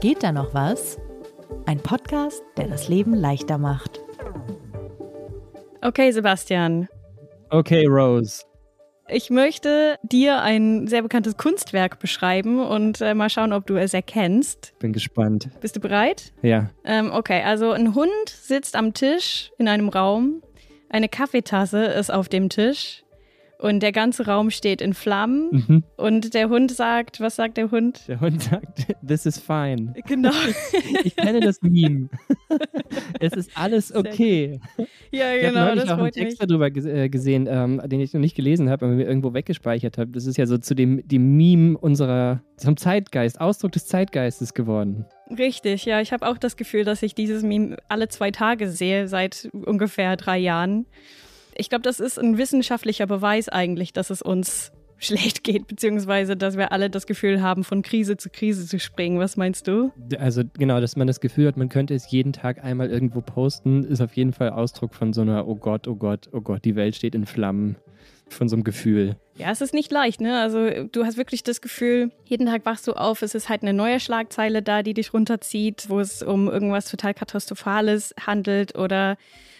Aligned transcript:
Geht 0.00 0.22
da 0.22 0.30
noch 0.30 0.54
was? 0.54 0.96
Ein 1.66 1.80
Podcast, 1.80 2.44
der 2.56 2.68
das 2.68 2.88
Leben 2.88 3.14
leichter 3.14 3.58
macht. 3.58 4.00
Okay, 5.82 6.12
Sebastian. 6.12 6.86
Okay, 7.50 7.84
Rose. 7.86 8.44
Ich 9.08 9.28
möchte 9.30 9.98
dir 10.04 10.40
ein 10.40 10.86
sehr 10.86 11.02
bekanntes 11.02 11.36
Kunstwerk 11.36 11.98
beschreiben 11.98 12.64
und 12.64 13.00
äh, 13.00 13.14
mal 13.14 13.28
schauen, 13.28 13.52
ob 13.52 13.66
du 13.66 13.76
es 13.76 13.92
erkennst. 13.92 14.72
Bin 14.78 14.92
gespannt. 14.92 15.48
Bist 15.60 15.74
du 15.74 15.80
bereit? 15.80 16.32
Ja. 16.42 16.70
Ähm, 16.84 17.10
okay, 17.12 17.42
also 17.42 17.72
ein 17.72 17.96
Hund 17.96 18.28
sitzt 18.28 18.76
am 18.76 18.94
Tisch 18.94 19.50
in 19.58 19.66
einem 19.66 19.88
Raum, 19.88 20.42
eine 20.90 21.08
Kaffeetasse 21.08 21.84
ist 21.84 22.10
auf 22.10 22.28
dem 22.28 22.48
Tisch 22.48 23.04
und 23.58 23.80
der 23.82 23.92
ganze 23.92 24.24
Raum 24.26 24.50
steht 24.50 24.80
in 24.80 24.94
Flammen. 24.94 25.64
Mhm. 25.66 25.84
Und 25.96 26.34
der 26.34 26.48
Hund 26.48 26.70
sagt, 26.70 27.20
was 27.20 27.36
sagt 27.36 27.56
der 27.56 27.70
Hund? 27.70 28.02
Der 28.06 28.20
Hund 28.20 28.42
sagt, 28.42 28.86
this 29.06 29.26
is 29.26 29.38
fine. 29.38 29.94
Genau. 30.06 30.30
Ich 31.04 31.16
kenne 31.16 31.40
das 31.40 31.60
Meme. 31.62 32.08
es 33.20 33.32
ist 33.32 33.50
alles 33.54 33.94
okay. 33.94 34.60
ja, 35.10 35.34
Ich 35.34 35.42
genau, 35.42 35.60
habe 35.60 35.68
neulich 35.70 35.82
das 35.82 35.90
auch 35.90 35.96
einen 35.96 36.04
mich. 36.04 36.14
Text 36.14 36.42
darüber 36.42 36.66
äh, 36.66 37.08
gesehen, 37.08 37.48
ähm, 37.50 37.80
den 37.86 38.00
ich 38.00 38.12
noch 38.12 38.20
nicht 38.20 38.36
gelesen 38.36 38.70
habe, 38.70 38.86
aber 38.86 38.94
mir 38.94 39.06
irgendwo 39.06 39.34
weggespeichert 39.34 39.98
habe. 39.98 40.10
Das 40.10 40.26
ist 40.26 40.36
ja 40.36 40.46
so 40.46 40.58
zu 40.58 40.74
dem, 40.74 41.06
dem 41.06 41.36
Meme 41.36 41.76
unserer, 41.78 42.42
zum 42.56 42.76
Zeitgeist, 42.76 43.40
Ausdruck 43.40 43.72
des 43.72 43.86
Zeitgeistes 43.86 44.54
geworden. 44.54 45.04
Richtig, 45.36 45.84
ja. 45.84 46.00
Ich 46.00 46.12
habe 46.12 46.26
auch 46.26 46.38
das 46.38 46.56
Gefühl, 46.56 46.84
dass 46.84 47.02
ich 47.02 47.14
dieses 47.14 47.42
Meme 47.42 47.76
alle 47.88 48.08
zwei 48.08 48.30
Tage 48.30 48.70
sehe, 48.70 49.08
seit 49.08 49.48
ungefähr 49.52 50.16
drei 50.16 50.38
Jahren. 50.38 50.86
Ich 51.58 51.68
glaube, 51.68 51.82
das 51.82 52.00
ist 52.00 52.18
ein 52.18 52.38
wissenschaftlicher 52.38 53.06
Beweis 53.06 53.48
eigentlich, 53.48 53.92
dass 53.92 54.10
es 54.10 54.22
uns 54.22 54.72
schlecht 54.98 55.44
geht, 55.44 55.68
beziehungsweise 55.68 56.36
dass 56.36 56.56
wir 56.56 56.72
alle 56.72 56.88
das 56.88 57.06
Gefühl 57.06 57.42
haben, 57.42 57.62
von 57.62 57.82
Krise 57.82 58.16
zu 58.16 58.30
Krise 58.30 58.66
zu 58.66 58.80
springen. 58.80 59.18
Was 59.18 59.36
meinst 59.36 59.68
du? 59.68 59.92
Also 60.18 60.42
genau, 60.58 60.80
dass 60.80 60.96
man 60.96 61.06
das 61.06 61.20
Gefühl 61.20 61.46
hat, 61.46 61.56
man 61.56 61.68
könnte 61.68 61.94
es 61.94 62.10
jeden 62.10 62.32
Tag 62.32 62.64
einmal 62.64 62.90
irgendwo 62.90 63.20
posten, 63.20 63.84
ist 63.84 64.00
auf 64.00 64.14
jeden 64.14 64.32
Fall 64.32 64.50
Ausdruck 64.50 64.94
von 64.94 65.12
so 65.12 65.20
einer, 65.20 65.46
oh 65.46 65.54
Gott, 65.54 65.86
oh 65.86 65.94
Gott, 65.94 66.28
oh 66.32 66.40
Gott, 66.40 66.64
die 66.64 66.74
Welt 66.74 66.96
steht 66.96 67.14
in 67.14 67.26
Flammen, 67.26 67.76
von 68.32 68.48
so 68.48 68.56
einem 68.56 68.64
Gefühl. 68.64 69.16
Ja, 69.36 69.50
es 69.50 69.60
ist 69.60 69.74
nicht 69.74 69.90
leicht, 69.92 70.20
ne? 70.20 70.40
Also 70.40 70.84
du 70.90 71.04
hast 71.04 71.16
wirklich 71.16 71.42
das 71.42 71.60
Gefühl, 71.60 72.10
jeden 72.24 72.46
Tag 72.46 72.64
wachst 72.66 72.86
du 72.86 72.92
auf, 72.92 73.22
es 73.22 73.34
ist 73.34 73.48
halt 73.48 73.62
eine 73.62 73.72
neue 73.72 74.00
Schlagzeile 74.00 74.62
da, 74.62 74.82
die 74.82 74.94
dich 74.94 75.14
runterzieht, 75.14 75.86
wo 75.88 76.00
es 76.00 76.22
um 76.22 76.48
irgendwas 76.48 76.90
total 76.90 77.14
Katastrophales 77.14 78.14
handelt 78.20 78.76
oder 78.76 79.16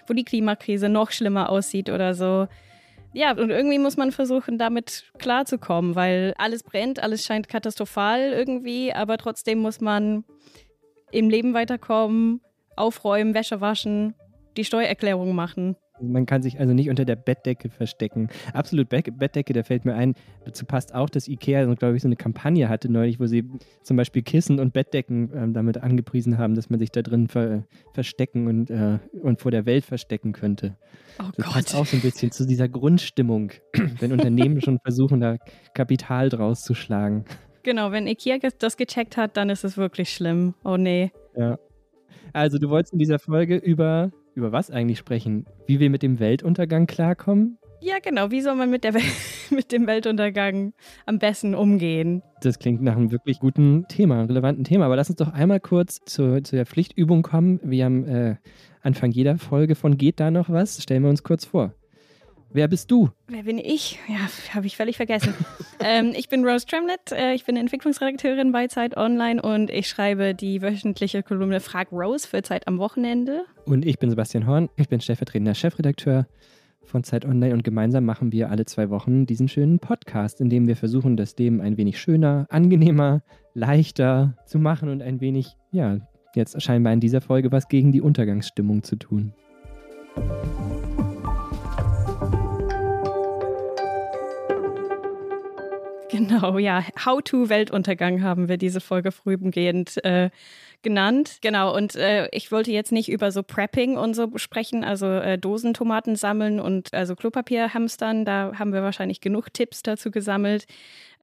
wo 0.08 0.14
die 0.14 0.24
Klimakrise 0.24 0.88
noch 0.88 1.10
schlimmer 1.10 1.50
aussieht 1.50 1.90
oder 1.90 2.14
so. 2.14 2.48
Ja, 3.12 3.32
und 3.32 3.50
irgendwie 3.50 3.78
muss 3.78 3.96
man 3.96 4.12
versuchen, 4.12 4.58
damit 4.58 5.04
klarzukommen, 5.18 5.94
weil 5.94 6.34
alles 6.36 6.62
brennt, 6.62 7.02
alles 7.02 7.24
scheint 7.24 7.48
katastrophal 7.48 8.32
irgendwie, 8.32 8.92
aber 8.92 9.16
trotzdem 9.16 9.60
muss 9.60 9.80
man 9.80 10.24
im 11.10 11.30
Leben 11.30 11.54
weiterkommen, 11.54 12.42
aufräumen, 12.76 13.34
Wäsche 13.34 13.60
waschen, 13.60 14.14
die 14.56 14.64
Steuererklärung 14.64 15.34
machen. 15.34 15.76
Man 16.00 16.26
kann 16.26 16.42
sich 16.42 16.60
also 16.60 16.72
nicht 16.74 16.90
unter 16.90 17.04
der 17.04 17.16
Bettdecke 17.16 17.68
verstecken. 17.70 18.28
Absolut 18.52 18.88
Be 18.88 19.02
Bettdecke, 19.02 19.52
da 19.52 19.62
fällt 19.62 19.84
mir 19.84 19.94
ein, 19.94 20.14
dazu 20.44 20.64
passt 20.64 20.94
auch, 20.94 21.08
dass 21.10 21.28
Ikea, 21.28 21.72
glaube 21.74 21.96
ich, 21.96 22.02
so 22.02 22.08
eine 22.08 22.16
Kampagne 22.16 22.68
hatte 22.68 22.90
neulich, 22.90 23.20
wo 23.20 23.26
sie 23.26 23.44
zum 23.82 23.96
Beispiel 23.96 24.22
Kissen 24.22 24.60
und 24.60 24.72
Bettdecken 24.72 25.30
ähm, 25.34 25.52
damit 25.54 25.78
angepriesen 25.78 26.38
haben, 26.38 26.54
dass 26.54 26.70
man 26.70 26.78
sich 26.78 26.90
da 26.90 27.02
drin 27.02 27.28
ver 27.28 27.64
verstecken 27.92 28.46
und, 28.46 28.70
äh, 28.70 28.98
und 29.22 29.40
vor 29.40 29.50
der 29.50 29.66
Welt 29.66 29.84
verstecken 29.84 30.32
könnte. 30.32 30.76
Oh 31.20 31.24
Das 31.36 31.46
Gott. 31.46 31.54
passt 31.54 31.74
auch 31.74 31.86
so 31.86 31.96
ein 31.96 32.02
bisschen 32.02 32.30
zu 32.30 32.46
dieser 32.46 32.68
Grundstimmung, 32.68 33.52
wenn 34.00 34.12
Unternehmen 34.12 34.60
schon 34.60 34.78
versuchen, 34.80 35.20
da 35.20 35.36
Kapital 35.74 36.28
draus 36.28 36.62
zu 36.62 36.74
schlagen. 36.74 37.24
Genau, 37.62 37.92
wenn 37.92 38.06
Ikea 38.06 38.38
das 38.58 38.76
gecheckt 38.76 39.16
hat, 39.16 39.36
dann 39.36 39.50
ist 39.50 39.64
es 39.64 39.76
wirklich 39.76 40.10
schlimm. 40.10 40.54
Oh 40.64 40.76
nee. 40.76 41.12
Ja. 41.36 41.58
Also, 42.32 42.58
du 42.58 42.68
wolltest 42.70 42.92
in 42.92 42.98
dieser 42.98 43.18
Folge 43.18 43.56
über, 43.56 44.10
über 44.34 44.52
was 44.52 44.70
eigentlich 44.70 44.98
sprechen? 44.98 45.46
Wie 45.66 45.80
wir 45.80 45.90
mit 45.90 46.02
dem 46.02 46.18
Weltuntergang 46.18 46.86
klarkommen? 46.86 47.58
Ja, 47.80 47.98
genau. 48.02 48.30
Wie 48.30 48.40
soll 48.40 48.56
man 48.56 48.70
mit, 48.70 48.84
der 48.84 48.94
Wel 48.94 49.02
mit 49.50 49.70
dem 49.70 49.86
Weltuntergang 49.86 50.72
am 51.06 51.18
besten 51.18 51.54
umgehen? 51.54 52.22
Das 52.42 52.58
klingt 52.58 52.82
nach 52.82 52.96
einem 52.96 53.12
wirklich 53.12 53.38
guten 53.38 53.86
Thema, 53.88 54.22
relevanten 54.22 54.64
Thema. 54.64 54.86
Aber 54.86 54.96
lass 54.96 55.10
uns 55.10 55.18
doch 55.18 55.32
einmal 55.32 55.60
kurz 55.60 56.00
zu, 56.04 56.42
zu 56.42 56.56
der 56.56 56.66
Pflichtübung 56.66 57.22
kommen. 57.22 57.60
Wir 57.62 57.84
haben 57.84 58.04
äh, 58.06 58.36
Anfang 58.82 59.10
jeder 59.10 59.38
Folge 59.38 59.74
von 59.74 59.96
Geht 59.96 60.18
da 60.20 60.30
noch 60.30 60.50
was? 60.50 60.82
Stellen 60.82 61.02
wir 61.02 61.10
uns 61.10 61.22
kurz 61.22 61.44
vor. 61.44 61.74
Wer 62.50 62.66
bist 62.66 62.90
du? 62.90 63.10
Wer 63.26 63.42
bin 63.42 63.58
ich? 63.58 63.98
Ja, 64.08 64.54
habe 64.54 64.66
ich 64.66 64.76
völlig 64.76 64.96
vergessen. 64.96 65.34
ähm, 65.80 66.12
ich 66.16 66.28
bin 66.30 66.46
Rose 66.46 66.64
Tremlett. 66.64 67.12
Äh, 67.12 67.34
ich 67.34 67.44
bin 67.44 67.56
Entwicklungsredakteurin 67.56 68.52
bei 68.52 68.68
Zeit 68.68 68.96
Online 68.96 69.42
und 69.42 69.70
ich 69.70 69.88
schreibe 69.88 70.34
die 70.34 70.62
wöchentliche 70.62 71.22
Kolumne 71.22 71.60
Frag 71.60 71.92
Rose 71.92 72.26
für 72.26 72.42
Zeit 72.42 72.66
am 72.66 72.78
Wochenende. 72.78 73.44
Und 73.66 73.84
ich 73.84 73.98
bin 73.98 74.08
Sebastian 74.08 74.46
Horn. 74.46 74.70
Ich 74.76 74.88
bin 74.88 75.00
stellvertretender 75.00 75.54
Chefredakteur 75.54 76.26
von 76.84 77.04
Zeit 77.04 77.26
Online 77.26 77.52
und 77.52 77.64
gemeinsam 77.64 78.06
machen 78.06 78.32
wir 78.32 78.50
alle 78.50 78.64
zwei 78.64 78.88
Wochen 78.88 79.26
diesen 79.26 79.48
schönen 79.48 79.78
Podcast, 79.78 80.40
in 80.40 80.48
dem 80.48 80.66
wir 80.66 80.76
versuchen, 80.76 81.18
das 81.18 81.36
Leben 81.36 81.60
ein 81.60 81.76
wenig 81.76 82.00
schöner, 82.00 82.46
angenehmer, 82.48 83.20
leichter 83.52 84.38
zu 84.46 84.58
machen 84.58 84.88
und 84.88 85.02
ein 85.02 85.20
wenig, 85.20 85.54
ja, 85.70 85.98
jetzt 86.34 86.60
scheinbar 86.62 86.94
in 86.94 87.00
dieser 87.00 87.20
Folge 87.20 87.52
was 87.52 87.68
gegen 87.68 87.92
die 87.92 88.00
Untergangsstimmung 88.00 88.82
zu 88.82 88.96
tun. 88.96 89.34
Genau, 96.10 96.58
ja. 96.58 96.84
How 97.04 97.20
to 97.22 97.48
Weltuntergang 97.48 98.22
haben 98.22 98.48
wir 98.48 98.56
diese 98.56 98.80
Folge 98.80 99.12
vorübergehend 99.12 100.02
äh, 100.04 100.30
genannt. 100.82 101.38
Genau, 101.42 101.74
und 101.76 101.96
äh, 101.96 102.28
ich 102.32 102.50
wollte 102.50 102.70
jetzt 102.72 102.92
nicht 102.92 103.10
über 103.10 103.30
so 103.30 103.42
Prepping 103.42 103.96
und 103.98 104.14
so 104.14 104.30
sprechen, 104.36 104.84
also 104.84 105.06
äh, 105.06 105.36
Dosentomaten 105.38 106.16
sammeln 106.16 106.60
und 106.60 106.94
also 106.94 107.14
Klopapier 107.14 107.74
hamstern. 107.74 108.24
Da 108.24 108.52
haben 108.58 108.72
wir 108.72 108.82
wahrscheinlich 108.82 109.20
genug 109.20 109.52
Tipps 109.52 109.82
dazu 109.82 110.10
gesammelt. 110.10 110.66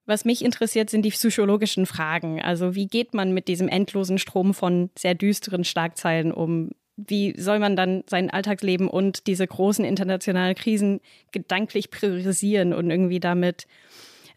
Was 0.06 0.24
mich 0.24 0.46
interessiert, 0.46 0.92
sind 0.92 1.04
die 1.04 1.10
psychologischen 1.10 1.88
Fragen. 1.88 2.40
Also 2.42 2.76
wie 2.76 2.88
geht 2.88 3.16
man 3.16 3.34
mit 3.34 3.48
diesem 3.48 3.68
endlosen 3.68 4.20
Strom 4.20 4.54
von 4.54 4.92
sehr 4.96 5.16
düsteren 5.16 5.64
Schlagzeilen 5.64 6.32
um? 6.32 6.70
Wie 6.96 7.34
soll 7.40 7.58
man 7.60 7.76
dann 7.76 8.04
sein 8.08 8.30
Alltagsleben 8.30 8.88
und 8.88 9.26
diese 9.26 9.48
großen 9.48 9.84
internationalen 9.84 10.56
Krisen 10.56 11.02
gedanklich 11.32 11.90
priorisieren 11.90 12.72
und 12.72 12.92
irgendwie 12.92 13.20
damit 13.20 13.66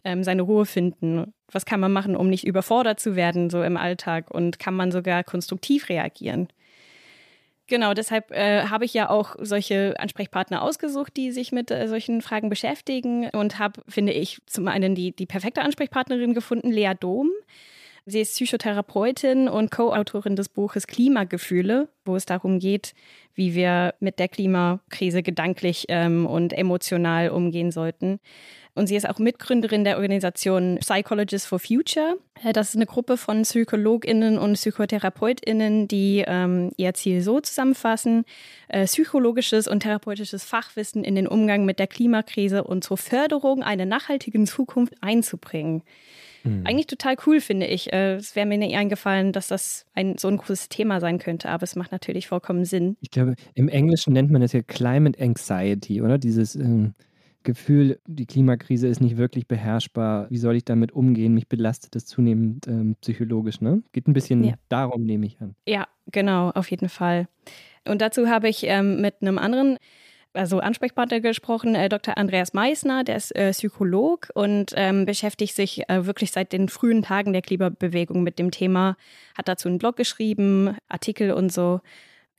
ähm, 0.03 0.23
seine 0.23 0.41
Ruhe 0.41 0.65
finden? 0.65 1.33
Was 1.51 1.65
kann 1.65 1.79
man 1.79 1.91
machen, 1.91 2.15
um 2.15 2.29
nicht 2.29 2.45
überfordert 2.45 2.99
zu 2.99 3.15
werden 3.15 3.49
so 3.49 3.63
im 3.63 3.77
Alltag? 3.77 4.31
Und 4.31 4.59
kann 4.59 4.75
man 4.75 4.91
sogar 4.91 5.23
konstruktiv 5.23 5.89
reagieren? 5.89 6.47
Genau, 7.69 7.93
deshalb 7.93 8.31
äh, 8.31 8.63
habe 8.63 8.85
ich 8.85 8.95
ja 8.95 9.11
auch 9.11 9.35
solche 9.39 9.93
Ansprechpartner 9.99 10.63
ausgesucht, 10.63 11.15
die 11.15 11.31
sich 11.31 11.51
mit 11.51 11.69
äh, 11.69 11.87
solchen 11.87 12.21
Fragen 12.21 12.49
beschäftigen 12.49 13.29
und 13.29 13.59
habe, 13.59 13.81
finde 13.87 14.11
ich, 14.11 14.39
zum 14.47 14.67
einen 14.67 14.95
die, 14.95 15.15
die 15.15 15.27
perfekte 15.27 15.61
Ansprechpartnerin 15.61 16.33
gefunden, 16.33 16.71
Lea 16.71 16.93
Dom. 16.99 17.29
Sie 18.07 18.21
ist 18.21 18.33
Psychotherapeutin 18.33 19.47
und 19.47 19.69
Co-Autorin 19.69 20.35
des 20.35 20.49
Buches 20.49 20.87
Klimagefühle, 20.87 21.89
wo 22.05 22.15
es 22.15 22.25
darum 22.25 22.57
geht, 22.57 22.95
wie 23.35 23.53
wir 23.53 23.93
mit 23.99 24.17
der 24.17 24.29
Klimakrise 24.29 25.21
gedanklich 25.21 25.85
ähm, 25.89 26.25
und 26.25 26.53
emotional 26.53 27.29
umgehen 27.29 27.71
sollten. 27.71 28.19
Und 28.79 28.87
sie 28.87 28.95
ist 28.95 29.07
auch 29.07 29.19
Mitgründerin 29.19 29.83
der 29.83 29.97
Organisation 29.97 30.77
Psychologists 30.79 31.45
for 31.45 31.59
Future. 31.59 32.17
Äh, 32.43 32.53
Das 32.53 32.69
ist 32.69 32.75
eine 32.77 32.85
Gruppe 32.85 33.17
von 33.17 33.41
PsychologInnen 33.41 34.37
und 34.37 34.53
PsychotherapeutInnen, 34.53 35.89
die 35.89 36.23
ähm, 36.25 36.71
ihr 36.77 36.93
Ziel 36.93 37.21
so 37.21 37.41
zusammenfassen, 37.41 38.23
äh, 38.69 38.85
psychologisches 38.85 39.67
und 39.67 39.81
therapeutisches 39.81 40.45
Fachwissen 40.45 41.03
in 41.03 41.15
den 41.15 41.27
Umgang 41.27 41.65
mit 41.65 41.77
der 41.77 41.87
Klimakrise 41.87 42.63
und 42.63 42.85
zur 42.85 42.97
Förderung 42.97 43.63
einer 43.63 43.85
nachhaltigen 43.85 44.47
Zukunft 44.47 44.93
einzubringen. 45.01 45.83
Eigentlich 46.63 46.87
total 46.87 47.17
cool, 47.27 47.41
finde 47.41 47.65
ich. 47.65 47.91
Äh, 47.91 48.13
Es 48.15 48.33
wäre 48.33 48.47
mir 48.47 48.57
nicht 48.57 48.75
eingefallen, 48.77 49.33
dass 49.33 49.49
das 49.49 49.85
ein, 49.93 50.17
so 50.17 50.29
ein 50.29 50.37
großes 50.37 50.69
Thema 50.69 51.01
sein 51.01 51.19
könnte, 51.19 51.49
aber 51.49 51.63
es 51.63 51.75
macht 51.75 51.91
natürlich 51.91 52.27
vollkommen 52.27 52.63
Sinn. 52.63 52.95
Ich 53.01 53.11
glaube, 53.11 53.35
im 53.55 53.67
Englischen 53.67 54.13
nennt 54.13 54.31
man 54.31 54.41
das 54.41 54.53
ja 54.53 54.61
Climate 54.61 55.21
Anxiety, 55.21 56.01
oder? 56.01 56.17
Dieses 56.17 56.55
ähm, 56.55 56.93
Gefühl, 57.43 57.99
die 58.05 58.25
Klimakrise 58.25 58.87
ist 58.87 58.99
nicht 59.01 59.17
wirklich 59.17 59.47
beherrschbar. 59.47 60.27
Wie 60.29 60.37
soll 60.37 60.55
ich 60.55 60.65
damit 60.65 60.91
umgehen? 60.91 61.33
Mich 61.33 61.47
belastet 61.47 61.95
das 61.95 62.05
zunehmend 62.05 62.67
ähm, 62.67 62.95
psychologisch, 63.01 63.61
ne? 63.61 63.81
Geht 63.93 64.07
ein 64.07 64.13
bisschen 64.13 64.43
Ja. 64.43 64.53
darum, 64.67 65.03
nehme 65.03 65.25
ich 65.25 65.39
an. 65.41 65.55
Ja, 65.67 65.87
genau, 66.11 66.49
auf 66.51 66.69
jeden 66.69 66.89
Fall. 66.89 67.27
Und 67.87 68.01
dazu 68.01 68.27
habe 68.27 68.49
ich 68.49 68.63
ähm, 68.65 68.99
mit 69.01 69.15
einem 69.21 69.37
anderen, 69.37 69.77
also 70.33 70.59
Ansprechpartner 70.59 71.21
gesprochen, 71.21 71.75
äh, 71.75 71.87
Dr. 71.89 72.17
Andreas 72.17 72.53
Meissner, 72.53 73.03
der 73.05 73.15
ist 73.15 73.35
äh, 73.35 73.51
Psycholog 73.51 74.29
und 74.35 74.73
ähm, 74.75 75.05
beschäftigt 75.05 75.55
sich 75.55 75.89
äh, 75.89 76.05
wirklich 76.05 76.31
seit 76.31 76.51
den 76.51 76.67
frühen 76.67 77.01
Tagen 77.03 77.31
der 77.33 77.41
Klimabewegung 77.41 78.21
mit 78.21 78.37
dem 78.37 78.51
Thema, 78.51 78.97
hat 79.37 79.47
dazu 79.47 79.69
einen 79.69 79.77
Blog 79.79 79.95
geschrieben, 79.95 80.75
Artikel 80.89 81.31
und 81.31 81.51
so. 81.53 81.79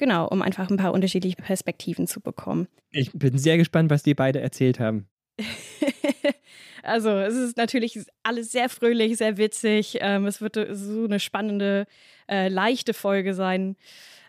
Genau, 0.00 0.26
um 0.28 0.40
einfach 0.40 0.70
ein 0.70 0.78
paar 0.78 0.94
unterschiedliche 0.94 1.36
Perspektiven 1.36 2.06
zu 2.06 2.22
bekommen. 2.22 2.68
Ich 2.90 3.12
bin 3.12 3.36
sehr 3.36 3.58
gespannt, 3.58 3.90
was 3.90 4.02
die 4.02 4.14
beide 4.14 4.40
erzählt 4.40 4.80
haben. 4.80 5.06
also 6.82 7.10
es 7.10 7.34
ist 7.34 7.58
natürlich 7.58 8.00
alles 8.22 8.50
sehr 8.50 8.70
fröhlich, 8.70 9.18
sehr 9.18 9.36
witzig. 9.36 9.98
Ähm, 10.00 10.24
es 10.24 10.40
wird 10.40 10.56
so 10.72 11.04
eine 11.04 11.20
spannende, 11.20 11.86
äh, 12.30 12.48
leichte 12.48 12.94
Folge 12.94 13.34
sein. 13.34 13.76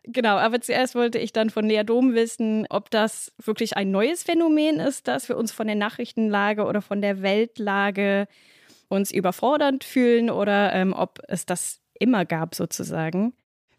Genau, 0.04 0.36
aber 0.36 0.60
zuerst 0.60 0.94
wollte 0.94 1.20
ich 1.20 1.32
dann 1.32 1.50
von 1.50 1.70
Lea 1.70 1.86
Dom 1.86 2.16
wissen, 2.16 2.68
ob 2.70 2.92
das 2.92 3.32
wirklich 3.42 3.78
ein 3.78 3.92
neues 3.92 4.24
Phänomen 4.24 4.78
ist, 4.82 5.08
dass 5.08 5.30
wir 5.30 5.38
uns 5.38 5.54
von 5.54 5.68
der 5.68 5.78
Nachrichtenlage 5.78 6.66
oder 6.66 6.82
von 6.82 7.02
der 7.02 7.22
Weltlage 7.22 8.28
uns 8.90 9.10
überfordernd 9.10 9.86
fühlen 9.86 10.30
oder 10.30 10.74
ähm, 10.74 10.92
ob 10.92 11.20
es 11.30 11.46
das 11.46 11.80
immer 11.98 12.26
gab 12.26 12.56
sozusagen. 12.56 13.32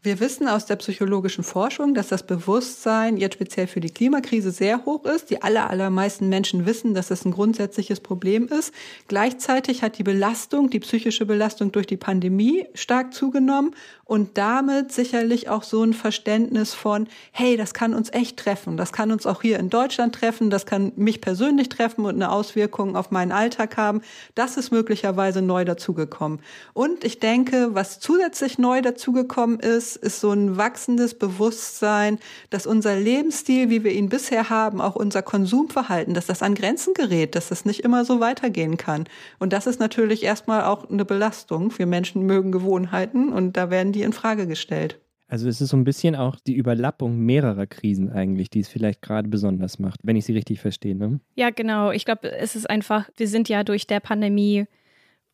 Wir 0.04 0.18
wissen 0.18 0.48
aus 0.48 0.66
der 0.66 0.74
psychologischen 0.74 1.44
Forschung, 1.44 1.94
dass 1.94 2.08
das 2.08 2.24
Bewusstsein 2.24 3.16
jetzt 3.16 3.34
speziell 3.34 3.68
für 3.68 3.78
die 3.78 3.90
Klimakrise 3.90 4.50
sehr 4.50 4.84
hoch 4.84 5.04
ist. 5.04 5.30
Die 5.30 5.42
aller, 5.42 5.70
allermeisten 5.70 6.28
Menschen 6.28 6.66
wissen, 6.66 6.92
dass 6.92 7.06
das 7.06 7.24
ein 7.24 7.30
grundsätzliches 7.30 8.00
Problem 8.00 8.48
ist. 8.48 8.74
Gleichzeitig 9.06 9.84
hat 9.84 9.98
die 9.98 10.02
Belastung, 10.02 10.70
die 10.70 10.80
psychische 10.80 11.24
Belastung 11.24 11.70
durch 11.70 11.86
die 11.86 11.96
Pandemie 11.96 12.66
stark 12.74 13.14
zugenommen 13.14 13.76
und 14.04 14.36
damit 14.36 14.90
sicherlich 14.90 15.48
auch 15.48 15.62
so 15.62 15.84
ein 15.84 15.92
Verständnis 15.92 16.74
von, 16.74 17.06
hey, 17.30 17.56
das 17.56 17.72
kann 17.72 17.94
uns 17.94 18.12
echt 18.12 18.36
treffen. 18.38 18.76
Das 18.76 18.92
kann 18.92 19.12
uns 19.12 19.24
auch 19.24 19.40
hier 19.40 19.60
in 19.60 19.70
Deutschland 19.70 20.16
treffen. 20.16 20.50
Das 20.50 20.66
kann 20.66 20.90
mich 20.96 21.20
persönlich 21.20 21.68
treffen 21.68 22.06
und 22.06 22.16
eine 22.16 22.32
Auswirkung 22.32 22.96
auf 22.96 23.12
meinen 23.12 23.30
Alltag 23.30 23.76
haben. 23.76 24.02
Das 24.34 24.56
ist 24.56 24.72
möglicherweise 24.72 25.42
neu 25.42 25.64
dazugekommen. 25.64 26.40
Und 26.72 27.04
ich 27.04 27.20
denke, 27.20 27.76
was 27.76 28.00
zusätzlich 28.00 28.58
neu 28.58 28.82
dazugekommen 28.82 29.60
ist, 29.60 29.91
ist, 29.96 30.20
so 30.20 30.32
ein 30.32 30.56
wachsendes 30.56 31.14
Bewusstsein, 31.14 32.18
dass 32.50 32.66
unser 32.66 32.98
Lebensstil, 32.98 33.70
wie 33.70 33.84
wir 33.84 33.92
ihn 33.92 34.08
bisher 34.08 34.50
haben, 34.50 34.80
auch 34.80 34.96
unser 34.96 35.22
Konsumverhalten, 35.22 36.14
dass 36.14 36.26
das 36.26 36.42
an 36.42 36.54
Grenzen 36.54 36.94
gerät, 36.94 37.34
dass 37.34 37.48
das 37.48 37.64
nicht 37.64 37.80
immer 37.80 38.04
so 38.04 38.20
weitergehen 38.20 38.76
kann. 38.76 39.04
Und 39.38 39.52
das 39.52 39.66
ist 39.66 39.80
natürlich 39.80 40.22
erstmal 40.22 40.64
auch 40.64 40.88
eine 40.90 41.04
Belastung. 41.04 41.76
Wir 41.78 41.86
Menschen 41.86 42.22
mögen 42.22 42.52
Gewohnheiten 42.52 43.32
und 43.32 43.56
da 43.56 43.70
werden 43.70 43.92
die 43.92 44.02
in 44.02 44.12
Frage 44.12 44.46
gestellt. 44.46 44.98
Also 45.32 45.48
es 45.48 45.62
ist 45.62 45.70
so 45.70 45.78
ein 45.78 45.84
bisschen 45.84 46.14
auch 46.14 46.36
die 46.46 46.54
Überlappung 46.54 47.16
mehrerer 47.16 47.66
Krisen 47.66 48.12
eigentlich, 48.12 48.50
die 48.50 48.60
es 48.60 48.68
vielleicht 48.68 49.00
gerade 49.00 49.30
besonders 49.30 49.78
macht, 49.78 50.00
wenn 50.02 50.14
ich 50.14 50.26
sie 50.26 50.34
richtig 50.34 50.60
verstehe. 50.60 50.94
Ne? 50.94 51.20
Ja, 51.36 51.48
genau. 51.48 51.90
Ich 51.90 52.04
glaube, 52.04 52.30
es 52.30 52.54
ist 52.54 52.68
einfach, 52.68 53.08
wir 53.16 53.26
sind 53.26 53.48
ja 53.48 53.64
durch 53.64 53.86
der 53.86 54.00
Pandemie 54.00 54.66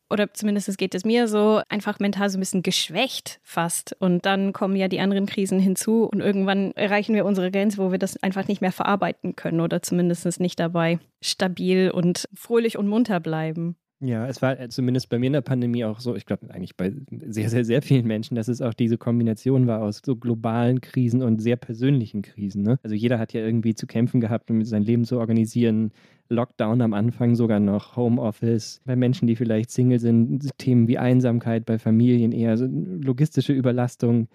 oder 0.09 0.33
zumindest 0.33 0.77
geht 0.77 0.95
es 0.95 1.05
mir 1.05 1.27
so, 1.27 1.61
einfach 1.69 1.99
mental 1.99 2.29
so 2.29 2.37
ein 2.37 2.41
bisschen 2.41 2.63
geschwächt 2.63 3.39
fast. 3.43 3.95
Und 3.99 4.25
dann 4.25 4.53
kommen 4.53 4.75
ja 4.75 4.87
die 4.87 4.99
anderen 4.99 5.25
Krisen 5.25 5.59
hinzu 5.59 6.05
und 6.05 6.19
irgendwann 6.19 6.71
erreichen 6.73 7.15
wir 7.15 7.25
unsere 7.25 7.51
Grenze, 7.51 7.77
wo 7.77 7.91
wir 7.91 7.99
das 7.99 8.21
einfach 8.23 8.47
nicht 8.47 8.61
mehr 8.61 8.71
verarbeiten 8.71 9.35
können 9.35 9.61
oder 9.61 9.81
zumindest 9.81 10.39
nicht 10.39 10.59
dabei 10.59 10.99
stabil 11.21 11.91
und 11.91 12.27
fröhlich 12.33 12.77
und 12.77 12.87
munter 12.87 13.19
bleiben. 13.19 13.75
Ja, 14.01 14.27
es 14.27 14.41
war 14.41 14.69
zumindest 14.69 15.09
bei 15.09 15.19
mir 15.19 15.27
in 15.27 15.33
der 15.33 15.41
Pandemie 15.41 15.83
auch 15.83 15.99
so, 15.99 16.15
ich 16.15 16.25
glaube 16.25 16.49
eigentlich 16.53 16.77
bei 16.77 16.93
sehr, 17.27 17.49
sehr, 17.49 17.65
sehr 17.65 17.81
vielen 17.81 18.07
Menschen, 18.07 18.35
dass 18.35 18.47
es 18.47 18.61
auch 18.61 18.73
diese 18.73 18.97
Kombination 18.97 19.67
war 19.67 19.81
aus 19.81 20.01
so 20.05 20.15
globalen 20.15 20.79
Krisen 20.79 21.21
und 21.21 21.41
sehr 21.41 21.57
persönlichen 21.57 22.21
Krisen. 22.21 22.63
Ne? 22.63 22.79
Also 22.81 22.95
jeder 22.95 23.19
hat 23.19 23.33
ja 23.33 23.41
irgendwie 23.41 23.75
zu 23.75 23.87
kämpfen 23.87 24.21
gehabt, 24.21 24.49
um 24.51 24.63
sein 24.63 24.83
Leben 24.83 25.03
zu 25.03 25.19
organisieren. 25.19 25.91
Lockdown 26.29 26.81
am 26.81 26.93
Anfang 26.93 27.35
sogar 27.35 27.59
noch, 27.59 27.95
Homeoffice, 27.95 28.81
bei 28.85 28.95
Menschen, 28.95 29.27
die 29.27 29.35
vielleicht 29.35 29.71
Single 29.71 29.99
sind, 29.99 30.49
Themen 30.57 30.87
wie 30.87 30.97
Einsamkeit, 30.97 31.65
bei 31.65 31.79
Familien 31.79 32.31
eher 32.31 32.55
so 32.57 32.67
logistische 32.67 33.53
Überlastung. 33.53 34.27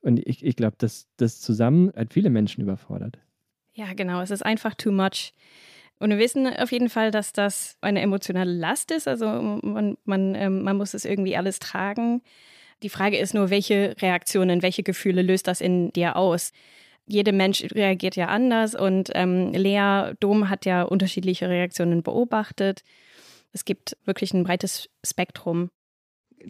Und 0.00 0.20
ich, 0.26 0.44
ich 0.44 0.56
glaube, 0.56 0.76
dass 0.78 1.08
das 1.16 1.40
zusammen 1.40 1.92
hat 1.96 2.12
viele 2.12 2.30
Menschen 2.30 2.62
überfordert. 2.62 3.18
Ja, 3.74 3.94
genau, 3.94 4.20
es 4.20 4.30
ist 4.30 4.44
einfach 4.44 4.74
too 4.74 4.92
much. 4.92 5.32
Und 5.98 6.10
wir 6.10 6.18
wissen 6.18 6.46
auf 6.46 6.70
jeden 6.70 6.88
Fall, 6.88 7.10
dass 7.10 7.32
das 7.32 7.76
eine 7.80 8.00
emotionale 8.00 8.52
Last 8.52 8.90
ist. 8.90 9.08
Also 9.08 9.26
man, 9.26 9.96
man, 10.04 10.34
ähm, 10.34 10.62
man 10.62 10.76
muss 10.76 10.94
es 10.94 11.04
irgendwie 11.04 11.36
alles 11.36 11.58
tragen. 11.58 12.22
Die 12.82 12.88
Frage 12.88 13.18
ist 13.18 13.34
nur, 13.34 13.50
welche 13.50 13.96
Reaktionen, 14.00 14.62
welche 14.62 14.84
Gefühle 14.84 15.22
löst 15.22 15.48
das 15.48 15.60
in 15.60 15.92
dir 15.92 16.16
aus? 16.16 16.52
Jeder 17.08 17.32
Mensch 17.32 17.64
reagiert 17.72 18.16
ja 18.16 18.26
anders 18.26 18.74
und 18.74 19.10
ähm, 19.14 19.52
Lea 19.52 20.12
Dom 20.20 20.50
hat 20.50 20.66
ja 20.66 20.82
unterschiedliche 20.82 21.48
Reaktionen 21.48 22.02
beobachtet. 22.02 22.84
Es 23.52 23.64
gibt 23.64 23.96
wirklich 24.04 24.34
ein 24.34 24.44
breites 24.44 24.88
Spektrum. 25.04 25.70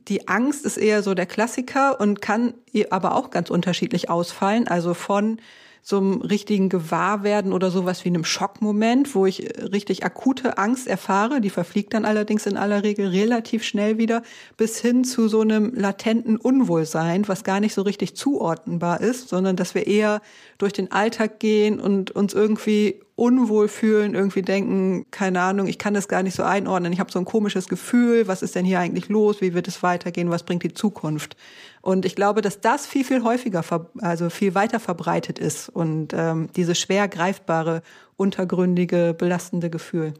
Die 0.09 0.29
Angst 0.29 0.67
ist 0.67 0.77
eher 0.77 1.03
so 1.03 1.15
der 1.15 1.27
Klassiker 1.27 2.01
und 2.01 2.21
kann 2.21 2.55
aber 2.91 3.15
auch 3.15 3.31
ganz 3.31 3.51
unterschiedlich 3.51 4.11
ausfallen. 4.11 4.69
Also 4.69 4.95
von 4.95 5.41
so 5.81 5.97
einem 5.97 6.21
richtigen 6.21 6.69
Gewahrwerden 6.69 7.53
oder 7.53 7.71
sowas 7.71 8.05
wie 8.05 8.11
einem 8.11 8.25
Schockmoment, 8.25 9.15
wo 9.15 9.25
ich 9.25 9.49
richtig 9.73 10.05
akute 10.05 10.59
Angst 10.59 10.87
erfahre. 10.87 11.41
Die 11.41 11.49
verfliegt 11.49 11.95
dann 11.95 12.05
allerdings 12.05 12.47
in 12.47 12.59
aller 12.59 12.83
Regel 12.83 13.09
relativ 13.09 13.65
schnell 13.65 13.97
wieder 13.97 14.23
bis 14.59 14.79
hin 14.81 15.05
zu 15.05 15.29
so 15.29 15.41
einem 15.41 15.73
latenten 15.75 16.37
Unwohlsein, 16.37 17.27
was 17.27 17.45
gar 17.45 17.61
nicht 17.61 17.73
so 17.73 17.83
richtig 17.83 18.17
zuordnenbar 18.17 19.01
ist, 19.01 19.29
sondern 19.29 19.57
dass 19.57 19.75
wir 19.75 19.87
eher 19.87 20.21
durch 20.59 20.73
den 20.73 20.93
Alltag 20.93 21.39
gehen 21.39 21.81
und 21.81 22.11
uns 22.11 22.35
irgendwie 22.35 23.01
unwohl 23.15 23.69
fühlen, 23.69 24.15
irgendwie 24.15 24.43
denken, 24.43 25.07
keine 25.11 25.41
Ahnung, 25.41 25.67
ich 25.67 25.79
kann 25.79 25.95
das 25.95 26.07
gar 26.09 26.23
nicht 26.23 26.35
so 26.35 26.43
einordnen, 26.45 26.93
ich 26.93 27.01
habe 27.01 27.11
so 27.11 27.19
ein 27.19 27.25
komisches 27.25 27.69
Gefühl, 27.69 28.29
was 28.29 28.43
ist 28.43 28.55
denn 28.55 28.65
hier 28.65 28.79
eigentlich 28.79 29.09
los, 29.09 29.41
wie 29.41 29.55
wird 29.55 29.67
es 29.67 29.83
weitergehen, 29.83 30.31
was 30.31 30.45
bringt 30.45 30.63
die 30.63 30.75
Zukunft? 30.75 31.37
Und 31.81 32.05
ich 32.05 32.15
glaube, 32.15 32.43
dass 32.43 32.61
das 32.61 32.87
viel, 32.87 33.05
viel 33.05 33.25
häufiger, 33.25 33.65
also 33.99 34.31
viel 34.31 34.55
weiter 34.55 34.79
verbreitet 34.79 35.39
ist 35.39 35.69
und 35.69 36.13
ähm, 36.13 36.49
dieses 36.55 36.79
schwer 36.79 37.09
greifbare, 37.09 37.83
untergründige, 38.17 39.15
belastende 39.19 39.71
Gefühl. 39.71 40.15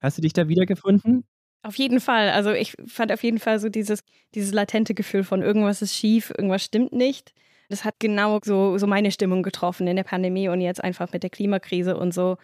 Hast 0.00 0.18
du 0.18 0.22
dich 0.22 0.34
da 0.34 0.48
wiedergefunden? 0.48 1.24
Auf 1.62 1.76
jeden 1.76 2.00
Fall. 2.00 2.28
Also 2.28 2.52
ich 2.52 2.74
fand 2.86 3.10
auf 3.12 3.22
jeden 3.22 3.38
Fall 3.38 3.58
so 3.58 3.70
dieses, 3.70 4.00
dieses 4.34 4.52
latente 4.52 4.92
Gefühl 4.92 5.24
von 5.24 5.40
irgendwas 5.40 5.80
ist 5.80 5.94
schief, 5.94 6.30
irgendwas 6.36 6.62
stimmt 6.62 6.92
nicht. 6.92 7.32
Das 7.68 7.84
hat 7.84 7.96
genau 7.98 8.40
so, 8.42 8.78
so 8.78 8.86
meine 8.86 9.10
Stimmung 9.10 9.42
getroffen 9.42 9.86
in 9.86 9.96
der 9.96 10.04
Pandemie 10.04 10.48
und 10.48 10.60
jetzt 10.60 10.82
einfach 10.82 11.12
mit 11.12 11.22
der 11.22 11.30
Klimakrise 11.30 11.96
und 11.96 12.12
so. 12.12 12.36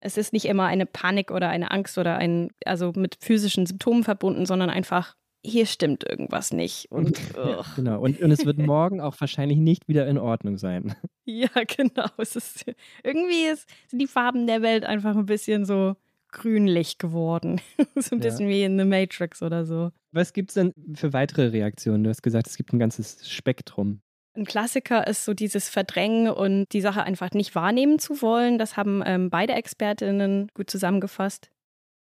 Es 0.00 0.16
ist 0.16 0.32
nicht 0.32 0.46
immer 0.46 0.64
eine 0.64 0.86
Panik 0.86 1.30
oder 1.30 1.48
eine 1.48 1.70
Angst 1.70 1.98
oder 1.98 2.16
ein, 2.16 2.50
also 2.64 2.92
mit 2.94 3.18
physischen 3.20 3.66
Symptomen 3.66 4.02
verbunden, 4.02 4.46
sondern 4.46 4.70
einfach, 4.70 5.14
hier 5.42 5.66
stimmt 5.66 6.04
irgendwas 6.08 6.52
nicht. 6.52 6.90
Und, 6.90 7.20
ja, 7.36 7.64
genau. 7.76 8.00
Und, 8.00 8.20
und 8.20 8.30
es 8.30 8.44
wird 8.46 8.58
morgen 8.58 9.00
auch 9.00 9.14
wahrscheinlich 9.20 9.58
nicht 9.58 9.88
wieder 9.88 10.06
in 10.06 10.18
Ordnung 10.18 10.58
sein. 10.58 10.94
Ja, 11.26 11.48
genau. 11.64 12.06
Es 12.16 12.34
ist, 12.34 12.64
irgendwie 13.04 13.44
ist, 13.52 13.68
sind 13.86 14.00
die 14.00 14.08
Farben 14.08 14.48
der 14.48 14.62
Welt 14.62 14.84
einfach 14.84 15.14
ein 15.14 15.26
bisschen 15.26 15.64
so 15.64 15.94
grünlich 16.32 16.98
geworden. 16.98 17.60
so 17.94 18.16
ein 18.16 18.20
bisschen 18.20 18.46
ja. 18.46 18.48
wie 18.48 18.64
in 18.64 18.76
The 18.76 18.84
Matrix 18.84 19.40
oder 19.40 19.64
so. 19.64 19.92
Was 20.10 20.32
gibt 20.32 20.50
es 20.50 20.54
denn 20.54 20.74
für 20.94 21.12
weitere 21.12 21.48
Reaktionen? 21.48 22.02
Du 22.02 22.10
hast 22.10 22.22
gesagt, 22.22 22.48
es 22.48 22.56
gibt 22.56 22.72
ein 22.72 22.80
ganzes 22.80 23.30
Spektrum. 23.30 24.00
Ein 24.36 24.44
Klassiker 24.44 25.06
ist 25.06 25.24
so 25.24 25.34
dieses 25.34 25.68
Verdrängen 25.68 26.30
und 26.30 26.66
die 26.72 26.80
Sache 26.80 27.02
einfach 27.02 27.32
nicht 27.32 27.54
wahrnehmen 27.54 27.98
zu 27.98 28.22
wollen. 28.22 28.58
Das 28.58 28.76
haben 28.76 29.02
ähm, 29.04 29.28
beide 29.28 29.54
Expertinnen 29.54 30.48
gut 30.54 30.70
zusammengefasst. 30.70 31.50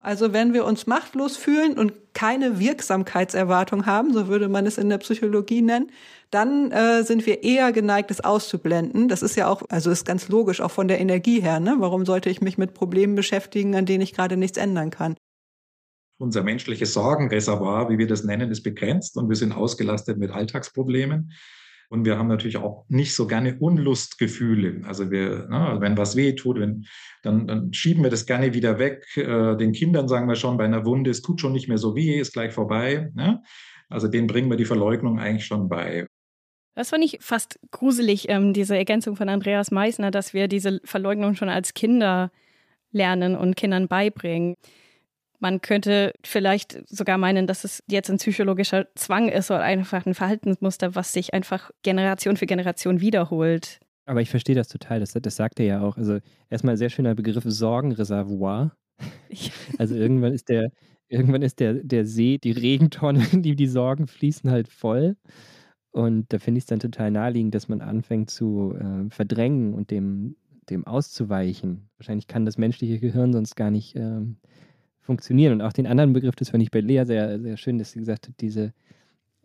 Also 0.04 0.34
wenn 0.34 0.54
wir 0.54 0.66
uns 0.66 0.88
machtlos 0.88 1.38
fühlen 1.38 1.78
und 1.78 1.94
keine 2.14 2.60
Wirksamkeitserwartung 2.60 3.86
haben, 3.86 4.14
so 4.14 4.28
würde 4.28 4.50
man 4.50 4.66
es 4.66 4.80
in 4.80 4.90
der 4.90 4.98
Psychologie 4.98 5.62
nennen, 5.62 5.92
dann 6.32 6.72
äh, 6.72 7.04
sind 7.04 7.28
wir 7.28 7.44
eher 7.44 7.72
geneigt, 7.72 8.10
es 8.10 8.20
auszublenden. 8.20 9.10
Das 9.10 9.22
ist 9.22 9.36
ja 9.36 9.48
auch, 9.48 9.62
also 9.70 9.92
ist 9.92 10.06
ganz 10.06 10.28
logisch, 10.28 10.60
auch 10.60 10.72
von 10.72 10.88
der 10.88 11.00
Energie 11.00 11.40
her. 11.40 11.60
Ne? 11.60 11.76
Warum 11.78 12.06
sollte 12.06 12.32
ich 12.32 12.42
mich 12.42 12.58
mit 12.58 12.74
Problemen 12.74 13.14
beschäftigen, 13.14 13.76
an 13.76 13.86
denen 13.86 14.02
ich 14.02 14.14
gerade 14.14 14.38
nichts 14.38 14.58
ändern 14.58 14.90
kann? 14.90 15.16
Unser 16.18 16.44
menschliches 16.44 16.94
Sorgenreservoir, 16.94 17.90
wie 17.90 18.00
wir 18.00 18.08
das 18.08 18.24
nennen, 18.24 18.50
ist 18.50 18.64
begrenzt 18.64 19.18
und 19.18 19.30
wir 19.30 19.36
sind 19.36 19.54
ausgelastet 19.54 20.18
mit 20.18 20.32
Alltagsproblemen. 20.32 21.32
Und 21.92 22.06
wir 22.06 22.18
haben 22.18 22.30
natürlich 22.30 22.56
auch 22.56 22.86
nicht 22.88 23.14
so 23.14 23.28
gerne 23.28 23.58
Unlustgefühle. 23.60 24.88
Also 24.88 25.12
wir, 25.12 25.48
na, 25.50 25.74
ne, 25.74 25.82
wenn 25.82 25.98
was 25.98 26.16
weh 26.16 26.36
tut, 26.36 26.58
wenn, 26.58 26.86
dann, 27.22 27.48
dann 27.48 27.74
schieben 27.74 28.02
wir 28.02 28.10
das 28.10 28.26
gerne 28.26 28.54
wieder 28.54 28.80
weg. 28.80 29.06
Äh, 29.18 29.58
den 29.58 29.74
Kindern 29.74 30.08
sagen 30.08 30.30
wir 30.30 30.36
schon 30.36 30.56
bei 30.56 30.64
einer 30.64 30.86
Wunde, 30.86 31.10
es 31.10 31.22
tut 31.22 31.42
schon 31.42 31.52
nicht 31.52 31.68
mehr 31.68 31.78
so 31.78 31.94
weh, 31.94 32.18
ist 32.18 32.32
gleich 32.32 32.54
vorbei. 32.54 33.12
Ne? 33.14 33.44
Also 33.90 34.08
denen 34.08 34.28
bringen 34.28 34.50
wir 34.50 34.56
die 34.56 34.64
Verleugnung 34.64 35.20
eigentlich 35.20 35.46
schon 35.46 35.68
bei. 35.68 36.08
Das 36.76 36.92
fand 36.92 37.04
ich 37.04 37.18
fast 37.20 37.60
gruselig, 37.72 38.30
ähm, 38.30 38.54
diese 38.54 38.78
Ergänzung 38.78 39.18
von 39.18 39.28
Andreas 39.28 39.70
Meissner, 39.70 40.12
dass 40.12 40.34
wir 40.34 40.48
diese 40.48 40.80
Verleugnung 40.86 41.36
schon 41.36 41.50
als 41.50 41.74
Kinder 41.74 42.32
lernen 42.94 43.36
und 43.36 43.58
Kindern 43.58 43.90
beibringen. 43.90 44.56
Man 45.42 45.60
könnte 45.60 46.14
vielleicht 46.24 46.88
sogar 46.88 47.18
meinen, 47.18 47.48
dass 47.48 47.64
es 47.64 47.84
jetzt 47.88 48.10
ein 48.10 48.18
psychologischer 48.18 48.88
Zwang 48.96 49.28
ist 49.28 49.52
oder 49.52 49.62
einfach 49.62 50.06
ein 50.06 50.14
Verhaltensmuster, 50.14 50.96
was 50.96 51.12
sich 51.12 51.34
einfach 51.34 51.72
Generation 51.82 52.38
für 52.38 52.46
Generation 52.46 53.02
wiederholt. 53.02 53.80
Aber 54.06 54.22
ich 54.22 54.30
verstehe 54.30 54.56
das 54.56 54.68
total, 54.68 55.00
das, 55.00 55.14
das 55.14 55.36
sagt 55.36 55.60
er 55.60 55.66
ja 55.66 55.82
auch. 55.82 55.98
Also 55.98 56.20
erstmal 56.50 56.78
sehr 56.78 56.90
schöner 56.90 57.16
Begriff 57.16 57.44
Sorgenreservoir. 57.46 58.76
Also 59.80 59.96
irgendwann 59.96 60.34
ist 60.34 60.50
der, 60.50 60.70
irgendwann 61.08 61.42
ist 61.42 61.60
der, 61.60 61.74
der 61.74 62.06
See, 62.06 62.38
die 62.38 62.52
Regentonne, 62.52 63.26
die, 63.34 63.56
die 63.56 63.68
Sorgen 63.68 64.06
fließen 64.06 64.52
halt 64.52 64.68
voll. 64.68 65.18
Und 65.90 66.32
da 66.32 66.38
finde 66.40 66.60
ich 66.60 66.64
es 66.64 66.68
dann 66.68 66.80
total 66.80 67.10
naheliegend, 67.10 67.56
dass 67.56 67.68
man 67.68 67.82
anfängt 67.82 68.30
zu 68.30 68.76
äh, 68.80 69.10
verdrängen 69.10 69.74
und 69.74 69.90
dem 69.90 70.36
dem 70.70 70.88
auszuweichen. 70.88 71.90
Wahrscheinlich 71.98 72.28
kann 72.28 72.46
das 72.46 72.58
menschliche 72.58 73.00
Gehirn 73.00 73.34
sonst 73.34 73.56
gar 73.56 73.72
nicht 73.72 73.96
ähm, 73.96 74.38
funktionieren. 75.02 75.54
Und 75.54 75.62
auch 75.62 75.74
den 75.74 75.88
anderen 75.88 76.14
Begriff, 76.14 76.36
das 76.36 76.50
fand 76.50 76.64
ich 76.64 76.72
bei 76.72 76.80
Lea 76.80 77.04
sehr, 77.06 77.40
sehr 77.40 77.58
schön, 77.58 77.78
dass 77.78 77.92
sie 77.92 78.00
gesagt 78.00 78.28
hat, 78.28 78.36
diese, 78.40 78.74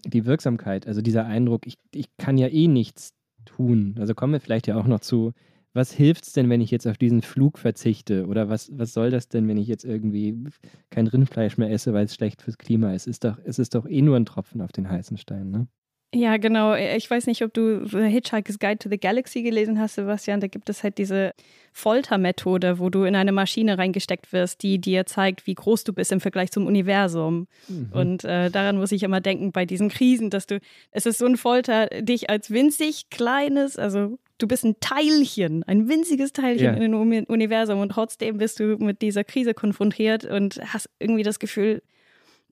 die 0.04 0.24
Wirksamkeit, 0.24 0.86
also 0.86 1.02
dieser 1.02 1.26
Eindruck, 1.26 1.66
ich, 1.66 1.78
ich 1.94 2.16
kann 2.16 2.38
ja 2.38 2.48
eh 2.48 2.68
nichts 2.68 3.14
tun. 3.44 3.96
Also 3.98 4.14
kommen 4.14 4.32
wir 4.32 4.40
vielleicht 4.40 4.66
ja 4.66 4.76
auch 4.76 4.86
noch 4.86 5.00
zu, 5.00 5.32
was 5.72 5.92
hilft 5.92 6.26
es 6.26 6.32
denn, 6.32 6.48
wenn 6.48 6.60
ich 6.60 6.70
jetzt 6.70 6.86
auf 6.86 6.96
diesen 6.96 7.22
Flug 7.22 7.58
verzichte? 7.58 8.26
Oder 8.26 8.48
was, 8.48 8.70
was 8.76 8.94
soll 8.94 9.10
das 9.10 9.28
denn, 9.28 9.46
wenn 9.46 9.58
ich 9.58 9.68
jetzt 9.68 9.84
irgendwie 9.84 10.48
kein 10.90 11.06
Rindfleisch 11.06 11.58
mehr 11.58 11.70
esse, 11.70 11.92
weil 11.92 12.06
es 12.06 12.14
schlecht 12.14 12.42
fürs 12.42 12.58
Klima 12.58 12.94
ist? 12.94 13.06
Ist 13.06 13.24
doch, 13.24 13.38
es 13.44 13.58
ist 13.58 13.74
doch 13.74 13.86
eh 13.86 14.02
nur 14.02 14.16
ein 14.16 14.24
Tropfen 14.26 14.62
auf 14.62 14.72
den 14.72 14.88
heißen 14.88 15.18
Stein, 15.18 15.50
ne? 15.50 15.68
Ja, 16.16 16.38
genau. 16.38 16.74
Ich 16.74 17.10
weiß 17.10 17.26
nicht, 17.26 17.42
ob 17.42 17.52
du 17.52 17.86
The 17.86 18.04
Hitchhiker's 18.04 18.58
Guide 18.58 18.78
to 18.78 18.88
the 18.88 18.98
Galaxy 18.98 19.42
gelesen 19.42 19.78
hast, 19.78 19.96
Sebastian. 19.96 20.40
Da 20.40 20.46
gibt 20.46 20.70
es 20.70 20.82
halt 20.82 20.96
diese 20.96 21.32
Foltermethode, 21.72 22.78
wo 22.78 22.88
du 22.88 23.04
in 23.04 23.14
eine 23.14 23.32
Maschine 23.32 23.76
reingesteckt 23.76 24.32
wirst, 24.32 24.62
die 24.62 24.78
dir 24.78 25.04
zeigt, 25.04 25.46
wie 25.46 25.54
groß 25.54 25.84
du 25.84 25.92
bist 25.92 26.12
im 26.12 26.20
Vergleich 26.20 26.50
zum 26.50 26.66
Universum. 26.66 27.48
Mhm. 27.68 27.90
Und 27.92 28.24
äh, 28.24 28.50
daran 28.50 28.78
muss 28.78 28.92
ich 28.92 29.02
immer 29.02 29.20
denken 29.20 29.52
bei 29.52 29.66
diesen 29.66 29.90
Krisen, 29.90 30.30
dass 30.30 30.46
du, 30.46 30.58
es 30.90 31.04
ist 31.04 31.18
so 31.18 31.26
ein 31.26 31.36
Folter, 31.36 31.88
dich 32.00 32.30
als 32.30 32.50
winzig 32.50 33.10
kleines, 33.10 33.78
also 33.78 34.18
du 34.38 34.48
bist 34.48 34.64
ein 34.64 34.76
Teilchen, 34.80 35.64
ein 35.64 35.86
winziges 35.86 36.32
Teilchen 36.32 36.64
ja. 36.64 36.82
in 36.82 36.92
dem 36.92 37.24
Universum 37.26 37.80
und 37.80 37.90
trotzdem 37.90 38.38
bist 38.38 38.58
du 38.58 38.78
mit 38.78 39.02
dieser 39.02 39.24
Krise 39.24 39.52
konfrontiert 39.52 40.24
und 40.24 40.60
hast 40.72 40.88
irgendwie 40.98 41.24
das 41.24 41.38
Gefühl, 41.38 41.82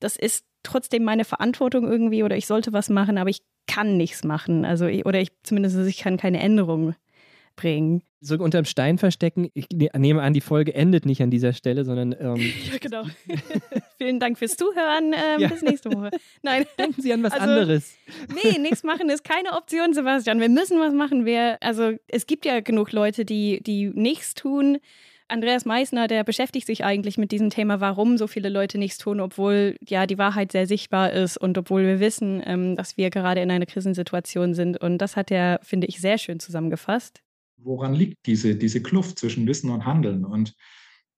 das 0.00 0.16
ist 0.16 0.44
trotzdem 0.62 1.04
meine 1.04 1.24
Verantwortung 1.24 1.86
irgendwie 1.86 2.22
oder 2.22 2.36
ich 2.36 2.46
sollte 2.46 2.72
was 2.72 2.90
machen, 2.90 3.16
aber 3.16 3.30
ich 3.30 3.42
kann 3.66 3.96
nichts 3.96 4.24
machen. 4.24 4.64
Also 4.64 4.86
oder 4.86 5.20
ich 5.20 5.30
zumindest 5.42 5.76
ich 5.78 5.98
kann 5.98 6.16
keine 6.16 6.40
Änderung 6.40 6.94
bringen. 7.56 8.02
So 8.20 8.36
unterm 8.36 8.64
Stein 8.64 8.96
verstecken. 8.96 9.50
Ich 9.52 9.66
ne-, 9.70 9.90
nehme 9.96 10.22
an, 10.22 10.32
die 10.32 10.40
Folge 10.40 10.74
endet 10.74 11.04
nicht 11.04 11.22
an 11.22 11.30
dieser 11.30 11.52
Stelle, 11.52 11.84
sondern. 11.84 12.14
Ähm 12.18 12.36
ja, 12.72 12.78
genau. 12.80 13.04
Vielen 13.98 14.18
Dank 14.18 14.38
fürs 14.38 14.56
Zuhören. 14.56 15.12
Ähm, 15.12 15.40
ja. 15.40 15.48
Bis 15.48 15.62
nächste 15.62 15.92
Woche. 15.92 16.10
Nein. 16.42 16.64
Denken 16.78 17.02
Sie 17.02 17.12
an 17.12 17.22
was 17.22 17.32
also, 17.32 17.44
anderes. 17.44 17.94
Nee, 18.42 18.58
nichts 18.58 18.82
machen 18.82 19.10
ist 19.10 19.24
keine 19.24 19.52
Option, 19.52 19.92
Sebastian. 19.92 20.40
Wir 20.40 20.48
müssen 20.48 20.80
was 20.80 20.94
machen. 20.94 21.26
Wir, 21.26 21.58
also, 21.62 21.92
es 22.08 22.26
gibt 22.26 22.46
ja 22.46 22.60
genug 22.60 22.92
Leute, 22.92 23.24
die, 23.24 23.62
die 23.62 23.88
nichts 23.88 24.34
tun. 24.34 24.78
Andreas 25.28 25.64
Meissner, 25.64 26.06
der 26.06 26.22
beschäftigt 26.22 26.66
sich 26.66 26.84
eigentlich 26.84 27.16
mit 27.16 27.32
diesem 27.32 27.50
Thema, 27.50 27.80
warum 27.80 28.18
so 28.18 28.26
viele 28.26 28.50
Leute 28.50 28.78
nichts 28.78 28.98
tun, 28.98 29.20
obwohl 29.20 29.76
ja 29.80 30.06
die 30.06 30.18
Wahrheit 30.18 30.52
sehr 30.52 30.66
sichtbar 30.66 31.12
ist 31.12 31.36
und 31.38 31.56
obwohl 31.56 31.82
wir 31.82 31.98
wissen, 31.98 32.42
ähm, 32.44 32.76
dass 32.76 32.96
wir 32.96 33.10
gerade 33.10 33.40
in 33.40 33.50
einer 33.50 33.66
Krisensituation 33.66 34.54
sind. 34.54 34.80
Und 34.80 34.98
das 34.98 35.16
hat 35.16 35.30
er, 35.30 35.60
finde 35.62 35.86
ich, 35.86 36.00
sehr 36.00 36.18
schön 36.18 36.40
zusammengefasst 36.40 37.24
woran 37.64 37.94
liegt 37.94 38.26
diese, 38.26 38.54
diese 38.54 38.82
Kluft 38.82 39.18
zwischen 39.18 39.46
Wissen 39.46 39.70
und 39.70 39.84
Handeln? 39.84 40.24
Und 40.24 40.54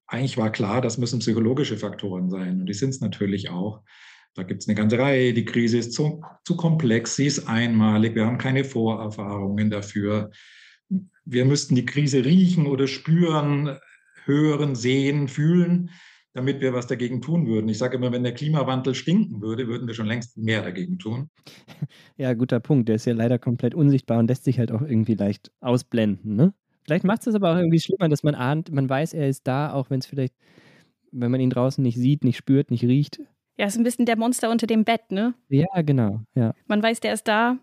eigentlich 0.07 0.39
war 0.39 0.51
klar, 0.51 0.81
das 0.81 0.99
müssen 0.99 1.19
psychologische 1.19 1.77
Faktoren 1.77 2.31
sein. 2.31 2.61
Und 2.61 2.67
die 2.67 2.75
sind 2.75 2.91
es 2.91 3.01
natürlich 3.01 3.51
auch. 3.51 3.83
Da 4.35 4.45
gibt 4.45 4.63
es 4.63 4.69
eine 4.69 4.77
ganze 4.77 4.99
Reihe. 4.99 5.35
Die 5.35 5.45
Krise 5.45 5.79
ist 5.79 5.93
zu, 5.93 6.23
zu 6.45 6.57
komplex, 6.57 7.17
sie 7.17 7.27
ist 7.27 7.49
einmalig. 7.49 8.15
Wir 8.15 8.27
haben 8.27 8.39
keine 8.39 8.65
Vorerfahrungen 8.65 9.71
dafür. 9.71 10.31
Wir 11.25 11.45
müssten 11.45 11.75
die 11.75 11.87
Krise 11.87 12.25
riechen 12.25 12.67
oder 12.67 12.87
spüren, 12.87 13.79
hören, 14.27 14.75
sehen, 14.75 15.29
fühlen 15.29 15.91
damit 16.37 16.61
wir 16.61 16.75
was 16.75 16.87
dagegen 16.87 17.23
tun 17.23 17.47
würden. 17.47 17.67
Ich 17.71 17.79
sage 17.79 17.97
immer, 17.97 18.13
wenn 18.13 18.23
der 18.23 18.35
Klimawandel 18.35 18.95
stinken 18.95 19.41
würde, 19.41 19.69
würden 19.69 19.89
wir 19.89 19.95
schon 19.95 20.07
längst 20.07 20.37
mehr 20.37 20.63
dagegen 20.63 20.99
tun. 20.99 21.31
Ja, 22.19 22.33
guter 22.35 22.61
Punkt. 22.61 22.89
Der 22.89 22.97
ist 22.97 23.05
ja 23.05 23.13
leider 23.13 23.39
komplett 23.39 23.75
unsichtbar 23.75 24.19
und 24.19 24.29
lässt 24.29 24.45
sich 24.45 24.59
halt 24.59 24.73
auch 24.73 24.81
irgendwie 24.81 25.15
leicht 25.15 25.51
ausblenden. 25.61 26.35
Ne? 26.35 26.55
Vielleicht 26.85 27.05
macht 27.05 27.27
es 27.27 27.35
aber 27.35 27.53
auch 27.53 27.57
irgendwie 27.57 27.81
schlimmer, 27.81 28.09
dass 28.09 28.23
man 28.23 28.35
ahnt, 28.35 28.73
man 28.73 28.89
weiß, 28.89 29.13
er 29.13 29.29
ist 29.29 29.47
da, 29.47 29.73
auch 29.73 29.91
wenn 29.91 29.99
es 29.99 30.07
vielleicht, 30.07 30.35
wenn 31.13 31.31
man 31.31 31.41
ihn 31.41 31.51
draußen 31.51 31.83
nicht 31.83 31.97
sieht, 31.97 32.25
nicht 32.25 32.37
spürt, 32.39 32.71
nicht 32.71 32.85
riecht. 32.85 33.21
Ja, 33.59 33.67
ist 33.67 33.77
ein 33.77 33.85
bisschen 33.85 34.07
der 34.07 34.17
Monster 34.17 34.51
unter 34.51 34.67
dem 34.67 34.85
Bett, 34.85 35.11
ne? 35.11 35.35
Ja, 35.49 35.67
genau. 35.83 36.21
Ja. 36.35 36.55
Man 36.67 36.83
weiß, 36.83 37.01
der 37.01 37.15
ist 37.15 37.29
da. 37.29 37.59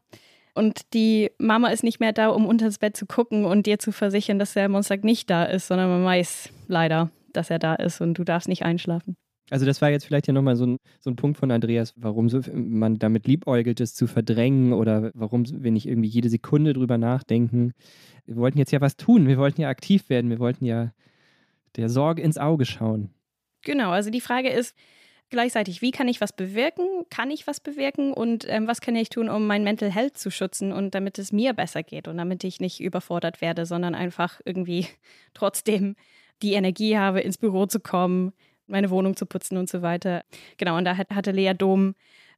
Und 0.55 0.93
die 0.93 1.31
Mama 1.39 1.69
ist 1.69 1.83
nicht 1.83 1.99
mehr 1.99 2.13
da, 2.13 2.29
um 2.29 2.45
unter 2.45 2.65
das 2.65 2.77
Bett 2.77 2.95
zu 2.95 3.05
gucken 3.05 3.45
und 3.45 3.65
dir 3.65 3.79
zu 3.79 3.91
versichern, 3.91 4.37
dass 4.37 4.53
der 4.53 4.69
Monster 4.69 4.97
nicht 4.97 5.29
da 5.29 5.45
ist, 5.45 5.67
sondern 5.67 5.89
man 5.89 6.05
weiß 6.05 6.49
leider, 6.67 7.09
dass 7.33 7.49
er 7.49 7.59
da 7.59 7.73
ist 7.73 8.01
und 8.01 8.17
du 8.17 8.23
darfst 8.23 8.47
nicht 8.47 8.63
einschlafen. 8.63 9.15
Also 9.49 9.65
das 9.65 9.81
war 9.81 9.89
jetzt 9.89 10.05
vielleicht 10.05 10.27
ja 10.27 10.33
nochmal 10.33 10.55
so 10.55 10.65
ein, 10.65 10.77
so 10.99 11.09
ein 11.09 11.15
Punkt 11.15 11.37
von 11.37 11.51
Andreas, 11.51 11.93
warum 11.97 12.29
so, 12.29 12.39
man 12.53 12.97
damit 12.97 13.27
liebäugelt, 13.27 13.81
es 13.81 13.93
zu 13.93 14.07
verdrängen 14.07 14.73
oder 14.73 15.11
warum 15.13 15.43
wir 15.63 15.71
nicht 15.71 15.87
irgendwie 15.87 16.07
jede 16.07 16.29
Sekunde 16.29 16.73
drüber 16.73 16.97
nachdenken. 16.97 17.73
Wir 18.25 18.37
wollten 18.37 18.57
jetzt 18.57 18.71
ja 18.71 18.79
was 18.79 18.95
tun, 18.95 19.27
wir 19.27 19.37
wollten 19.37 19.61
ja 19.61 19.69
aktiv 19.69 20.09
werden, 20.09 20.29
wir 20.29 20.39
wollten 20.39 20.65
ja 20.65 20.93
der 21.75 21.89
Sorge 21.89 22.21
ins 22.21 22.37
Auge 22.37 22.65
schauen. 22.65 23.09
Genau, 23.63 23.91
also 23.91 24.09
die 24.09 24.21
Frage 24.21 24.49
ist 24.49 24.75
gleichzeitig, 25.33 25.81
wie 25.81 25.91
kann 25.91 26.07
ich 26.07 26.21
was 26.21 26.31
bewirken? 26.31 26.85
Kann 27.09 27.29
ich 27.29 27.45
was 27.47 27.59
bewirken? 27.59 28.13
Und 28.13 28.45
ähm, 28.47 28.67
was 28.67 28.79
kann 28.79 28.95
ich 28.95 29.09
tun, 29.09 29.27
um 29.27 29.45
mein 29.45 29.63
Mental 29.63 29.91
Health 29.91 30.17
zu 30.17 30.31
schützen 30.31 30.71
und 30.71 30.95
damit 30.95 31.19
es 31.19 31.33
mir 31.33 31.53
besser 31.53 31.83
geht 31.83 32.07
und 32.07 32.17
damit 32.17 32.43
ich 32.45 32.61
nicht 32.61 32.79
überfordert 32.79 33.41
werde, 33.41 33.65
sondern 33.65 33.95
einfach 33.95 34.39
irgendwie 34.45 34.87
trotzdem 35.33 35.95
die 36.41 36.53
Energie 36.53 36.97
habe, 36.97 37.19
ins 37.19 37.37
Büro 37.37 37.65
zu 37.65 37.79
kommen, 37.79 38.31
meine 38.67 38.89
Wohnung 38.89 39.15
zu 39.15 39.25
putzen 39.25 39.57
und 39.57 39.69
so 39.69 39.81
weiter. 39.81 40.23
Genau, 40.57 40.77
und 40.77 40.85
da 40.85 40.97
hatte 40.97 41.31
Lea 41.31 41.53
Dom 41.53 41.95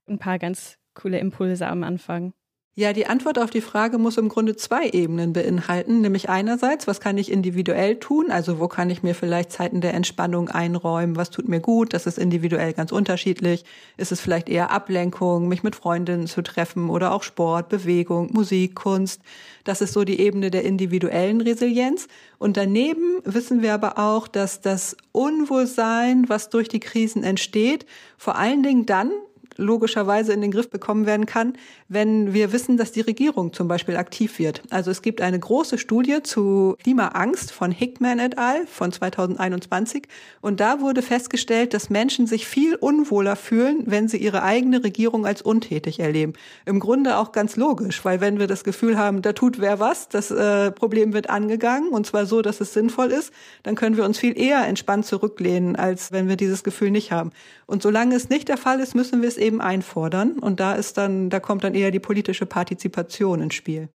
ein 0.07 0.17
paar 0.17 0.39
ganz 0.39 0.79
coole 0.93 1.19
Impulse 1.19 1.67
am 1.67 1.83
Anfang. 1.83 2.33
Ja, 2.77 2.91
die 2.91 3.07
Antwort 3.07 3.39
auf 3.39 3.51
die 3.51 3.61
Frage 3.61 3.97
muss 3.97 4.17
im 4.17 4.27
Grunde 4.27 4.57
zwei 4.57 4.89
Ebenen 4.89 5.31
beinhalten, 5.31 6.01
nämlich 6.01 6.27
einerseits, 6.27 6.87
was 6.87 6.99
kann 6.99 7.17
ich 7.17 7.31
individuell 7.31 8.01
tun, 8.01 8.31
also 8.31 8.59
wo 8.59 8.67
kann 8.67 8.89
ich 8.89 9.01
mir 9.01 9.15
vielleicht 9.15 9.53
Zeiten 9.53 9.79
der 9.79 9.93
Entspannung 9.93 10.49
einräumen, 10.49 11.15
was 11.15 11.29
tut 11.29 11.47
mir 11.47 11.61
gut, 11.61 11.93
das 11.93 12.05
ist 12.05 12.17
individuell 12.17 12.73
ganz 12.73 12.91
unterschiedlich, 12.91 13.63
ist 13.95 14.11
es 14.11 14.19
vielleicht 14.19 14.49
eher 14.49 14.71
Ablenkung, 14.71 15.47
mich 15.47 15.63
mit 15.63 15.77
Freundinnen 15.77 16.27
zu 16.27 16.41
treffen 16.41 16.89
oder 16.89 17.13
auch 17.13 17.23
Sport, 17.23 17.69
Bewegung, 17.69 18.33
Musik, 18.33 18.75
Kunst, 18.75 19.21
das 19.63 19.79
ist 19.79 19.93
so 19.93 20.03
die 20.03 20.19
Ebene 20.19 20.51
der 20.51 20.65
individuellen 20.65 21.39
Resilienz. 21.39 22.09
Und 22.39 22.57
daneben 22.57 23.21
wissen 23.23 23.61
wir 23.61 23.73
aber 23.73 23.97
auch, 23.97 24.27
dass 24.27 24.59
das 24.59 24.97
Unwohlsein, 25.13 26.27
was 26.27 26.49
durch 26.49 26.67
die 26.67 26.81
Krisen 26.81 27.23
entsteht, 27.23 27.85
vor 28.17 28.35
allen 28.35 28.63
Dingen 28.63 28.85
dann 28.85 29.11
logischerweise 29.57 30.33
in 30.33 30.41
den 30.41 30.51
Griff 30.51 30.69
bekommen 30.69 31.05
werden 31.05 31.25
kann, 31.25 31.53
wenn 31.87 32.33
wir 32.33 32.51
wissen, 32.51 32.77
dass 32.77 32.91
die 32.91 33.01
Regierung 33.01 33.53
zum 33.53 33.67
Beispiel 33.67 33.97
aktiv 33.97 34.39
wird. 34.39 34.61
Also 34.69 34.91
es 34.91 35.01
gibt 35.01 35.21
eine 35.21 35.39
große 35.39 35.77
Studie 35.77 36.21
zu 36.23 36.75
Klimaangst 36.83 37.51
von 37.51 37.71
Hickman 37.71 38.19
et 38.19 38.37
al. 38.37 38.65
von 38.67 38.91
2021 38.91 40.07
und 40.41 40.59
da 40.59 40.81
wurde 40.81 41.01
festgestellt, 41.01 41.73
dass 41.73 41.89
Menschen 41.89 42.27
sich 42.27 42.47
viel 42.47 42.75
unwohler 42.75 43.35
fühlen, 43.35 43.83
wenn 43.85 44.07
sie 44.07 44.17
ihre 44.17 44.43
eigene 44.43 44.83
Regierung 44.83 45.25
als 45.25 45.41
untätig 45.41 45.99
erleben. 45.99 46.33
Im 46.65 46.79
Grunde 46.79 47.17
auch 47.17 47.31
ganz 47.31 47.55
logisch, 47.55 48.03
weil 48.03 48.21
wenn 48.21 48.39
wir 48.39 48.47
das 48.47 48.63
Gefühl 48.63 48.97
haben, 48.97 49.21
da 49.21 49.33
tut 49.33 49.59
wer 49.59 49.79
was, 49.79 50.09
das 50.09 50.31
äh, 50.31 50.71
Problem 50.71 51.13
wird 51.13 51.29
angegangen 51.29 51.89
und 51.89 52.05
zwar 52.05 52.25
so, 52.25 52.41
dass 52.41 52.61
es 52.61 52.73
sinnvoll 52.73 53.11
ist, 53.11 53.31
dann 53.63 53.75
können 53.75 53.97
wir 53.97 54.05
uns 54.05 54.17
viel 54.17 54.37
eher 54.39 54.65
entspannt 54.67 55.05
zurücklehnen, 55.05 55.75
als 55.75 56.11
wenn 56.11 56.27
wir 56.27 56.35
dieses 56.35 56.63
Gefühl 56.63 56.91
nicht 56.91 57.11
haben. 57.11 57.31
Und 57.65 57.81
solange 57.81 58.15
es 58.15 58.29
nicht 58.29 58.47
der 58.47 58.57
Fall 58.57 58.79
ist, 58.79 58.95
müssen 58.95 59.21
wir 59.21 59.27
es 59.27 59.37
eben 59.45 59.61
einfordern. 59.61 60.39
Und 60.39 60.59
da 60.59 60.73
ist 60.73 60.97
dann, 60.97 61.29
da 61.29 61.39
kommt 61.39 61.63
dann 61.63 61.75
eher 61.75 61.91
die 61.91 61.99
politische 61.99 62.45
Partizipation 62.45 63.41
ins 63.41 63.53
Spiel. 63.53 63.89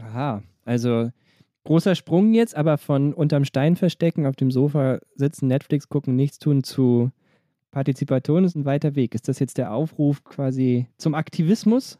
Aha, 0.00 0.42
also 0.64 1.10
großer 1.64 1.94
Sprung 1.94 2.32
jetzt, 2.32 2.56
aber 2.56 2.78
von 2.78 3.12
unterm 3.12 3.44
Stein 3.44 3.76
verstecken, 3.76 4.26
auf 4.26 4.36
dem 4.36 4.50
Sofa 4.50 4.98
sitzen, 5.14 5.48
Netflix 5.48 5.88
gucken, 5.88 6.16
nichts 6.16 6.38
tun 6.38 6.62
zu 6.64 7.10
Partizipation 7.70 8.44
ist 8.44 8.54
ein 8.54 8.64
weiter 8.64 8.94
Weg. 8.94 9.14
Ist 9.14 9.28
das 9.28 9.38
jetzt 9.38 9.58
der 9.58 9.72
Aufruf 9.72 10.24
quasi 10.24 10.86
zum 10.96 11.14
Aktivismus? 11.14 11.98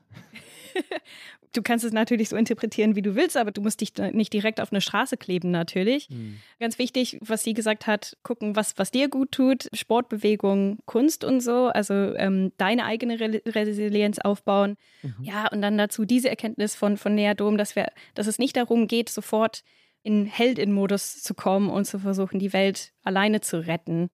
du 1.52 1.62
kannst 1.62 1.84
es 1.84 1.92
natürlich 1.92 2.28
so 2.28 2.36
interpretieren, 2.36 2.96
wie 2.96 3.02
du 3.02 3.14
willst, 3.14 3.36
aber 3.36 3.50
du 3.50 3.60
musst 3.60 3.80
dich 3.80 3.92
nicht 4.12 4.32
direkt 4.32 4.60
auf 4.60 4.72
eine 4.72 4.80
Straße 4.80 5.16
kleben, 5.16 5.50
natürlich. 5.50 6.08
Mhm. 6.10 6.38
Ganz 6.60 6.78
wichtig, 6.78 7.18
was 7.20 7.42
sie 7.42 7.54
gesagt 7.54 7.86
hat, 7.86 8.16
gucken, 8.22 8.56
was, 8.56 8.78
was 8.78 8.90
dir 8.90 9.08
gut 9.08 9.32
tut, 9.32 9.68
Sportbewegung, 9.72 10.78
Kunst 10.86 11.24
und 11.24 11.40
so, 11.40 11.66
also 11.66 11.94
ähm, 11.94 12.52
deine 12.56 12.84
eigene 12.84 13.20
Re 13.20 13.42
Resilienz 13.46 14.18
aufbauen. 14.18 14.76
Mhm. 15.02 15.14
Ja, 15.22 15.48
und 15.48 15.62
dann 15.62 15.78
dazu 15.78 16.04
diese 16.04 16.28
Erkenntnis 16.28 16.74
von, 16.74 16.96
von 16.96 17.14
Neadom, 17.14 17.56
dass, 17.56 17.76
wir, 17.76 17.88
dass 18.14 18.26
es 18.26 18.38
nicht 18.38 18.56
darum 18.56 18.86
geht, 18.86 19.08
sofort 19.08 19.62
in 20.02 20.26
Heldin-Modus 20.26 21.22
zu 21.22 21.34
kommen 21.34 21.68
und 21.68 21.84
zu 21.84 21.98
versuchen, 21.98 22.38
die 22.38 22.52
Welt 22.52 22.92
alleine 23.02 23.40
zu 23.40 23.66
retten. 23.66 24.08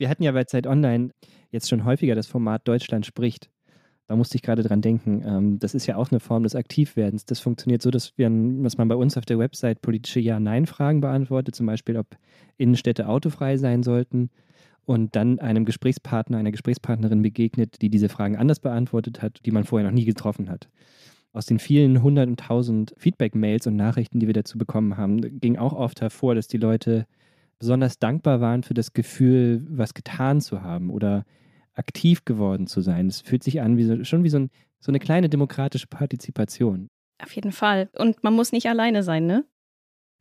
Wir 0.00 0.08
hatten 0.08 0.22
ja 0.22 0.32
bei 0.32 0.44
Zeit 0.44 0.66
Online 0.66 1.10
jetzt 1.50 1.68
schon 1.68 1.84
häufiger 1.84 2.14
das 2.14 2.26
Format 2.26 2.66
Deutschland 2.66 3.04
spricht. 3.04 3.50
Da 4.06 4.16
musste 4.16 4.36
ich 4.36 4.42
gerade 4.42 4.62
dran 4.62 4.80
denken. 4.80 5.22
Ähm, 5.26 5.58
das 5.58 5.74
ist 5.74 5.86
ja 5.86 5.96
auch 5.96 6.10
eine 6.10 6.20
Form 6.20 6.42
des 6.42 6.54
Aktivwerdens. 6.54 7.26
Das 7.26 7.38
funktioniert 7.38 7.82
so, 7.82 7.90
dass, 7.90 8.16
wir, 8.16 8.30
dass 8.62 8.78
man 8.78 8.88
bei 8.88 8.94
uns 8.94 9.18
auf 9.18 9.26
der 9.26 9.38
Website 9.38 9.82
politische 9.82 10.18
Ja-Nein-Fragen 10.18 11.02
beantwortet, 11.02 11.54
zum 11.54 11.66
Beispiel, 11.66 11.98
ob 11.98 12.16
Innenstädte 12.56 13.08
autofrei 13.08 13.58
sein 13.58 13.82
sollten 13.82 14.30
und 14.86 15.14
dann 15.16 15.38
einem 15.38 15.66
Gesprächspartner, 15.66 16.38
einer 16.38 16.50
Gesprächspartnerin 16.50 17.20
begegnet, 17.20 17.82
die 17.82 17.90
diese 17.90 18.08
Fragen 18.08 18.36
anders 18.36 18.58
beantwortet 18.58 19.20
hat, 19.20 19.40
die 19.44 19.50
man 19.50 19.64
vorher 19.64 19.86
noch 19.86 19.94
nie 19.94 20.06
getroffen 20.06 20.48
hat. 20.48 20.70
aus 21.32 21.46
den 21.46 21.58
vielen 21.58 22.02
hundert 22.02 22.28
und 22.28 22.40
tausend 22.40 22.94
Feedback-Mails 22.96 23.66
und 23.66 23.76
Nachrichten, 23.76 24.18
die 24.18 24.26
wir 24.26 24.34
dazu 24.34 24.58
bekommen 24.58 24.96
haben, 24.96 25.40
ging 25.40 25.58
auch 25.58 25.74
oft 25.74 26.00
hervor, 26.00 26.34
dass 26.34 26.48
die 26.48 26.58
Leute 26.58 27.06
besonders 27.60 27.98
dankbar 27.98 28.40
waren 28.40 28.64
für 28.64 28.74
das 28.74 28.92
Gefühl, 28.92 29.64
was 29.68 29.94
getan 29.94 30.40
zu 30.40 30.62
haben 30.62 30.90
oder 30.90 31.24
aktiv 31.74 32.24
geworden 32.24 32.66
zu 32.66 32.80
sein. 32.80 33.06
Es 33.06 33.20
fühlt 33.20 33.44
sich 33.44 33.60
an 33.60 33.76
wie 33.76 33.84
so, 33.84 34.02
schon 34.02 34.24
wie 34.24 34.28
so, 34.28 34.40
ein, 34.40 34.50
so 34.80 34.90
eine 34.90 34.98
kleine 34.98 35.28
demokratische 35.28 35.86
Partizipation. 35.86 36.88
Auf 37.22 37.32
jeden 37.32 37.52
Fall. 37.52 37.88
Und 37.96 38.24
man 38.24 38.34
muss 38.34 38.50
nicht 38.50 38.66
alleine 38.66 39.02
sein, 39.02 39.26
ne? 39.26 39.44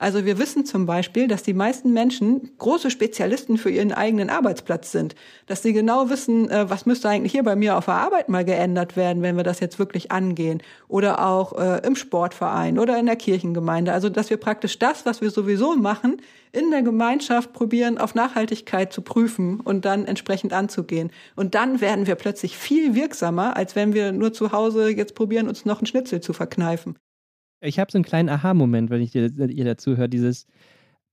Also 0.01 0.23
wir 0.23 0.37
wissen 0.39 0.65
zum 0.65 0.85
Beispiel, 0.85 1.27
dass 1.27 1.43
die 1.43 1.53
meisten 1.53 1.91
Menschen 1.91 2.51
große 2.57 2.89
Spezialisten 2.89 3.57
für 3.57 3.69
ihren 3.69 3.91
eigenen 3.91 4.29
Arbeitsplatz 4.29 4.93
sind. 4.93 5.13
Dass 5.45 5.61
sie 5.61 5.73
genau 5.73 6.09
wissen, 6.09 6.49
äh, 6.49 6.69
was 6.69 6.85
müsste 6.85 7.09
eigentlich 7.09 7.33
hier 7.33 7.43
bei 7.43 7.57
mir 7.57 7.77
auf 7.77 7.85
der 7.85 7.95
Arbeit 7.95 8.29
mal 8.29 8.45
geändert 8.45 8.95
werden, 8.95 9.21
wenn 9.21 9.35
wir 9.35 9.43
das 9.43 9.59
jetzt 9.59 9.77
wirklich 9.77 10.09
angehen. 10.09 10.63
Oder 10.87 11.27
auch 11.27 11.51
äh, 11.59 11.85
im 11.85 11.97
Sportverein 11.97 12.79
oder 12.79 12.97
in 12.97 13.07
der 13.07 13.17
Kirchengemeinde. 13.17 13.91
Also 13.91 14.07
dass 14.07 14.29
wir 14.29 14.37
praktisch 14.37 14.79
das, 14.79 15.05
was 15.05 15.19
wir 15.19 15.31
sowieso 15.31 15.75
machen, 15.75 16.21
in 16.53 16.71
der 16.71 16.81
Gemeinschaft 16.81 17.51
probieren, 17.51 17.97
auf 17.97 18.15
Nachhaltigkeit 18.15 18.93
zu 18.93 19.01
prüfen 19.01 19.59
und 19.59 19.83
dann 19.83 20.05
entsprechend 20.05 20.53
anzugehen. 20.53 21.11
Und 21.35 21.55
dann 21.55 21.81
werden 21.81 22.07
wir 22.07 22.15
plötzlich 22.15 22.57
viel 22.57 22.95
wirksamer, 22.95 23.57
als 23.57 23.75
wenn 23.75 23.93
wir 23.93 24.13
nur 24.13 24.31
zu 24.31 24.53
Hause 24.53 24.89
jetzt 24.91 25.13
probieren, 25.13 25.49
uns 25.49 25.65
noch 25.65 25.79
einen 25.79 25.87
Schnitzel 25.87 26.21
zu 26.21 26.31
verkneifen. 26.31 26.95
Ich 27.61 27.79
habe 27.79 27.91
so 27.91 27.97
einen 27.97 28.05
kleinen 28.05 28.29
Aha-Moment, 28.29 28.89
wenn 28.89 29.01
ich 29.01 29.11
dir, 29.11 29.29
ihr 29.37 29.65
dazu 29.65 29.97
höre, 29.97 30.07
dieses, 30.07 30.47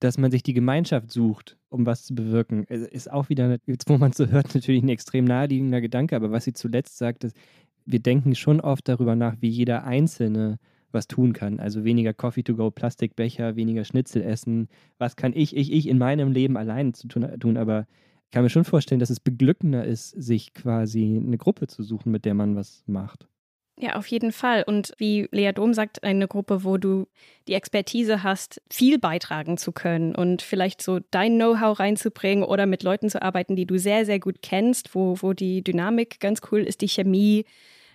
dass 0.00 0.18
man 0.18 0.30
sich 0.30 0.42
die 0.42 0.52
Gemeinschaft 0.52 1.10
sucht, 1.10 1.56
um 1.68 1.86
was 1.86 2.04
zu 2.04 2.14
bewirken. 2.14 2.64
Ist 2.64 3.10
auch 3.10 3.28
wieder, 3.28 3.58
jetzt 3.66 3.88
wo 3.88 3.98
man 3.98 4.10
es 4.10 4.16
so 4.16 4.26
hört, 4.26 4.54
natürlich 4.54 4.82
ein 4.82 4.88
extrem 4.88 5.24
naheliegender 5.24 5.80
Gedanke, 5.80 6.14
aber 6.16 6.30
was 6.30 6.44
sie 6.44 6.52
zuletzt 6.52 6.98
sagt, 6.98 7.24
ist, 7.24 7.36
wir 7.84 8.00
denken 8.00 8.34
schon 8.34 8.60
oft 8.60 8.88
darüber 8.88 9.16
nach, 9.16 9.36
wie 9.40 9.48
jeder 9.48 9.84
Einzelne 9.84 10.58
was 10.92 11.08
tun 11.08 11.32
kann. 11.32 11.60
Also 11.60 11.84
weniger 11.84 12.14
Coffee 12.14 12.42
to 12.42 12.56
go, 12.56 12.70
Plastikbecher, 12.70 13.56
weniger 13.56 13.84
Schnitzel 13.84 14.22
essen. 14.22 14.68
Was 14.98 15.16
kann 15.16 15.32
ich, 15.34 15.56
ich, 15.56 15.72
ich 15.72 15.88
in 15.88 15.98
meinem 15.98 16.32
Leben 16.32 16.56
alleine 16.56 16.92
zu 16.92 17.08
tun? 17.08 17.56
Aber 17.56 17.86
ich 18.24 18.30
kann 18.30 18.42
mir 18.42 18.50
schon 18.50 18.64
vorstellen, 18.64 18.98
dass 18.98 19.10
es 19.10 19.20
beglückender 19.20 19.84
ist, 19.84 20.10
sich 20.10 20.52
quasi 20.54 21.20
eine 21.24 21.38
Gruppe 21.38 21.66
zu 21.66 21.82
suchen, 21.82 22.10
mit 22.12 22.24
der 22.24 22.34
man 22.34 22.56
was 22.56 22.82
macht. 22.86 23.28
Ja, 23.78 23.96
auf 23.96 24.06
jeden 24.06 24.32
Fall. 24.32 24.64
Und 24.66 24.94
wie 24.96 25.28
Lea 25.32 25.52
Dom 25.52 25.74
sagt, 25.74 26.02
eine 26.02 26.26
Gruppe, 26.28 26.64
wo 26.64 26.78
du 26.78 27.06
die 27.46 27.52
Expertise 27.52 28.22
hast, 28.22 28.62
viel 28.70 28.98
beitragen 28.98 29.58
zu 29.58 29.70
können 29.70 30.14
und 30.14 30.40
vielleicht 30.40 30.80
so 30.80 31.00
dein 31.10 31.34
Know-how 31.34 31.78
reinzubringen 31.78 32.42
oder 32.42 32.64
mit 32.64 32.82
Leuten 32.82 33.10
zu 33.10 33.20
arbeiten, 33.20 33.54
die 33.54 33.66
du 33.66 33.78
sehr, 33.78 34.06
sehr 34.06 34.18
gut 34.18 34.36
kennst, 34.40 34.94
wo, 34.94 35.18
wo 35.20 35.34
die 35.34 35.62
Dynamik 35.62 36.20
ganz 36.20 36.40
cool 36.50 36.60
ist, 36.60 36.80
die 36.80 36.88
Chemie, 36.88 37.44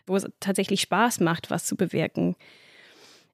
wo 0.06 0.16
es 0.16 0.28
tatsächlich 0.40 0.82
Spaß 0.82 1.20
macht, 1.20 1.50
was 1.50 1.66
zu 1.66 1.76
bewirken. 1.76 2.36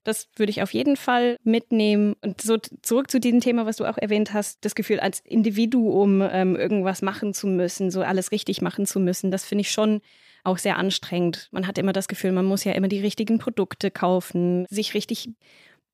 Das 0.06 0.30
würde 0.38 0.52
ich 0.52 0.62
auf 0.62 0.74
jeden 0.74 0.96
Fall 0.96 1.36
mitnehmen. 1.44 2.16
Und 2.22 2.40
so 2.40 2.56
zurück 2.82 3.12
zu 3.12 3.20
diesem 3.20 3.42
Thema, 3.42 3.66
was 3.66 3.76
du 3.76 3.84
auch 3.84 3.98
erwähnt 3.98 4.32
hast, 4.32 4.64
das 4.64 4.74
Gefühl, 4.74 5.02
als 5.02 5.20
Individuum 5.20 6.22
ähm, 6.32 6.56
irgendwas 6.56 7.02
machen 7.02 7.34
zu 7.34 7.48
müssen, 7.48 7.92
so 7.92 8.04
alles 8.04 8.32
richtig 8.32 8.62
machen 8.62 8.86
zu 8.86 9.02
müssen, 9.02 9.32
das 9.32 9.44
finde 9.44 9.64
ich 9.64 9.72
schon 9.72 10.00
auch 10.48 10.58
sehr 10.58 10.78
anstrengend. 10.78 11.50
Man 11.52 11.68
hat 11.68 11.78
immer 11.78 11.94
das 11.94 12.08
Gefühl, 12.08 12.32
man 12.32 12.46
muss 12.46 12.64
ja 12.64 12.72
immer 12.72 12.88
die 12.88 13.00
richtigen 13.00 13.38
Produkte 13.38 13.92
kaufen, 13.92 14.66
sich 14.70 14.94
richtig 14.94 15.30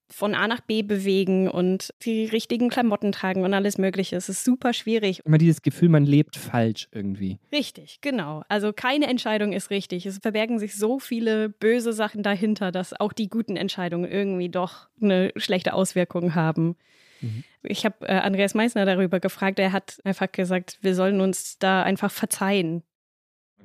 von 0.10 0.36
A 0.36 0.48
nach 0.48 0.62
B 0.62 0.84
bewegen 0.84 1.48
und 1.48 1.94
die 2.04 2.26
richtigen 2.26 2.70
Klamotten 2.70 3.12
tragen 3.12 3.44
und 3.44 3.54
alles 3.54 3.78
Mögliche. 3.78 4.16
Es 4.16 4.30
ist 4.30 4.44
super 4.44 4.74
schwierig. 4.74 5.22
Immer 5.26 5.38
dieses 5.38 5.62
Gefühl, 5.62 5.90
man 5.90 6.06
lebt 6.06 6.36
falsch 6.36 6.88
irgendwie. 6.92 7.40
Richtig, 7.52 8.00
genau. 8.02 8.44
Also 8.48 8.74
keine 8.74 9.08
Entscheidung 9.08 9.54
ist 9.54 9.72
richtig. 9.72 10.06
Es 10.06 10.20
verbergen 10.20 10.60
sich 10.60 10.76
so 10.76 11.00
viele 11.00 11.50
böse 11.50 11.94
Sachen 11.94 12.22
dahinter, 12.22 12.72
dass 12.72 13.00
auch 13.00 13.14
die 13.14 13.30
guten 13.30 13.56
Entscheidungen 13.56 14.10
irgendwie 14.10 14.50
doch 14.50 14.88
eine 15.02 15.32
schlechte 15.36 15.74
Auswirkung 15.74 16.36
haben. 16.36 16.76
Mhm. 17.22 17.44
Ich 17.64 17.86
habe 17.86 18.08
äh, 18.08 18.20
Andreas 18.20 18.54
Meissner 18.54 18.86
darüber 18.86 19.20
gefragt. 19.20 19.58
Er 19.58 19.72
hat 19.72 20.00
einfach 20.04 20.32
gesagt, 20.32 20.78
wir 20.82 20.94
sollen 20.94 21.22
uns 21.22 21.58
da 21.58 21.82
einfach 21.82 22.12
verzeihen. 22.12 22.84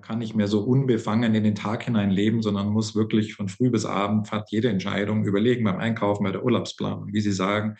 Kann 0.02 0.18
nicht 0.18 0.34
mehr 0.34 0.48
so 0.48 0.60
unbefangen 0.60 1.34
in 1.34 1.44
den 1.44 1.54
Tag 1.54 1.82
hinein 1.84 2.10
leben, 2.10 2.42
sondern 2.42 2.68
muss 2.68 2.94
wirklich 2.94 3.34
von 3.34 3.48
früh 3.48 3.70
bis 3.70 3.84
abend 3.84 4.28
fast 4.28 4.50
jede 4.52 4.68
Entscheidung 4.68 5.24
überlegen 5.24 5.64
beim 5.64 5.78
Einkaufen, 5.78 6.24
bei 6.24 6.32
der 6.32 6.44
Urlaubsplanung, 6.44 7.12
wie 7.12 7.20
Sie 7.20 7.32
sagen, 7.32 7.76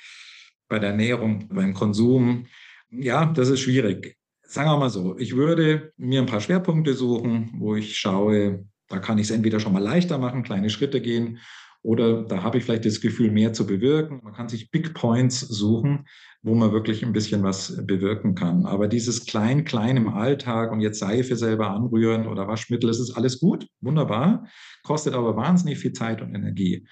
bei 0.68 0.78
der 0.78 0.90
Ernährung, 0.90 1.48
beim 1.48 1.74
Konsum. 1.74 2.46
Ja, 2.90 3.26
das 3.26 3.48
ist 3.48 3.61
schwierig. 3.61 4.16
Sagen 4.42 4.70
wir 4.70 4.78
mal 4.78 4.90
so, 4.90 5.18
ich 5.18 5.37
würde 5.37 5.92
mir 5.96 6.20
ein 6.20 6.26
paar 6.26 6.40
Schwerpunkte 6.40 6.94
suchen, 6.94 7.50
wo 7.59 7.74
ich 7.74 7.98
schaue, 7.98 8.64
da 8.88 8.98
kann 8.98 9.18
ich 9.18 9.24
es 9.24 9.31
entweder 9.31 9.61
schon 9.61 9.72
mal 9.72 9.83
leichter 9.83 10.18
machen, 10.18 10.42
kleine 10.42 10.70
Schritte 10.70 11.00
gehen, 11.00 11.38
oder 11.83 12.24
da 12.24 12.42
habe 12.42 12.59
ich 12.59 12.64
vielleicht 12.64 12.85
das 12.85 13.00
Gefühl, 13.00 13.31
mehr 13.31 13.52
zu 13.52 13.66
bewirken. 13.66 14.20
Man 14.22 14.33
kann 14.33 14.48
sich 14.48 14.70
Big 14.70 14.94
Points 14.94 15.40
suchen, 15.40 16.07
wo 16.42 16.55
man 16.55 16.72
wirklich 16.72 17.05
ein 17.05 17.12
bisschen 17.12 17.42
was 17.42 17.85
bewirken 17.85 18.35
kann. 18.35 18.64
Aber 18.64 18.87
dieses 18.88 19.27
klein, 19.27 19.64
klein 19.64 19.96
im 19.96 20.09
Alltag 20.09 20.70
und 20.70 20.81
jetzt 20.81 21.01
Seife 21.01 21.37
selber 21.37 21.70
anrühren 21.70 22.27
oder 22.27 22.46
Waschmittel, 22.46 22.88
das 22.88 23.01
ist 23.01 23.16
alles 23.16 23.40
gut, 23.40 23.66
wunderbar, 23.81 24.46
kostet 24.85 25.14
aber 25.14 25.37
wahnsinnig 25.37 25.79
viel 25.79 25.92
Zeit 25.92 26.22
und 26.22 26.35
Energie. 26.35 26.87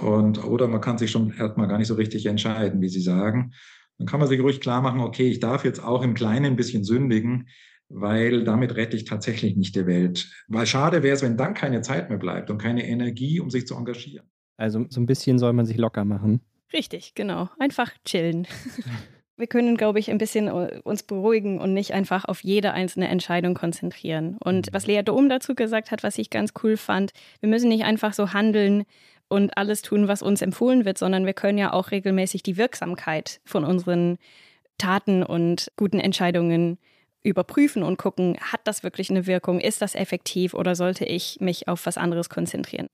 Und, 0.00 0.42
oder 0.44 0.66
man 0.66 0.80
kann 0.80 0.98
sich 0.98 1.10
schon 1.10 1.32
erstmal 1.32 1.68
gar 1.68 1.78
nicht 1.78 1.88
so 1.88 1.94
richtig 1.94 2.26
entscheiden, 2.26 2.80
wie 2.80 2.88
Sie 2.88 3.00
sagen. 3.00 3.52
Dann 3.98 4.06
kann 4.06 4.18
man 4.18 4.28
sich 4.28 4.40
ruhig 4.40 4.60
klar 4.60 4.80
machen, 4.80 5.00
okay, 5.00 5.28
ich 5.28 5.40
darf 5.40 5.64
jetzt 5.64 5.82
auch 5.84 6.02
im 6.02 6.14
Kleinen 6.14 6.46
ein 6.46 6.56
bisschen 6.56 6.84
sündigen, 6.84 7.48
weil 7.88 8.44
damit 8.44 8.76
rette 8.76 8.96
ich 8.96 9.04
tatsächlich 9.04 9.56
nicht 9.56 9.76
die 9.76 9.86
Welt. 9.86 10.32
Weil 10.48 10.66
schade 10.66 11.02
wäre 11.02 11.14
es, 11.14 11.22
wenn 11.22 11.36
dann 11.36 11.54
keine 11.54 11.82
Zeit 11.82 12.08
mehr 12.08 12.18
bleibt 12.18 12.50
und 12.50 12.58
keine 12.58 12.88
Energie, 12.88 13.40
um 13.40 13.50
sich 13.50 13.66
zu 13.66 13.76
engagieren. 13.76 14.26
Also 14.56 14.86
so 14.88 15.00
ein 15.00 15.06
bisschen 15.06 15.38
soll 15.38 15.52
man 15.52 15.66
sich 15.66 15.76
locker 15.76 16.04
machen. 16.04 16.40
Richtig, 16.72 17.14
genau. 17.14 17.48
Einfach 17.58 17.92
chillen. 18.04 18.46
Wir 19.36 19.46
können, 19.46 19.78
glaube 19.78 19.98
ich, 19.98 20.10
ein 20.10 20.18
bisschen 20.18 20.48
äh, 20.48 20.80
uns 20.84 21.02
beruhigen 21.02 21.60
und 21.60 21.72
nicht 21.72 21.94
einfach 21.94 22.26
auf 22.26 22.44
jede 22.44 22.72
einzelne 22.72 23.08
Entscheidung 23.08 23.54
konzentrieren. 23.54 24.36
Und 24.44 24.66
mhm. 24.66 24.74
was 24.74 24.86
Lea 24.86 25.02
Dom 25.02 25.30
dazu 25.30 25.54
gesagt 25.54 25.90
hat, 25.90 26.02
was 26.02 26.18
ich 26.18 26.28
ganz 26.28 26.52
cool 26.62 26.76
fand, 26.76 27.12
wir 27.40 27.48
müssen 27.48 27.70
nicht 27.70 27.84
einfach 27.84 28.12
so 28.12 28.34
handeln 28.34 28.84
und 29.28 29.56
alles 29.56 29.80
tun, 29.80 30.08
was 30.08 30.22
uns 30.22 30.42
empfohlen 30.42 30.84
wird, 30.84 30.98
sondern 30.98 31.24
wir 31.24 31.32
können 31.32 31.56
ja 31.56 31.72
auch 31.72 31.90
regelmäßig 31.90 32.42
die 32.42 32.58
Wirksamkeit 32.58 33.40
von 33.44 33.64
unseren 33.64 34.18
Taten 34.76 35.22
und 35.22 35.72
guten 35.76 36.00
Entscheidungen 36.00 36.78
überprüfen 37.22 37.82
und 37.82 37.96
gucken, 37.96 38.36
hat 38.40 38.60
das 38.64 38.82
wirklich 38.82 39.10
eine 39.10 39.26
Wirkung, 39.26 39.60
ist 39.60 39.82
das 39.82 39.94
effektiv 39.94 40.54
oder 40.54 40.74
sollte 40.74 41.04
ich 41.04 41.38
mich 41.40 41.68
auf 41.68 41.86
was 41.86 41.96
anderes 41.96 42.28
konzentrieren. 42.28 42.88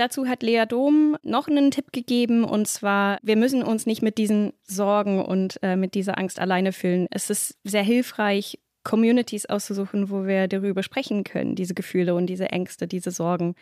Dazu 0.00 0.26
hat 0.26 0.42
Lea 0.42 0.64
Dom 0.66 1.18
noch 1.22 1.46
einen 1.46 1.70
Tipp 1.70 1.92
gegeben 1.92 2.42
und 2.44 2.66
zwar, 2.66 3.18
wir 3.20 3.36
müssen 3.36 3.62
uns 3.62 3.84
nicht 3.84 4.00
mit 4.00 4.16
diesen 4.16 4.54
Sorgen 4.62 5.22
und 5.22 5.62
äh, 5.62 5.76
mit 5.76 5.94
dieser 5.94 6.16
Angst 6.16 6.40
alleine 6.40 6.72
fühlen. 6.72 7.06
Es 7.10 7.28
ist 7.28 7.58
sehr 7.64 7.82
hilfreich, 7.82 8.58
Communities 8.82 9.44
auszusuchen, 9.44 10.08
wo 10.08 10.24
wir 10.24 10.48
darüber 10.48 10.82
sprechen 10.82 11.22
können, 11.22 11.54
diese 11.54 11.74
Gefühle 11.74 12.14
und 12.14 12.28
diese 12.28 12.48
Ängste, 12.48 12.88
diese 12.88 13.10
Sorgen. 13.10 13.56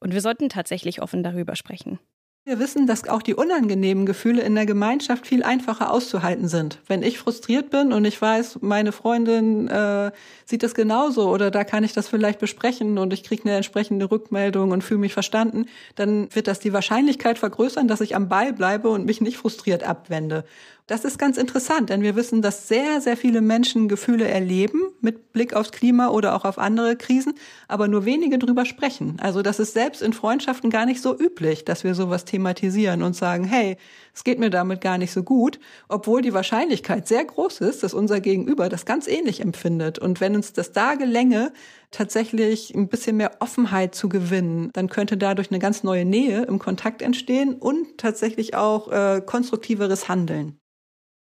Und 0.00 0.14
wir 0.14 0.20
sollten 0.20 0.48
tatsächlich 0.48 1.00
offen 1.00 1.22
darüber 1.22 1.54
sprechen. 1.54 2.00
Wir 2.48 2.58
wissen, 2.58 2.86
dass 2.86 3.06
auch 3.06 3.20
die 3.20 3.34
unangenehmen 3.34 4.06
Gefühle 4.06 4.40
in 4.40 4.54
der 4.54 4.64
Gemeinschaft 4.64 5.26
viel 5.26 5.42
einfacher 5.42 5.92
auszuhalten 5.92 6.48
sind. 6.48 6.78
Wenn 6.86 7.02
ich 7.02 7.18
frustriert 7.18 7.68
bin 7.68 7.92
und 7.92 8.06
ich 8.06 8.22
weiß, 8.22 8.60
meine 8.62 8.92
Freundin 8.92 9.68
äh, 9.68 10.12
sieht 10.46 10.62
das 10.62 10.74
genauso 10.74 11.28
oder 11.28 11.50
da 11.50 11.64
kann 11.64 11.84
ich 11.84 11.92
das 11.92 12.08
vielleicht 12.08 12.38
besprechen 12.38 12.96
und 12.96 13.12
ich 13.12 13.22
kriege 13.22 13.42
eine 13.44 13.56
entsprechende 13.56 14.10
Rückmeldung 14.10 14.70
und 14.70 14.82
fühle 14.82 15.00
mich 15.00 15.12
verstanden, 15.12 15.66
dann 15.94 16.34
wird 16.34 16.46
das 16.46 16.58
die 16.58 16.72
Wahrscheinlichkeit 16.72 17.38
vergrößern, 17.38 17.86
dass 17.86 18.00
ich 18.00 18.16
am 18.16 18.30
Ball 18.30 18.54
bleibe 18.54 18.88
und 18.88 19.04
mich 19.04 19.20
nicht 19.20 19.36
frustriert 19.36 19.82
abwende. 19.82 20.46
Das 20.88 21.04
ist 21.04 21.18
ganz 21.18 21.36
interessant, 21.36 21.90
denn 21.90 22.00
wir 22.00 22.16
wissen, 22.16 22.40
dass 22.40 22.66
sehr, 22.66 23.02
sehr 23.02 23.18
viele 23.18 23.42
Menschen 23.42 23.88
Gefühle 23.88 24.26
erleben 24.26 24.80
mit 25.02 25.34
Blick 25.34 25.52
aufs 25.52 25.70
Klima 25.70 26.08
oder 26.08 26.34
auch 26.34 26.46
auf 26.46 26.58
andere 26.58 26.96
Krisen, 26.96 27.34
aber 27.68 27.88
nur 27.88 28.06
wenige 28.06 28.38
drüber 28.38 28.64
sprechen. 28.64 29.18
Also 29.20 29.42
das 29.42 29.58
ist 29.58 29.74
selbst 29.74 30.00
in 30.00 30.14
Freundschaften 30.14 30.70
gar 30.70 30.86
nicht 30.86 31.02
so 31.02 31.14
üblich, 31.14 31.66
dass 31.66 31.84
wir 31.84 31.94
sowas 31.94 32.24
thematisieren 32.24 33.02
und 33.02 33.14
sagen, 33.14 33.44
hey, 33.44 33.76
es 34.14 34.24
geht 34.24 34.38
mir 34.38 34.48
damit 34.48 34.80
gar 34.80 34.96
nicht 34.96 35.12
so 35.12 35.22
gut, 35.22 35.60
obwohl 35.90 36.22
die 36.22 36.32
Wahrscheinlichkeit 36.32 37.06
sehr 37.06 37.26
groß 37.26 37.60
ist, 37.60 37.82
dass 37.82 37.92
unser 37.92 38.20
Gegenüber 38.20 38.70
das 38.70 38.86
ganz 38.86 39.08
ähnlich 39.08 39.40
empfindet. 39.40 39.98
Und 39.98 40.22
wenn 40.22 40.36
uns 40.36 40.54
das 40.54 40.72
da 40.72 40.94
gelänge, 40.94 41.52
tatsächlich 41.90 42.74
ein 42.74 42.88
bisschen 42.88 43.18
mehr 43.18 43.32
Offenheit 43.40 43.94
zu 43.94 44.08
gewinnen, 44.08 44.70
dann 44.72 44.88
könnte 44.88 45.18
dadurch 45.18 45.50
eine 45.50 45.58
ganz 45.58 45.82
neue 45.82 46.06
Nähe 46.06 46.44
im 46.44 46.58
Kontakt 46.58 47.02
entstehen 47.02 47.56
und 47.56 47.98
tatsächlich 47.98 48.54
auch 48.54 48.90
äh, 48.90 49.20
konstruktiveres 49.20 50.08
Handeln. 50.08 50.58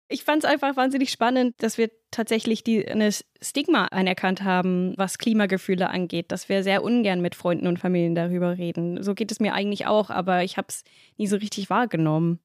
Ich 0.09 0.23
fand 0.23 0.45
es 0.45 0.51
einfach 0.51 0.77
wahnsinnig 0.77 1.11
spannend, 1.11 1.55
dass 1.59 1.79
wir 1.79 1.91
tatsächlich 2.13 2.63
die, 2.63 2.87
eine 2.87 3.11
Stigma 3.43 3.87
anerkannt 3.87 4.45
haben, 4.45 4.95
was 4.97 5.19
Klimagefühle 5.19 5.91
angeht, 5.91 6.31
dass 6.31 6.49
wir 6.49 6.63
sehr 6.63 6.85
ungern 6.85 7.21
mit 7.21 7.35
Freunden 7.35 7.67
und 7.67 7.79
Familien 7.79 8.15
darüber 8.15 8.57
reden. 8.57 9.03
So 9.03 9.15
geht 9.15 9.33
es 9.33 9.41
mir 9.41 9.53
eigentlich 9.53 9.87
auch, 9.87 10.11
aber 10.11 10.45
ich 10.45 10.57
habe 10.57 10.69
es 10.69 10.85
nie 11.17 11.27
so 11.27 11.37
richtig 11.37 11.71
wahrgenommen. 11.71 12.39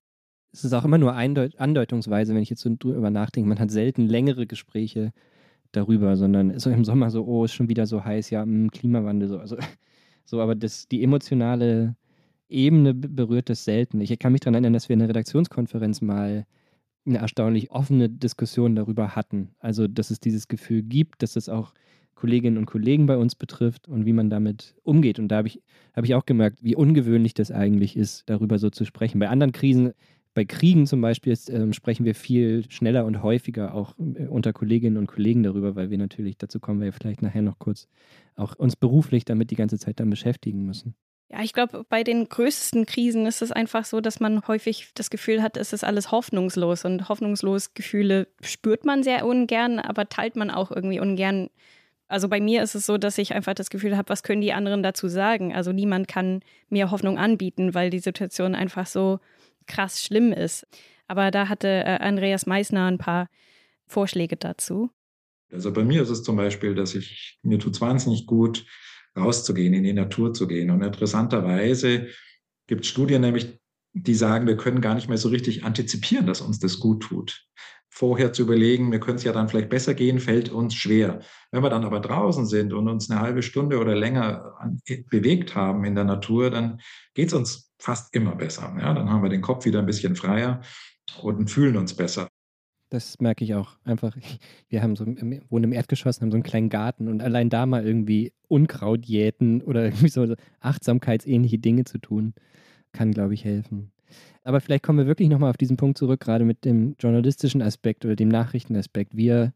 Es 0.52 0.64
ist 0.64 0.74
auch 0.74 0.84
immer 0.84 0.98
nur 0.98 1.14
Eindeut 1.14 1.60
Andeutungsweise, 1.60 2.34
wenn 2.34 2.42
ich 2.42 2.50
jetzt 2.50 2.62
so 2.62 2.76
drüber 2.78 3.12
nachdenke. 3.12 3.48
Man 3.48 3.60
hat 3.60 3.72
selten 3.72 4.08
längere 4.08 4.48
Gespräche 4.48 5.14
darüber, 5.72 6.18
sondern 6.18 6.58
so 6.60 6.70
im 6.70 6.84
Sommer 6.84 7.12
so, 7.12 7.26
oh, 7.26 7.46
ist 7.46 7.54
schon 7.54 7.70
wieder 7.70 7.86
so 7.86 8.04
heiß, 8.04 8.32
ja, 8.32 8.44
im 8.44 8.64
hm, 8.64 8.72
Klimawandel 8.72 9.30
so. 9.30 9.38
Also, 9.38 9.58
so 10.26 10.42
aber 10.42 10.56
das, 10.56 10.88
die 10.88 11.04
emotionale 11.04 11.96
Ebene 12.50 12.94
berührt 12.94 13.50
das 13.50 13.64
selten. 13.64 14.02
Ich 14.02 14.18
kann 14.20 14.34
mich 14.34 14.42
daran 14.42 14.56
erinnern, 14.56 14.74
dass 14.74 14.90
wir 14.90 14.94
in 14.94 15.00
der 15.00 15.10
Redaktionskonferenz 15.10 16.02
mal 16.02 16.46
eine 17.06 17.18
erstaunlich 17.18 17.72
offene 17.72 18.10
Diskussion 18.10 18.76
darüber 18.76 19.16
hatten. 19.16 19.50
Also, 19.60 19.88
dass 19.88 20.12
es 20.12 20.20
dieses 20.20 20.48
Gefühl 20.48 20.84
gibt, 20.84 21.24
dass 21.24 21.36
es 21.36 21.50
auch 21.50 21.74
Kolleginnen 22.16 22.60
und 22.60 22.68
Kollegen 22.68 23.08
bei 23.08 23.18
uns 23.18 23.34
betrifft 23.34 23.88
und 23.88 24.06
wie 24.06 24.14
man 24.14 24.30
damit 24.30 24.76
umgeht. 24.84 25.18
Und 25.18 25.30
da 25.30 25.38
habe 25.38 25.48
ich, 25.48 25.60
hab 25.96 26.04
ich 26.04 26.14
auch 26.14 26.26
gemerkt, 26.26 26.64
wie 26.64 26.76
ungewöhnlich 26.76 27.34
das 27.34 27.52
eigentlich 27.52 27.98
ist, 27.98 28.30
darüber 28.30 28.60
so 28.60 28.70
zu 28.70 28.86
sprechen. 28.86 29.18
Bei 29.18 29.30
anderen 29.30 29.54
Krisen, 29.54 29.94
bei 30.36 30.46
Kriegen 30.46 30.86
zum 30.86 31.02
Beispiel, 31.02 31.34
ist, 31.34 31.50
äh, 31.50 31.74
sprechen 31.74 32.06
wir 32.06 32.14
viel 32.14 32.70
schneller 32.70 33.06
und 33.06 33.24
häufiger 33.24 33.74
auch 33.74 33.96
äh, 33.98 34.28
unter 34.28 34.54
Kolleginnen 34.54 34.98
und 34.98 35.08
Kollegen 35.08 35.42
darüber, 35.42 35.76
weil 35.76 35.90
wir 35.90 35.98
natürlich, 35.98 36.38
dazu 36.38 36.60
kommen 36.60 36.80
wir 36.80 36.94
vielleicht 36.94 37.24
nachher 37.24 37.42
noch 37.42 37.58
kurz, 37.58 37.88
auch 38.36 38.56
uns 38.56 38.76
beruflich 38.76 39.26
damit 39.26 39.50
die 39.50 39.56
ganze 39.56 39.80
Zeit 39.80 40.00
dann 40.00 40.12
beschäftigen 40.12 40.64
müssen. 40.66 40.94
Ja, 41.32 41.42
ich 41.44 41.54
glaube, 41.54 41.86
bei 41.88 42.04
den 42.04 42.28
größten 42.28 42.86
Krisen 42.86 43.26
ist 43.26 43.42
es 43.42 43.54
einfach 43.54 43.86
so, 43.86 44.02
dass 44.02 44.20
man 44.20 44.46
häufig 44.48 44.92
das 44.96 45.10
Gefühl 45.10 45.42
hat, 45.42 45.56
es 45.56 45.72
ist 45.72 45.86
alles 45.86 46.12
hoffnungslos. 46.12 46.84
Und 46.84 47.08
hoffnungslos 47.08 47.74
Gefühle 47.74 48.28
spürt 48.42 48.84
man 48.84 49.02
sehr 49.02 49.26
ungern, 49.26 49.80
aber 49.80 50.10
teilt 50.10 50.36
man 50.36 50.52
auch 50.52 50.72
irgendwie 50.72 51.00
ungern. 51.00 51.50
Also 52.10 52.28
bei 52.28 52.42
mir 52.42 52.62
ist 52.62 52.76
es 52.76 52.86
so, 52.86 52.98
dass 52.98 53.18
ich 53.18 53.34
einfach 53.34 53.54
das 53.54 53.70
Gefühl 53.70 53.96
habe, 53.96 54.10
was 54.10 54.24
können 54.24 54.42
die 54.42 54.52
anderen 54.52 54.84
dazu 54.84 55.08
sagen? 55.08 55.56
Also 55.56 55.72
niemand 55.72 56.10
kann 56.10 56.42
mir 56.68 56.92
Hoffnung 56.92 57.18
anbieten, 57.18 57.74
weil 57.74 57.90
die 57.90 58.00
Situation 58.00 58.54
einfach 58.54 58.86
so 58.86 59.20
krass 59.68 60.04
schlimm 60.04 60.34
ist. 60.34 60.68
Aber 61.08 61.32
da 61.32 61.48
hatte 61.48 61.68
äh, 61.70 62.00
Andreas 62.02 62.46
Meissner 62.46 62.88
ein 62.88 62.98
paar 62.98 63.30
Vorschläge 63.88 64.36
dazu. 64.36 64.90
Also 65.50 65.72
bei 65.72 65.86
mir 65.86 66.02
ist 66.02 66.10
es 66.10 66.24
zum 66.24 66.36
Beispiel, 66.36 66.76
dass 66.76 66.94
ich, 66.94 67.40
mir 67.42 67.60
tut 67.60 67.76
es 67.76 67.82
wahnsinnig 67.82 68.26
gut, 68.26 68.66
rauszugehen, 69.18 69.74
in 69.74 69.84
die 69.84 69.94
Natur 69.94 70.34
zu 70.34 70.48
gehen. 70.48 70.70
Und 70.70 70.82
interessanterweise 70.82 72.08
gibt 72.68 72.86
es 72.86 72.88
Studien 72.88 73.22
nämlich, 73.22 73.60
die 73.94 74.16
sagen, 74.16 74.48
wir 74.48 74.58
können 74.58 74.82
gar 74.82 74.96
nicht 74.96 75.10
mehr 75.10 75.18
so 75.18 75.30
richtig 75.30 75.64
antizipieren, 75.66 76.26
dass 76.26 76.42
uns 76.42 76.60
das 76.60 76.80
gut 76.80 77.04
tut. 77.04 77.46
Vorher 77.90 78.32
zu 78.32 78.44
überlegen, 78.44 78.92
wir 78.92 79.02
können 79.02 79.18
es 79.18 79.26
ja 79.26 79.34
dann 79.34 79.50
vielleicht 79.50 79.70
besser 79.70 79.94
gehen, 79.94 80.20
fällt 80.20 80.50
uns 80.50 80.76
schwer. 80.76 81.20
Wenn 81.52 81.62
wir 81.62 81.70
dann 81.70 81.84
aber 81.84 82.00
draußen 82.00 82.46
sind 82.46 82.72
und 82.72 82.88
uns 82.88 83.10
eine 83.10 83.20
halbe 83.20 83.44
Stunde 83.44 83.80
oder 83.80 83.96
länger 83.96 84.58
bewegt 85.10 85.56
haben 85.56 85.84
in 85.84 85.96
der 85.96 86.06
Natur, 86.06 86.50
dann 86.50 86.80
geht 87.14 87.28
es 87.28 87.34
uns 87.34 87.74
fast 87.80 88.16
immer 88.16 88.36
besser. 88.36 88.74
Ja, 88.80 88.94
dann 88.94 89.10
haben 89.10 89.24
wir 89.24 89.30
den 89.30 89.42
Kopf 89.42 89.66
wieder 89.66 89.80
ein 89.80 89.86
bisschen 89.86 90.16
freier 90.16 90.62
und 91.22 91.52
fühlen 91.52 91.76
uns 91.76 91.94
besser. 91.94 92.30
Das 92.92 93.22
merke 93.22 93.46
ich 93.46 93.56
auch. 93.56 93.78
Einfach, 93.86 94.16
wir 94.70 94.84
haben 94.84 94.96
so, 94.96 95.06
wohnen 95.06 95.64
im 95.64 95.74
Erdgeschoss, 95.74 96.22
haben 96.22 96.30
so 96.30 96.36
einen 96.36 96.44
kleinen 96.44 96.70
Garten 96.70 97.08
und 97.08 97.24
allein 97.24 97.50
da 97.50 97.66
mal 97.66 97.86
irgendwie 97.86 98.34
Unkraut 98.50 99.06
jäten 99.06 99.62
oder 99.62 99.86
irgendwie 99.86 100.10
so 100.10 100.36
achtsamkeitsähnliche 100.60 101.58
Dinge 101.58 101.86
zu 101.86 101.98
tun, 101.98 102.34
kann, 102.92 103.12
glaube 103.12 103.34
ich, 103.34 103.46
helfen. 103.46 103.92
Aber 104.44 104.60
vielleicht 104.60 104.84
kommen 104.84 105.00
wir 105.00 105.08
wirklich 105.08 105.30
nochmal 105.30 105.50
auf 105.50 105.58
diesen 105.58 105.78
Punkt 105.78 105.98
zurück, 105.98 106.20
gerade 106.20 106.44
mit 106.44 106.66
dem 106.66 106.96
journalistischen 107.00 107.62
Aspekt 107.62 108.04
oder 108.04 108.18
dem 108.18 108.28
Nachrichtenaspekt. 108.28 109.16
Wir 109.16 109.54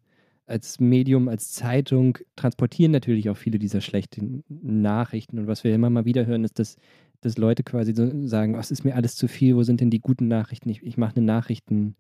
als 0.48 0.80
Medium, 0.80 1.28
als 1.28 1.52
Zeitung 1.52 2.18
transportieren 2.38 2.92
natürlich 2.94 3.30
auch 3.30 3.36
viele 3.36 3.60
dieser 3.60 3.82
schlechten 3.82 4.46
Nachrichten. 4.48 5.40
Und 5.40 5.48
was 5.48 5.66
wir 5.66 5.76
immer 5.76 5.90
mal 5.90 6.06
wieder 6.06 6.26
hören, 6.26 6.46
ist, 6.46 6.58
dass, 6.58 6.78
dass 7.20 7.38
Leute 7.38 7.64
quasi 7.64 7.94
so 7.94 8.28
sagen, 8.28 8.56
oh, 8.56 8.60
es 8.60 8.72
ist 8.72 8.86
mir 8.86 8.96
alles 8.96 9.18
zu 9.18 9.28
viel, 9.28 9.58
wo 9.58 9.64
sind 9.64 9.82
denn 9.82 9.90
die 9.90 10.00
guten 10.00 10.30
Nachrichten? 10.30 10.70
Ich, 10.70 10.84
ich 10.84 10.96
mache 10.96 11.18
eine 11.18 11.26
Nachrichten. 11.26 11.98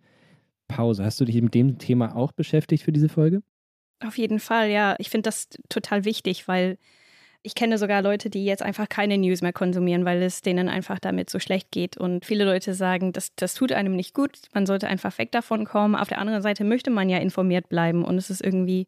Pause. 0.67 1.03
Hast 1.03 1.19
du 1.19 1.25
dich 1.25 1.41
mit 1.41 1.53
dem 1.53 1.77
Thema 1.77 2.15
auch 2.15 2.31
beschäftigt 2.31 2.83
für 2.83 2.91
diese 2.91 3.09
Folge? 3.09 3.41
Auf 3.99 4.17
jeden 4.17 4.39
Fall, 4.39 4.69
ja. 4.69 4.95
Ich 4.99 5.09
finde 5.09 5.27
das 5.27 5.47
total 5.69 6.05
wichtig, 6.05 6.47
weil 6.47 6.77
ich 7.45 7.53
kenne 7.53 7.77
sogar 7.77 8.01
Leute, 8.01 8.31
die 8.31 8.43
jetzt 8.43 8.63
einfach 8.63 8.89
keine 8.89 9.17
News 9.19 9.41
mehr 9.41 9.53
konsumieren, 9.53 10.03
weil 10.03 10.21
es 10.23 10.41
denen 10.41 10.67
einfach 10.67 10.97
damit 10.97 11.29
so 11.29 11.39
schlecht 11.39 11.71
geht. 11.71 11.95
Und 11.95 12.25
viele 12.25 12.43
Leute 12.43 12.73
sagen, 12.73 13.13
das, 13.13 13.35
das 13.35 13.53
tut 13.53 13.71
einem 13.71 13.95
nicht 13.95 14.15
gut, 14.15 14.39
man 14.53 14.65
sollte 14.65 14.87
einfach 14.87 15.15
weg 15.19 15.31
davon 15.31 15.63
kommen. 15.65 15.95
Auf 15.95 16.07
der 16.07 16.17
anderen 16.17 16.41
Seite 16.41 16.63
möchte 16.63 16.89
man 16.89 17.07
ja 17.07 17.19
informiert 17.19 17.69
bleiben 17.69 18.03
und 18.03 18.17
es 18.17 18.31
ist 18.31 18.43
irgendwie 18.43 18.87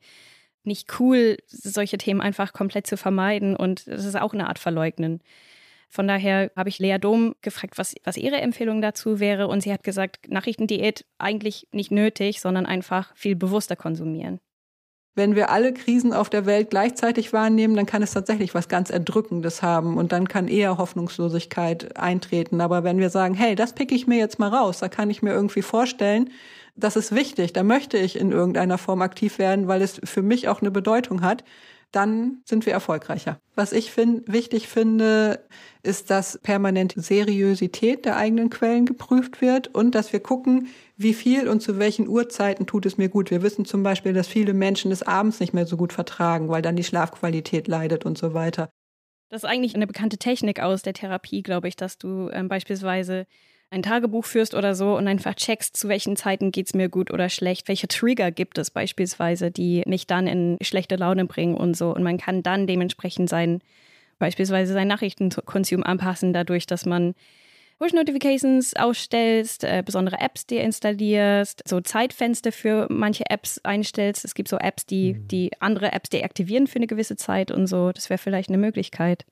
nicht 0.64 1.00
cool, 1.00 1.38
solche 1.46 2.00
Themen 2.00 2.20
einfach 2.20 2.52
komplett 2.52 2.88
zu 2.88 2.98
vermeiden 2.98 3.56
und 3.56 3.88
das 3.88 4.06
ist 4.06 4.20
auch 4.20 4.34
eine 4.34 4.48
Art 4.50 4.60
Verleugnen. 4.60 5.22
Von 5.90 6.08
daher 6.08 6.52
habe 6.56 6.70
ich 6.70 6.80
Lea 6.80 6.98
Dom 7.00 7.36
gefragt, 7.42 7.78
was, 7.78 7.96
was 8.04 8.18
ihre 8.18 8.38
Empfehlung 8.38 8.82
dazu 8.82 9.20
wäre. 9.20 9.48
Und 9.48 9.62
sie 9.62 9.72
hat 9.72 9.84
gesagt, 9.84 10.30
Nachrichtendiät 10.30 11.06
eigentlich 11.18 11.68
nicht 11.72 11.92
nötig, 11.92 12.42
sondern 12.42 12.66
einfach 12.66 13.16
viel 13.16 13.36
bewusster 13.36 13.76
konsumieren. 13.76 14.40
Wenn 15.16 15.36
wir 15.36 15.50
alle 15.50 15.74
Krisen 15.74 16.14
auf 16.14 16.30
der 16.30 16.46
Welt 16.46 16.70
gleichzeitig 16.70 17.34
wahrnehmen, 17.34 17.76
dann 17.76 17.88
kann 17.88 18.04
es 18.04 18.12
tatsächlich 18.12 18.54
was 18.54 18.68
ganz 18.68 18.92
Erdrückendes 18.92 19.64
haben 19.64 19.98
und 19.98 20.12
dann 20.12 20.28
kann 20.28 20.48
eher 20.48 20.78
Hoffnungslosigkeit 20.78 21.98
eintreten. 21.98 22.62
Aber 22.62 22.84
wenn 22.84 23.00
wir 23.00 23.10
sagen, 23.10 23.34
hey, 23.34 23.56
das 23.56 23.74
picke 23.74 23.96
ich 23.96 24.06
mir 24.06 24.20
jetzt 24.20 24.38
mal 24.38 24.50
raus, 24.50 24.78
da 24.78 24.90
kann 24.90 25.10
ich 25.10 25.24
mir 25.24 25.32
irgendwie 25.32 25.64
vorstellen, 25.64 26.30
das 26.76 26.96
ist 26.96 27.16
wichtig, 27.16 27.52
da 27.54 27.64
möchte 27.64 27.98
ich 27.98 28.20
in 28.20 28.32
irgendeiner 28.32 28.78
Form 28.78 29.02
aktiv 29.02 29.40
werden, 29.40 29.68
weil 29.68 29.82
es 29.82 30.00
für 30.04 30.22
mich 30.22 30.48
auch 30.50 30.62
eine 30.62 30.70
Bedeutung 30.70 31.24
hat, 31.24 31.44
dann 31.92 32.42
sind 32.46 32.66
wir 32.66 32.74
erfolgreicher. 32.74 33.40
Was 33.56 33.72
ich 33.72 33.92
find, 33.92 34.32
wichtig 34.32 34.68
finde, 34.68 35.46
ist, 35.84 36.10
dass 36.10 36.38
permanent 36.38 36.94
Seriosität 36.96 38.06
der 38.06 38.18
eigenen 38.18 38.50
Quellen 38.50 38.86
geprüft 38.86 39.42
wird 39.42 39.74
und 39.74 39.96
dass 39.96 40.12
wir 40.12 40.20
gucken, 40.20 40.68
wie 40.98 41.14
viel 41.14 41.48
und 41.48 41.62
zu 41.62 41.80
welchen 41.80 42.08
Uhrzeiten 42.08 42.68
tut 42.68 42.86
es 42.86 42.98
mir 42.98 43.10
gut. 43.10 43.32
Wir 43.32 43.42
wissen 43.42 43.66
zum 43.66 43.84
Beispiel, 43.84 44.14
dass 44.14 44.28
viele 44.28 44.54
Menschen 44.54 44.92
es 44.92 45.04
abends 45.04 45.40
nicht 45.40 45.54
mehr 45.54 45.66
so 45.66 45.78
gut 45.78 45.94
vertragen, 45.94 46.50
weil 46.50 46.62
dann 46.62 46.76
die 46.76 46.84
Schlafqualität 46.84 47.68
leidet 47.68 48.06
und 48.06 48.18
so 48.18 48.34
weiter. 48.34 48.70
Das 49.30 49.44
ist 49.44 49.50
eigentlich 49.50 49.76
eine 49.76 49.88
bekannte 49.88 50.18
Technik 50.18 50.62
aus 50.62 50.82
der 50.82 50.94
Therapie, 50.94 51.42
glaube 51.42 51.68
ich, 51.68 51.76
dass 51.76 51.98
du 51.98 52.30
ähm, 52.30 52.48
beispielsweise 52.48 53.28
ein 53.70 53.84
Tagebuch 53.84 54.26
führst 54.26 54.56
oder 54.56 54.76
so 54.76 54.96
und 54.96 55.08
einfach 55.08 55.36
checkst, 55.36 55.76
zu 55.76 55.90
welchen 55.90 56.16
Zeiten 56.16 56.52
geht 56.52 56.68
es 56.68 56.74
mir 56.74 56.88
gut 56.90 57.12
oder 57.12 57.30
schlecht, 57.30 57.68
welche 57.68 57.88
Trigger 57.88 58.32
gibt 58.32 58.58
es 58.58 58.72
beispielsweise, 58.72 59.52
die 59.52 59.84
mich 59.86 60.08
dann 60.08 60.28
in 60.28 60.58
schlechte 60.62 60.96
Laune 60.96 61.26
bringen 61.26 61.56
und 61.56 61.76
so. 61.76 61.94
Und 61.94 62.04
man 62.04 62.18
kann 62.18 62.44
dann 62.44 62.68
dementsprechend 62.68 63.30
sein, 63.30 63.60
beispielsweise 64.20 64.74
sein 64.74 64.88
Nachrichtenkonsum 64.88 65.84
anpassen, 65.84 66.32
dadurch, 66.32 66.66
dass 66.66 66.86
man 66.86 67.14
Push-Notifications 67.80 68.76
ausstellst, 68.76 69.64
äh, 69.64 69.84
besondere 69.86 70.20
Apps 70.20 70.48
dir 70.48 70.64
installierst, 70.64 71.62
so 71.68 71.80
Zeitfenster 71.80 72.52
für 72.52 72.88
manche 72.90 73.30
Apps 73.30 73.60
einstellst. 73.64 74.26
Es 74.26 74.34
gibt 74.34 74.50
so 74.50 74.58
Apps, 74.58 74.86
die, 74.86 75.14
mhm. 75.14 75.28
die 75.28 75.52
andere 75.60 75.92
Apps 75.92 76.10
deaktivieren 76.10 76.68
für 76.68 76.78
eine 76.78 76.88
gewisse 76.88 77.18
Zeit 77.18 77.52
und 77.52 77.68
so. 77.68 77.92
Das 77.92 78.10
wäre 78.10 78.18
vielleicht 78.18 78.50
eine 78.50 78.58
Möglichkeit. 78.58 79.26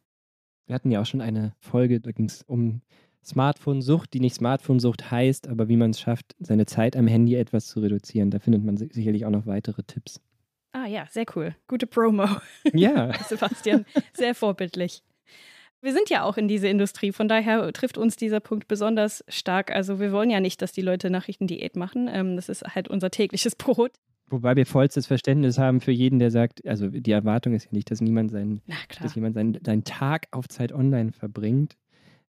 Wir 0.67 0.75
hatten 0.75 0.91
ja 0.91 1.01
auch 1.01 1.05
schon 1.05 1.21
eine 1.21 1.55
Folge, 1.59 1.99
da 1.99 2.11
ging 2.11 2.25
es 2.25 2.43
um 2.43 2.81
Smartphone-Sucht, 3.25 4.13
die 4.13 4.19
nicht 4.19 4.35
Smartphone-Sucht 4.35 5.09
heißt, 5.11 5.47
aber 5.47 5.67
wie 5.67 5.77
man 5.77 5.91
es 5.91 5.99
schafft, 5.99 6.35
seine 6.39 6.65
Zeit 6.65 6.95
am 6.95 7.07
Handy 7.07 7.35
etwas 7.35 7.67
zu 7.67 7.79
reduzieren. 7.79 8.29
Da 8.29 8.39
findet 8.39 8.63
man 8.63 8.77
sicherlich 8.77 9.25
auch 9.25 9.31
noch 9.31 9.45
weitere 9.45 9.83
Tipps. 9.83 10.21
Ah 10.71 10.85
ja, 10.87 11.05
sehr 11.09 11.25
cool. 11.35 11.55
Gute 11.67 11.87
Promo. 11.87 12.27
Ja. 12.73 13.13
Sebastian, 13.23 13.85
sehr 14.13 14.35
vorbildlich. 14.35 15.01
Wir 15.81 15.93
sind 15.93 16.09
ja 16.09 16.23
auch 16.23 16.37
in 16.37 16.47
diese 16.47 16.67
Industrie, 16.67 17.11
von 17.11 17.27
daher 17.27 17.71
trifft 17.71 17.97
uns 17.97 18.15
dieser 18.15 18.39
Punkt 18.39 18.67
besonders 18.67 19.23
stark. 19.27 19.71
Also 19.71 19.99
wir 19.99 20.11
wollen 20.11 20.29
ja 20.29 20.39
nicht, 20.39 20.61
dass 20.61 20.71
die 20.71 20.81
Leute 20.81 21.09
Nachrichtendiät 21.09 21.75
machen. 21.75 22.09
Ähm, 22.11 22.35
das 22.35 22.49
ist 22.49 22.63
halt 22.63 22.87
unser 22.87 23.11
tägliches 23.11 23.55
Brot. 23.57 23.91
Wobei 24.27 24.55
wir 24.55 24.65
vollstes 24.65 25.05
Verständnis 25.05 25.59
haben 25.59 25.81
für 25.81 25.91
jeden, 25.91 26.17
der 26.17 26.31
sagt, 26.31 26.65
also 26.65 26.87
die 26.87 27.11
Erwartung 27.11 27.53
ist 27.53 27.65
ja 27.65 27.71
nicht, 27.71 27.91
dass 27.91 28.01
niemand 28.01 28.31
seinen, 28.31 28.61
dass 28.99 29.13
jemand 29.13 29.35
seinen, 29.35 29.59
seinen 29.63 29.83
Tag 29.83 30.27
auf 30.31 30.47
Zeit 30.47 30.71
online 30.71 31.11
verbringt 31.11 31.77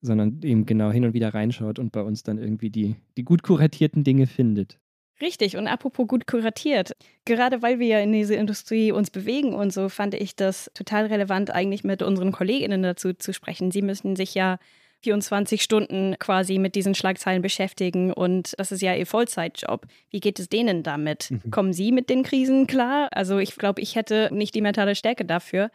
sondern 0.00 0.40
eben 0.42 0.66
genau 0.66 0.90
hin 0.90 1.04
und 1.04 1.14
wieder 1.14 1.34
reinschaut 1.34 1.78
und 1.78 1.92
bei 1.92 2.02
uns 2.02 2.22
dann 2.22 2.38
irgendwie 2.38 2.70
die, 2.70 2.96
die 3.16 3.24
gut 3.24 3.42
kuratierten 3.42 4.04
Dinge 4.04 4.26
findet. 4.26 4.78
Richtig, 5.20 5.56
und 5.56 5.66
apropos 5.66 6.06
gut 6.06 6.26
kuratiert, 6.26 6.94
gerade 7.24 7.62
weil 7.62 7.78
wir 7.78 7.86
ja 7.86 8.00
in 8.00 8.12
diese 8.12 8.34
Industrie 8.34 8.92
uns 8.92 9.10
bewegen 9.10 9.54
und 9.54 9.72
so, 9.72 9.88
fand 9.88 10.12
ich 10.12 10.36
das 10.36 10.70
total 10.74 11.06
relevant, 11.06 11.50
eigentlich 11.50 11.84
mit 11.84 12.02
unseren 12.02 12.32
Kolleginnen 12.32 12.82
dazu 12.82 13.14
zu 13.14 13.32
sprechen. 13.32 13.70
Sie 13.70 13.80
müssen 13.80 14.14
sich 14.14 14.34
ja 14.34 14.58
24 15.02 15.62
Stunden 15.62 16.16
quasi 16.18 16.58
mit 16.58 16.74
diesen 16.74 16.94
Schlagzeilen 16.94 17.40
beschäftigen 17.40 18.12
und 18.12 18.54
das 18.58 18.72
ist 18.72 18.82
ja 18.82 18.94
ihr 18.94 19.06
Vollzeitjob. 19.06 19.86
Wie 20.10 20.20
geht 20.20 20.38
es 20.38 20.48
denen 20.48 20.82
damit? 20.82 21.30
Mhm. 21.30 21.50
Kommen 21.50 21.72
Sie 21.72 21.92
mit 21.92 22.10
den 22.10 22.22
Krisen 22.22 22.66
klar? 22.66 23.08
Also 23.12 23.38
ich 23.38 23.56
glaube, 23.56 23.80
ich 23.80 23.94
hätte 23.94 24.28
nicht 24.32 24.54
die 24.54 24.60
mentale 24.60 24.94
Stärke 24.94 25.24
dafür. 25.24 25.70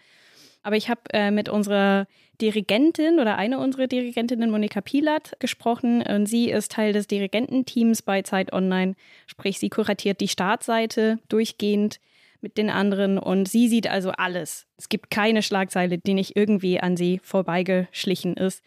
Aber 0.63 0.75
ich 0.75 0.89
habe 0.89 1.01
äh, 1.11 1.31
mit 1.31 1.49
unserer 1.49 2.07
Dirigentin 2.39 3.19
oder 3.19 3.37
eine 3.37 3.59
unserer 3.59 3.87
Dirigentinnen, 3.87 4.51
Monika 4.51 4.81
Pilat, 4.81 5.33
gesprochen. 5.39 6.01
Und 6.01 6.27
sie 6.27 6.49
ist 6.49 6.71
Teil 6.71 6.93
des 6.93 7.07
Dirigententeams 7.07 8.01
bei 8.01 8.21
Zeit 8.21 8.53
Online. 8.53 8.95
Sprich, 9.27 9.59
sie 9.59 9.69
kuratiert 9.69 10.21
die 10.21 10.27
Startseite 10.27 11.19
durchgehend 11.29 11.99
mit 12.41 12.57
den 12.57 12.69
anderen 12.69 13.19
und 13.19 13.47
sie 13.47 13.67
sieht 13.67 13.87
also 13.87 14.11
alles. 14.11 14.65
Es 14.77 14.89
gibt 14.89 15.11
keine 15.11 15.43
Schlagzeile, 15.43 15.99
die 15.99 16.15
nicht 16.15 16.35
irgendwie 16.35 16.79
an 16.79 16.97
sie 16.97 17.19
vorbeigeschlichen 17.23 18.35
ist. 18.35 18.63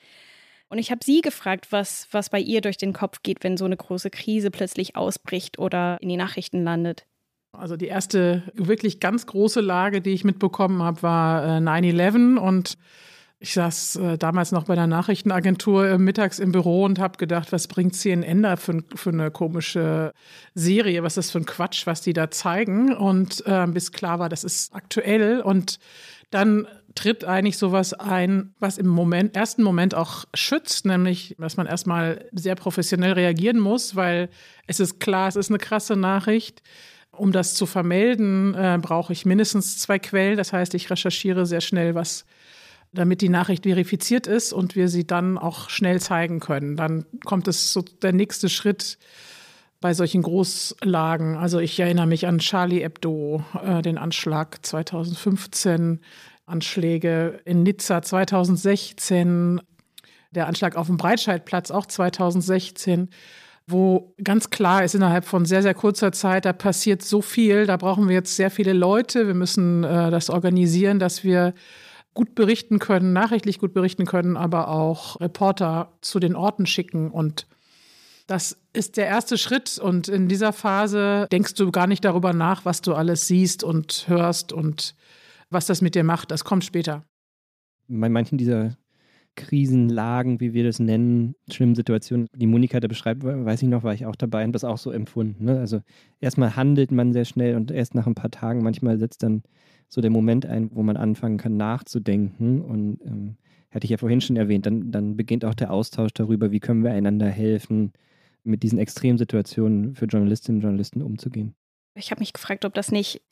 Und 0.68 0.78
ich 0.78 0.90
habe 0.90 1.04
sie 1.04 1.20
gefragt, 1.20 1.70
was, 1.70 2.09
was 2.11 2.30
bei 2.30 2.40
ihr 2.40 2.61
durch 2.61 2.76
den 2.76 2.92
Kopf 2.92 3.22
geht, 3.22 3.44
wenn 3.44 3.57
so 3.57 3.64
eine 3.64 3.76
große 3.76 4.11
Krise 4.11 4.50
plötzlich 4.50 4.96
ausbricht 4.96 5.59
oder 5.59 5.98
in 6.00 6.09
die 6.09 6.16
Nachrichten 6.16 6.64
landet. 6.64 7.07
Also 7.58 7.76
die 7.76 7.86
erste 7.86 8.42
wirklich 8.54 9.00
ganz 9.00 9.26
große 9.26 9.60
Lage, 9.60 10.00
die 10.00 10.10
ich 10.10 10.24
mitbekommen 10.24 10.82
habe, 10.82 11.02
war 11.02 11.44
9-11 11.58 12.36
äh, 12.36 12.40
und 12.40 12.78
Ich 13.40 13.52
saß 13.52 13.96
äh, 13.96 14.18
damals 14.18 14.52
noch 14.52 14.64
bei 14.64 14.74
der 14.74 14.86
Nachrichtenagentur 14.86 15.88
äh, 15.88 15.98
mittags 15.98 16.38
im 16.38 16.52
Büro 16.52 16.84
und 16.84 16.98
habe 16.98 17.18
gedacht, 17.18 17.52
was 17.52 17.68
bringt 17.68 17.94
CNN 17.94 18.42
da 18.42 18.56
für, 18.56 18.82
für, 18.94 19.10
eine 19.10 19.30
komische 19.30 20.12
Serie? 20.54 21.02
Was 21.02 21.16
ist 21.16 21.26
das 21.26 21.30
für 21.32 21.38
ein 21.38 21.46
Quatsch, 21.46 21.86
was 21.86 22.00
die 22.00 22.12
da 22.12 22.30
zeigen? 22.30 22.94
Und 22.94 23.46
äh, 23.46 23.66
bis 23.66 23.92
klar 23.92 24.18
war, 24.18 24.28
das 24.28 24.44
ist 24.44 24.74
aktuell. 24.74 25.40
Und 25.40 25.78
dann 26.30 26.66
tritt 26.94 27.24
eigentlich 27.24 27.58
sowas 27.58 27.92
ein, 27.92 28.54
was 28.60 28.78
im 28.78 28.86
Moment, 28.86 29.36
ersten 29.36 29.62
Moment 29.62 29.94
auch 29.94 30.24
schützt, 30.32 30.86
nämlich, 30.86 31.34
dass 31.38 31.56
man 31.56 31.66
erstmal 31.66 32.24
sehr 32.32 32.54
professionell 32.54 33.12
reagieren 33.12 33.58
muss, 33.58 33.96
weil 33.96 34.28
es 34.66 34.80
ist 34.80 35.00
klar, 35.00 35.28
es 35.28 35.36
ist 35.36 35.50
eine 35.50 35.58
krasse 35.58 35.96
Nachricht. 35.96 36.62
Um 37.16 37.33
das 37.33 37.55
zu 37.55 37.66
vermelden, 37.66 38.55
äh, 38.55 38.79
brauche 38.81 39.12
ich 39.12 39.27
mindestens 39.27 39.79
zwei 39.79 39.98
Quellen. 39.98 40.37
Das 40.37 40.53
heißt, 40.53 40.74
ich 40.74 40.90
recherchiere 40.90 41.46
sehr 41.46 41.61
schnell, 41.61 41.94
was 41.94 42.24
damit 42.92 43.20
die 43.20 43.29
Nachricht 43.29 43.64
verifiziert 43.64 44.27
ist 44.27 44.53
und 44.53 44.77
wir 44.77 44.88
sie 44.88 45.07
dann 45.07 45.37
auch 45.37 45.68
schnell 45.68 46.00
zeigen 46.00 46.40
können. 46.40 46.77
Dann 46.77 47.05
kommt 47.24 47.48
es 47.48 47.72
so 47.72 47.83
der 47.83 48.12
nächste 48.12 48.48
Schritt 48.48 48.98
bei 49.81 49.92
solchen 49.92 50.22
Großlagen. 50.22 51.37
Also 51.37 51.59
ich 51.59 51.79
erinnere 51.79 52.07
mich 52.07 52.27
an 52.27 52.38
Charlie 52.38 52.81
Hebdo, 52.81 53.44
äh, 53.62 53.83
den 53.83 53.98
Anschlag 53.98 54.64
2015, 54.64 56.00
Anschläge 56.46 57.40
in 57.44 57.64
Nizza 57.64 58.00
2016, 58.00 59.61
der 60.31 60.46
Anschlag 60.46 60.77
auf 60.77 60.87
dem 60.87 60.96
Breitscheidplatz 60.96 61.70
auch 61.70 61.87
2016 61.87 63.11
wo 63.66 64.14
ganz 64.22 64.50
klar 64.50 64.85
ist, 64.85 64.94
innerhalb 64.94 65.24
von 65.24 65.46
sehr, 65.46 65.62
sehr 65.62 65.74
kurzer 65.74 66.12
Zeit, 66.12 66.44
da 66.44 66.53
passiert 66.53 67.03
so 67.03 67.22
viel, 67.22 67.66
da 67.66 67.77
brauchen 67.77 68.09
wir 68.09 68.14
jetzt 68.14 68.37
sehr 68.37 68.50
viele 68.50 68.72
Leute, 68.72 69.27
wir 69.27 69.35
müssen 69.35 69.85
äh, 69.85 70.11
das 70.11 70.29
organisieren, 70.29 70.98
dass 70.98 71.24
wir 71.24 71.55
gut 72.12 72.35
berichten 72.35 72.79
können, 72.79 73.12
nachrichtlich 73.12 73.59
gut 73.59 73.74
berichten 73.74 74.07
können, 74.07 74.37
aber 74.37 74.68
auch 74.68 75.20
Reporter 75.20 75.92
zu 76.00 76.20
den 76.20 76.37
Orten 76.37 76.66
schicken. 76.66 77.11
Und 77.11 77.46
das 78.27 78.57
ist 78.72 78.96
der 78.96 79.07
erste 79.07 79.37
Schritt. 79.37 79.79
Und 79.79 80.09
in 80.09 80.29
dieser 80.29 80.53
Phase 80.53 81.27
denkst 81.33 81.55
du 81.55 81.70
gar 81.72 81.87
nicht 81.87 82.05
darüber 82.05 82.33
nach, 82.33 82.64
was 82.64 82.81
du 82.81 82.94
alles 82.94 83.27
siehst 83.27 83.64
und 83.64 84.05
hörst 84.07 84.53
und 84.53 84.94
was 85.50 85.66
das 85.66 85.83
mit 85.83 85.94
dir 85.94 86.05
macht. 86.05 86.31
Das 86.31 86.44
kommt 86.44 86.64
später. 86.64 87.05
Bei 87.88 88.09
manchen 88.09 88.38
dieser 88.38 88.77
Krisenlagen, 89.37 90.40
wie 90.40 90.53
wir 90.53 90.64
das 90.64 90.79
nennen, 90.79 91.35
schlimmen 91.51 91.75
Situationen, 91.75 92.29
die 92.35 92.47
Monika 92.47 92.81
da 92.81 92.88
beschreibt, 92.88 93.25
weiß 93.25 93.62
ich 93.62 93.68
noch, 93.68 93.83
war 93.83 93.94
ich 93.94 94.07
auch 94.07 94.16
dabei 94.16 94.44
und 94.44 94.53
das 94.53 94.64
auch 94.64 94.79
so 94.79 94.90
empfunden. 94.90 95.44
Ne? 95.44 95.59
Also 95.59 95.81
erstmal 96.20 96.57
handelt 96.57 96.92
man 96.92 97.12
sehr 97.12 97.25
schnell 97.25 97.57
und 97.57 97.70
erst 97.70 97.94
nach 97.94 98.07
ein 98.07 98.14
paar 98.14 98.31
Tagen 98.31 98.62
manchmal 98.62 98.99
setzt 98.99 99.23
dann 99.23 99.42
so 99.88 100.01
der 100.01 100.11
Moment 100.11 100.47
ein, 100.47 100.70
wo 100.73 100.83
man 100.83 100.97
anfangen 100.97 101.38
kann 101.38 101.57
nachzudenken. 101.57 102.62
Und 102.62 102.99
ähm, 103.05 103.37
hatte 103.70 103.85
ich 103.85 103.90
ja 103.90 103.97
vorhin 103.97 104.20
schon 104.20 104.37
erwähnt, 104.37 104.66
dann, 104.66 104.90
dann 104.90 105.16
beginnt 105.16 105.44
auch 105.44 105.55
der 105.55 105.73
Austausch 105.73 106.12
darüber, 106.12 106.51
wie 106.51 106.61
können 106.61 106.85
wir 106.85 106.92
einander 106.92 107.29
helfen, 107.29 107.92
mit 108.44 108.62
diesen 108.62 108.79
Extremsituationen 108.79 109.94
für 109.94 110.07
Journalistinnen 110.07 110.59
und 110.59 110.62
Journalisten 110.62 111.03
umzugehen. 111.03 111.55
Ich 111.97 112.11
habe 112.11 112.20
mich 112.20 112.33
gefragt, 112.33 112.64
ob 112.64 112.75
das 112.75 112.92
nicht 112.92 113.23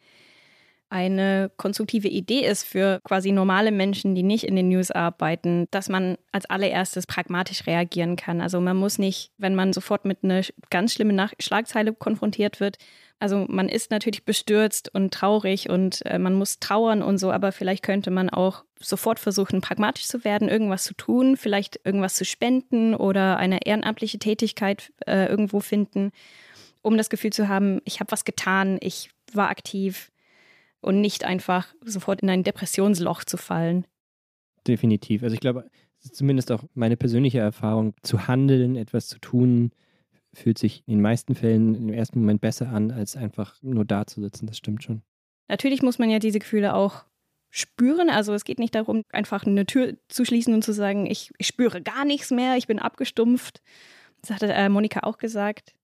eine 0.93 1.51
konstruktive 1.57 2.09
Idee 2.09 2.47
ist 2.47 2.65
für 2.65 3.01
quasi 3.03 3.33
normale 3.33 3.73
Menschen, 3.73 4.15
die 4.15 4.23
nicht 4.23 4.45
in 4.45 4.57
den 4.57 4.69
News 4.69 4.91
arbeiten, 4.91 5.67
dass 5.71 5.89
man 5.89 6.19
als 6.33 6.45
allererstes 6.45 7.07
pragmatisch 7.07 7.67
reagieren 7.67 8.17
kann. 8.17 8.43
Also 8.43 8.61
man 8.61 8.77
muss 8.77 8.99
nicht, 8.99 9.33
wenn 9.39 9.55
man 9.55 9.73
sofort 9.73 10.05
mit 10.05 10.23
einer 10.23 10.43
ganz 10.69 10.93
schlimmen 10.93 11.17
Nach 11.17 11.33
Schlagzeile 11.41 11.95
konfrontiert 11.95 12.61
wird, 12.61 12.77
also 13.23 13.47
man 13.49 13.69
ist 13.69 13.93
natürlich 13.93 14.25
bestürzt 14.25 14.93
und 14.93 15.15
traurig 15.15 15.71
und 15.71 16.05
äh, 16.07 16.19
man 16.19 16.35
muss 16.35 16.59
trauern 16.59 17.03
und 17.03 17.19
so, 17.19 17.31
aber 17.31 17.53
vielleicht 17.53 17.85
könnte 17.85 18.11
man 18.11 18.29
auch 18.29 18.65
sofort 18.81 19.21
versuchen, 19.21 19.61
pragmatisch 19.61 20.09
zu 20.09 20.25
werden, 20.25 20.49
irgendwas 20.49 20.83
zu 20.83 20.93
tun, 20.93 21.37
vielleicht 21.37 21.81
irgendwas 21.85 22.17
zu 22.17 22.25
spenden 22.25 22.97
oder 22.97 23.37
eine 23.37 23.65
ehrenamtliche 23.65 24.19
Tätigkeit 24.19 24.93
äh, 25.07 25.27
irgendwo 25.27 25.61
finden, 25.61 26.11
um 26.83 26.99
das 26.99 27.11
Gefühl 27.11 27.33
zu 27.33 27.49
haben, 27.49 27.81
ich 27.85 28.01
habe 28.01 28.11
was 28.11 28.25
getan, 28.25 28.77
ich 28.81 29.09
war 29.33 29.51
aktiv 29.51 30.12
und 30.83 31.01
nicht 31.01 31.25
einfach 31.25 31.75
sofort 31.85 32.21
in 32.21 32.29
ein 32.29 32.43
Depressionsloch 32.43 33.25
zu 33.25 33.39
fallen. 33.39 33.87
Definitiv. 34.67 35.23
Also 35.23 35.35
ich 35.35 35.41
glaube, 35.41 35.71
zumindest 35.99 36.53
auch 36.53 36.65
meine 36.75 36.97
persönliche 36.97 37.39
Erfahrung, 37.39 37.95
zu 38.03 38.27
handeln, 38.29 38.77
etwas 38.77 39.09
zu 39.09 39.19
tun, 39.19 39.71
fühlt 40.35 40.59
sich 40.59 40.83
in 40.87 40.95
den 40.95 41.03
meisten 41.03 41.35
Fällen 41.35 41.75
im 41.75 41.93
ersten 41.93 42.21
Moment 42.21 42.41
besser 42.41 42.69
an, 42.69 42.91
als 42.91 43.17
einfach 43.17 43.57
nur 43.63 43.85
da 43.85 44.07
zu 44.07 44.21
sitzen. 44.21 44.47
Das 44.47 44.57
stimmt 44.57 44.83
schon. 44.83 45.03
Natürlich 45.49 45.83
muss 45.83 45.99
man 45.99 46.11
ja 46.11 46.19
diese 46.19 46.39
Gefühle 46.39 46.75
auch 46.75 47.05
spüren. 47.51 48.09
Also 48.09 48.33
es 48.33 48.45
geht 48.45 48.59
nicht 48.59 48.75
darum, 48.75 49.03
einfach 49.13 49.45
eine 49.45 49.67
Tür 49.67 49.97
zu 50.09 50.25
schließen 50.25 50.55
und 50.55 50.65
zu 50.65 50.73
sagen, 50.73 51.07
ich, 51.07 51.31
ich 51.39 51.47
spüre 51.47 51.83
gar 51.83 52.05
nichts 52.05 52.31
mehr, 52.31 52.57
ich 52.57 52.67
bin 52.67 52.79
abgestumpft. 52.79 53.61
Das 54.23 54.31
hatte 54.31 54.53
äh, 54.53 54.69
Monika 54.69 55.01
auch 55.01 55.19
gesagt. 55.19 55.75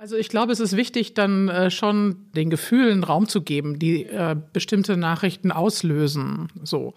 Also 0.00 0.14
ich 0.16 0.28
glaube, 0.28 0.52
es 0.52 0.60
ist 0.60 0.76
wichtig, 0.76 1.14
dann 1.14 1.48
äh, 1.48 1.72
schon 1.72 2.30
den 2.36 2.50
Gefühlen 2.50 3.02
Raum 3.02 3.26
zu 3.26 3.42
geben, 3.42 3.80
die 3.80 4.04
äh, 4.04 4.36
bestimmte 4.52 4.96
Nachrichten 4.96 5.50
auslösen. 5.50 6.46
So 6.62 6.94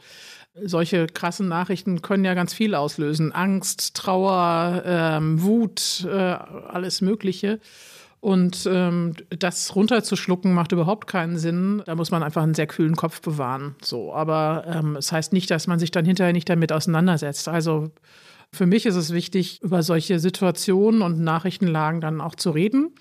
solche 0.54 1.08
krassen 1.08 1.48
Nachrichten 1.48 2.04
können 2.04 2.26
ja 2.26 2.36
ganz 2.36 2.54
viel 2.54 2.76
auslösen. 2.76 3.32
Angst, 3.32 3.96
Trauer, 3.96 4.84
ähm, 4.86 5.42
Wut, 5.42 6.06
äh, 6.08 6.12
alles 6.12 7.02
Mögliche. 7.02 7.60
Und 8.20 8.70
ähm, 8.72 9.14
das 9.30 9.76
runterzuschlucken 9.76 10.54
macht 10.54 10.72
überhaupt 10.72 11.08
keinen 11.08 11.40
Sinn. 11.40 11.82
Da 11.88 11.96
muss 11.96 12.12
man 12.12 12.22
einfach 12.22 12.44
einen 12.44 12.54
sehr 12.54 12.68
kühlen 12.68 12.96
Kopf 12.96 13.22
bewahren. 13.22 13.74
So, 13.82 14.14
aber 14.14 14.66
ähm, 14.68 14.96
es 14.96 15.12
heißt 15.12 15.34
nicht, 15.34 15.50
dass 15.50 15.66
man 15.66 15.80
sich 15.80 15.90
dann 15.90 16.06
hinterher 16.06 16.34
nicht 16.34 16.50
damit 16.50 16.72
auseinandersetzt. 16.72 17.48
Also 17.48 17.90
für 18.54 18.66
mich 18.66 18.86
ist 18.86 18.96
es 18.96 19.14
wichtig, 19.14 19.62
über 19.62 19.84
solche 19.84 20.20
Situationen 20.20 21.02
und 21.02 21.20
Nachrichtenlagen 21.20 22.02
dann 22.02 22.22
auch 22.22 22.36
zu 22.36 22.52
reden. 22.52 22.94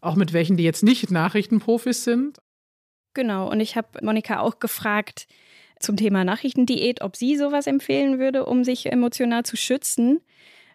Auch 0.00 0.16
mit 0.16 0.32
welchen, 0.32 0.56
die 0.56 0.64
jetzt 0.64 0.82
nicht 0.82 1.10
Nachrichtenprofis 1.10 2.04
sind. 2.04 2.38
Genau, 3.14 3.50
und 3.50 3.60
ich 3.60 3.76
habe 3.76 3.88
Monika 4.02 4.40
auch 4.40 4.58
gefragt, 4.58 5.26
zum 5.78 5.96
Thema 5.96 6.24
Nachrichtendiät, 6.24 7.02
ob 7.02 7.16
sie 7.16 7.36
sowas 7.36 7.66
empfehlen 7.66 8.18
würde, 8.18 8.46
um 8.46 8.64
sich 8.64 8.90
emotional 8.90 9.44
zu 9.44 9.56
schützen. 9.56 10.20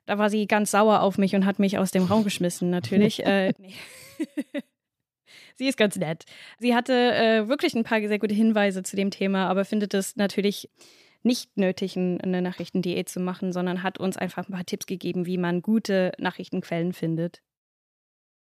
Da 0.05 0.17
war 0.17 0.29
sie 0.29 0.47
ganz 0.47 0.71
sauer 0.71 1.01
auf 1.01 1.17
mich 1.17 1.35
und 1.35 1.45
hat 1.45 1.59
mich 1.59 1.77
aus 1.77 1.91
dem 1.91 2.03
Raum 2.03 2.23
geschmissen, 2.23 2.69
natürlich. 2.69 3.19
äh, 3.25 3.53
sie 5.55 5.67
ist 5.67 5.77
ganz 5.77 5.95
nett. 5.95 6.25
Sie 6.59 6.75
hatte 6.75 6.93
äh, 6.93 7.47
wirklich 7.47 7.73
ein 7.75 7.83
paar 7.83 7.99
sehr 7.99 8.19
gute 8.19 8.35
Hinweise 8.35 8.83
zu 8.83 8.95
dem 8.95 9.11
Thema, 9.11 9.47
aber 9.47 9.65
findet 9.65 9.93
es 9.93 10.15
natürlich 10.15 10.69
nicht 11.23 11.57
nötig, 11.57 11.97
eine 11.97 12.41
Nachrichtendiät 12.41 13.09
zu 13.09 13.19
machen, 13.19 13.51
sondern 13.51 13.83
hat 13.83 13.99
uns 13.99 14.17
einfach 14.17 14.47
ein 14.47 14.53
paar 14.53 14.65
Tipps 14.65 14.85
gegeben, 14.85 15.25
wie 15.25 15.37
man 15.37 15.61
gute 15.61 16.11
Nachrichtenquellen 16.17 16.93
findet. 16.93 17.41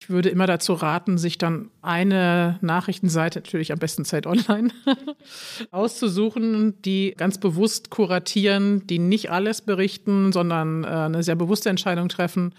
Ich 0.01 0.11
würde 0.11 0.29
immer 0.29 0.47
dazu 0.47 0.75
raten, 0.75 1.17
sich 1.17 1.39
dann 1.39 1.71
eine 1.81 2.59
Nachrichtenseite, 2.61 3.39
natürlich 3.39 3.73
am 3.73 3.79
besten 3.79 4.05
Zeit 4.05 4.27
online, 4.27 4.71
auszusuchen, 5.71 6.83
die 6.83 7.15
ganz 7.17 7.39
bewusst 7.39 7.89
kuratieren, 7.91 8.87
die 8.87 8.99
nicht 8.99 9.31
alles 9.31 9.63
berichten, 9.63 10.33
sondern 10.33 10.85
äh, 10.85 10.89
eine 10.89 11.23
sehr 11.23 11.37
bewusste 11.37 11.71
Entscheidung 11.71 12.09
treffen, 12.11 12.55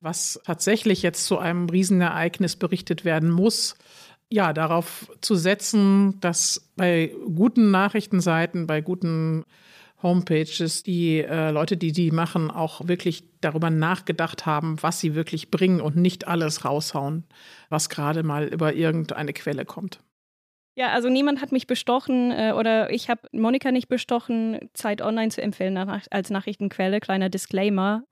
was 0.00 0.40
tatsächlich 0.44 1.02
jetzt 1.02 1.24
zu 1.24 1.38
einem 1.38 1.68
Riesenereignis 1.68 2.56
berichtet 2.56 3.04
werden 3.04 3.30
muss. 3.30 3.76
Ja, 4.32 4.52
darauf 4.52 5.10
zu 5.20 5.34
setzen, 5.34 6.20
dass 6.20 6.70
bei 6.76 7.12
guten 7.34 7.72
Nachrichtenseiten, 7.72 8.68
bei 8.68 8.80
guten 8.80 9.44
Homepages, 10.02 10.82
die 10.82 11.18
äh, 11.18 11.50
Leute, 11.50 11.76
die 11.76 11.92
die 11.92 12.10
machen, 12.10 12.50
auch 12.50 12.86
wirklich 12.86 13.24
darüber 13.40 13.70
nachgedacht 13.70 14.46
haben, 14.46 14.80
was 14.82 15.00
sie 15.00 15.14
wirklich 15.14 15.50
bringen 15.50 15.80
und 15.80 15.96
nicht 15.96 16.28
alles 16.28 16.64
raushauen, 16.64 17.24
was 17.68 17.88
gerade 17.88 18.22
mal 18.22 18.46
über 18.46 18.72
irgendeine 18.72 19.32
Quelle 19.32 19.64
kommt. 19.64 20.00
Ja, 20.76 20.92
also 20.92 21.10
niemand 21.10 21.42
hat 21.42 21.52
mich 21.52 21.66
bestochen 21.66 22.30
äh, 22.30 22.54
oder 22.56 22.90
ich 22.90 23.10
habe 23.10 23.28
Monika 23.32 23.72
nicht 23.72 23.88
bestochen, 23.88 24.70
Zeit 24.72 25.02
Online 25.02 25.30
zu 25.30 25.42
empfehlen 25.42 25.74
nach, 25.74 26.06
als 26.10 26.30
Nachrichtenquelle. 26.30 27.00
Kleiner 27.00 27.28
Disclaimer. 27.28 28.04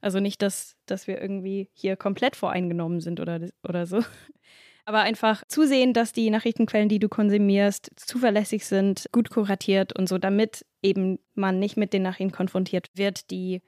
Also 0.00 0.20
nicht, 0.20 0.42
dass, 0.42 0.76
dass 0.86 1.06
wir 1.06 1.20
irgendwie 1.20 1.68
hier 1.74 1.96
komplett 1.96 2.34
voreingenommen 2.34 3.00
sind 3.00 3.20
oder, 3.20 3.40
oder 3.62 3.86
so. 3.86 4.02
Aber 4.88 5.00
einfach 5.00 5.42
zusehen, 5.48 5.92
dass 5.92 6.12
die 6.12 6.30
Nachrichtenquellen, 6.30 6.88
die 6.88 7.00
du 7.00 7.08
konsumierst, 7.08 7.90
zuverlässig 7.96 8.64
sind, 8.64 9.08
gut 9.10 9.30
kuratiert 9.30 9.98
und 9.98 10.08
so, 10.08 10.16
damit 10.16 10.64
eben 10.80 11.18
man 11.34 11.58
nicht 11.58 11.76
mit 11.76 11.92
den 11.92 12.02
Nachrichten 12.02 12.30
konfrontiert 12.30 12.88
wird, 12.94 13.30
die 13.32 13.62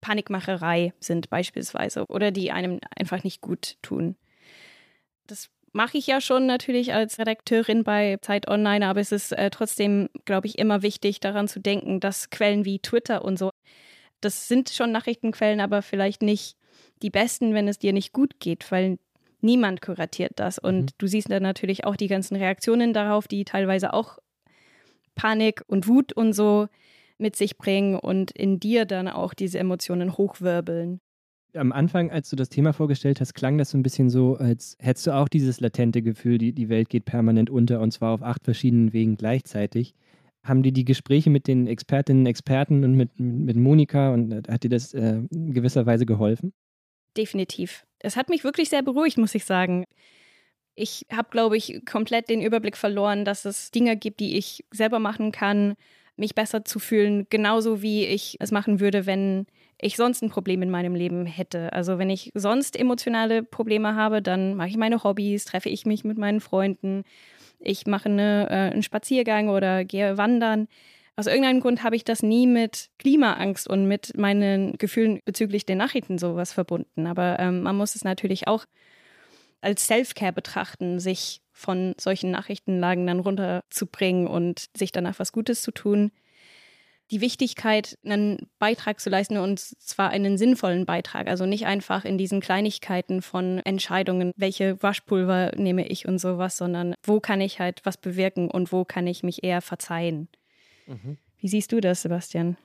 Panikmacherei 0.00 0.94
sind 0.98 1.30
beispielsweise 1.30 2.06
oder 2.06 2.32
die 2.32 2.50
einem 2.50 2.80
einfach 2.96 3.22
nicht 3.22 3.40
gut 3.40 3.76
tun. 3.82 4.16
Das 5.28 5.48
mache 5.72 5.96
ich 5.96 6.08
ja 6.08 6.20
schon 6.20 6.46
natürlich 6.46 6.92
als 6.92 7.20
Redakteurin 7.20 7.84
bei 7.84 8.18
Zeit 8.20 8.48
Online, 8.48 8.84
aber 8.86 8.98
es 9.00 9.12
ist 9.12 9.30
äh, 9.30 9.48
trotzdem, 9.48 10.08
glaube 10.24 10.48
ich, 10.48 10.58
immer 10.58 10.82
wichtig 10.82 11.20
daran 11.20 11.46
zu 11.46 11.60
denken, 11.60 12.00
dass 12.00 12.30
Quellen 12.30 12.64
wie 12.64 12.80
Twitter 12.80 13.24
und 13.24 13.38
so, 13.38 13.50
das 14.20 14.48
sind 14.48 14.70
schon 14.70 14.90
Nachrichtenquellen, 14.90 15.60
aber 15.60 15.82
vielleicht 15.82 16.22
nicht 16.22 16.56
die 17.02 17.10
besten, 17.10 17.54
wenn 17.54 17.68
es 17.68 17.78
dir 17.78 17.92
nicht 17.92 18.12
gut 18.12 18.40
geht, 18.40 18.70
weil 18.72 18.98
niemand 19.42 19.82
kuratiert 19.82 20.32
das. 20.36 20.58
Und 20.58 20.80
mhm. 20.80 20.88
du 20.98 21.06
siehst 21.06 21.30
dann 21.30 21.42
natürlich 21.42 21.84
auch 21.84 21.96
die 21.96 22.08
ganzen 22.08 22.36
Reaktionen 22.36 22.92
darauf, 22.92 23.28
die 23.28 23.44
teilweise 23.44 23.92
auch 23.92 24.18
Panik 25.14 25.62
und 25.66 25.88
Wut 25.88 26.12
und 26.12 26.32
so 26.32 26.68
mit 27.18 27.36
sich 27.36 27.56
bringen 27.56 27.96
und 27.96 28.30
in 28.32 28.58
dir 28.58 28.84
dann 28.84 29.08
auch 29.08 29.34
diese 29.34 29.58
Emotionen 29.58 30.16
hochwirbeln. 30.16 31.00
Am 31.54 31.70
Anfang, 31.70 32.10
als 32.10 32.30
du 32.30 32.36
das 32.36 32.48
Thema 32.48 32.72
vorgestellt 32.72 33.20
hast, 33.20 33.34
klang 33.34 33.58
das 33.58 33.70
so 33.70 33.78
ein 33.78 33.82
bisschen 33.82 34.08
so, 34.08 34.36
als 34.36 34.74
hättest 34.78 35.06
du 35.06 35.14
auch 35.14 35.28
dieses 35.28 35.60
latente 35.60 36.00
Gefühl, 36.00 36.38
die, 36.38 36.52
die 36.52 36.70
Welt 36.70 36.88
geht 36.88 37.04
permanent 37.04 37.50
unter 37.50 37.80
und 37.80 37.92
zwar 37.92 38.14
auf 38.14 38.22
acht 38.22 38.44
verschiedenen 38.44 38.92
Wegen 38.92 39.16
gleichzeitig. 39.16 39.94
Haben 40.44 40.62
dir 40.62 40.72
die 40.72 40.86
Gespräche 40.86 41.30
mit 41.30 41.46
den 41.46 41.66
Expertinnen 41.66 42.22
und 42.22 42.26
Experten 42.26 42.84
und 42.84 42.96
mit, 42.96 43.20
mit 43.20 43.56
Monika 43.56 44.12
und 44.12 44.48
hat 44.48 44.64
dir 44.64 44.70
das 44.70 44.94
äh, 44.94 45.20
in 45.30 45.52
gewisser 45.52 45.84
Weise 45.84 46.06
geholfen? 46.06 46.52
Definitiv. 47.16 47.84
Es 48.02 48.16
hat 48.16 48.28
mich 48.28 48.44
wirklich 48.44 48.68
sehr 48.68 48.82
beruhigt, 48.82 49.18
muss 49.18 49.34
ich 49.34 49.44
sagen. 49.44 49.84
Ich 50.74 51.06
habe, 51.12 51.28
glaube 51.30 51.56
ich, 51.56 51.82
komplett 51.84 52.28
den 52.28 52.40
Überblick 52.42 52.76
verloren, 52.76 53.24
dass 53.24 53.44
es 53.44 53.70
Dinge 53.70 53.96
gibt, 53.96 54.20
die 54.20 54.36
ich 54.38 54.64
selber 54.70 54.98
machen 54.98 55.32
kann, 55.32 55.74
mich 56.16 56.34
besser 56.34 56.64
zu 56.64 56.78
fühlen, 56.78 57.26
genauso 57.30 57.82
wie 57.82 58.06
ich 58.06 58.36
es 58.40 58.50
machen 58.50 58.80
würde, 58.80 59.06
wenn 59.06 59.46
ich 59.80 59.96
sonst 59.96 60.22
ein 60.22 60.30
Problem 60.30 60.62
in 60.62 60.70
meinem 60.70 60.94
Leben 60.94 61.26
hätte. 61.26 61.72
Also 61.72 61.98
wenn 61.98 62.10
ich 62.10 62.30
sonst 62.34 62.78
emotionale 62.78 63.42
Probleme 63.42 63.94
habe, 63.96 64.22
dann 64.22 64.54
mache 64.54 64.68
ich 64.68 64.76
meine 64.76 65.02
Hobbys, 65.02 65.44
treffe 65.44 65.68
ich 65.68 65.86
mich 65.86 66.04
mit 66.04 66.18
meinen 66.18 66.40
Freunden, 66.40 67.04
ich 67.58 67.86
mache 67.86 68.08
eine, 68.08 68.48
äh, 68.50 68.72
einen 68.72 68.82
Spaziergang 68.82 69.48
oder 69.48 69.84
gehe 69.84 70.18
wandern. 70.18 70.68
Aus 71.14 71.26
irgendeinem 71.26 71.60
Grund 71.60 71.82
habe 71.82 71.96
ich 71.96 72.04
das 72.04 72.22
nie 72.22 72.46
mit 72.46 72.88
Klimaangst 72.98 73.68
und 73.68 73.86
mit 73.86 74.16
meinen 74.16 74.78
Gefühlen 74.78 75.20
bezüglich 75.24 75.66
den 75.66 75.78
Nachrichten 75.78 76.16
sowas 76.18 76.52
verbunden. 76.52 77.06
Aber 77.06 77.38
ähm, 77.38 77.62
man 77.62 77.76
muss 77.76 77.94
es 77.94 78.04
natürlich 78.04 78.48
auch 78.48 78.64
als 79.60 79.86
Self-Care 79.86 80.32
betrachten, 80.32 80.98
sich 81.00 81.42
von 81.52 81.94
solchen 81.98 82.30
Nachrichtenlagen 82.30 83.06
dann 83.06 83.20
runterzubringen 83.20 84.26
und 84.26 84.66
sich 84.76 84.90
danach 84.90 85.18
was 85.18 85.32
Gutes 85.32 85.60
zu 85.62 85.70
tun. 85.70 86.10
Die 87.10 87.20
Wichtigkeit, 87.20 87.98
einen 88.04 88.48
Beitrag 88.58 88.98
zu 88.98 89.10
leisten 89.10 89.36
und 89.36 89.60
zwar 89.60 90.08
einen 90.10 90.38
sinnvollen 90.38 90.86
Beitrag, 90.86 91.28
also 91.28 91.44
nicht 91.44 91.66
einfach 91.66 92.06
in 92.06 92.16
diesen 92.16 92.40
Kleinigkeiten 92.40 93.20
von 93.20 93.58
Entscheidungen, 93.58 94.32
welche 94.36 94.82
Waschpulver 94.82 95.52
nehme 95.56 95.86
ich 95.86 96.08
und 96.08 96.18
sowas, 96.18 96.56
sondern 96.56 96.94
wo 97.02 97.20
kann 97.20 97.42
ich 97.42 97.60
halt 97.60 97.82
was 97.84 97.98
bewirken 97.98 98.50
und 98.50 98.72
wo 98.72 98.86
kann 98.86 99.06
ich 99.06 99.22
mich 99.22 99.44
eher 99.44 99.60
verzeihen. 99.60 100.28
Mhm. 100.86 101.18
Wie 101.38 101.48
siehst 101.48 101.72
du 101.72 101.80
das, 101.80 102.02
Sebastian? 102.02 102.56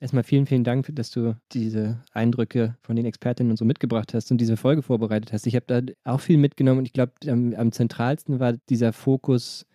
Erstmal 0.00 0.24
vielen, 0.24 0.46
vielen 0.46 0.64
Dank, 0.64 0.88
dass 0.92 1.10
du 1.10 1.36
diese 1.52 2.02
Eindrücke 2.12 2.76
von 2.80 2.96
den 2.96 3.04
Expertinnen 3.04 3.50
und 3.50 3.58
so 3.58 3.66
mitgebracht 3.66 4.14
hast 4.14 4.30
und 4.30 4.40
diese 4.40 4.56
Folge 4.56 4.80
vorbereitet 4.80 5.32
hast. 5.32 5.46
Ich 5.46 5.54
habe 5.54 5.66
da 5.66 5.82
auch 6.10 6.20
viel 6.20 6.38
mitgenommen 6.38 6.78
und 6.78 6.86
ich 6.86 6.94
glaube, 6.94 7.12
am, 7.26 7.52
am, 7.52 7.70
zentralsten 7.70 8.40
war 8.40 8.54
dieser 8.70 8.94
Fokus, 8.94 9.66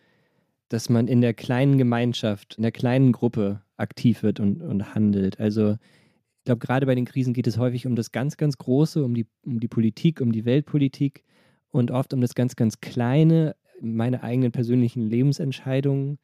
dass 0.70 0.90
man 0.90 1.08
in 1.08 1.22
der 1.22 1.36
kleinen 1.36 1.78
Gemeinschaft, 1.78 2.56
in 2.58 2.64
der 2.64 2.72
kleinen 2.72 3.12
Gruppe 3.12 3.62
aktiv 3.78 4.24
wird 4.24 4.40
und, 4.40 4.64
und 4.64 4.96
handelt. 4.96 5.40
Also 5.40 5.74
ich 5.74 6.46
glaube, 6.46 6.60
gerade 6.60 6.88
bei 6.88 6.96
den 6.96 7.06
Krisen 7.06 7.34
geht 7.34 7.46
es 7.46 7.60
häufig 7.60 7.86
um 7.86 7.96
das 7.96 8.12
ganz, 8.12 8.36
ganz 8.36 8.58
Große, 8.58 9.04
um 9.04 9.14
die, 9.14 9.28
um 9.46 9.60
die 9.60 9.68
Politik, 9.68 10.22
um 10.22 10.32
die 10.32 10.46
Weltpolitik 10.46 11.24
und 11.70 11.92
oft 11.92 12.14
um 12.16 12.22
das 12.22 12.34
ganz, 12.34 12.56
ganz 12.56 12.82
Kleine, 12.82 13.56
meine 13.80 14.24
eigenen 14.24 14.52
persönlichen 14.52 15.04
Lebensentscheidungen. 15.08 16.18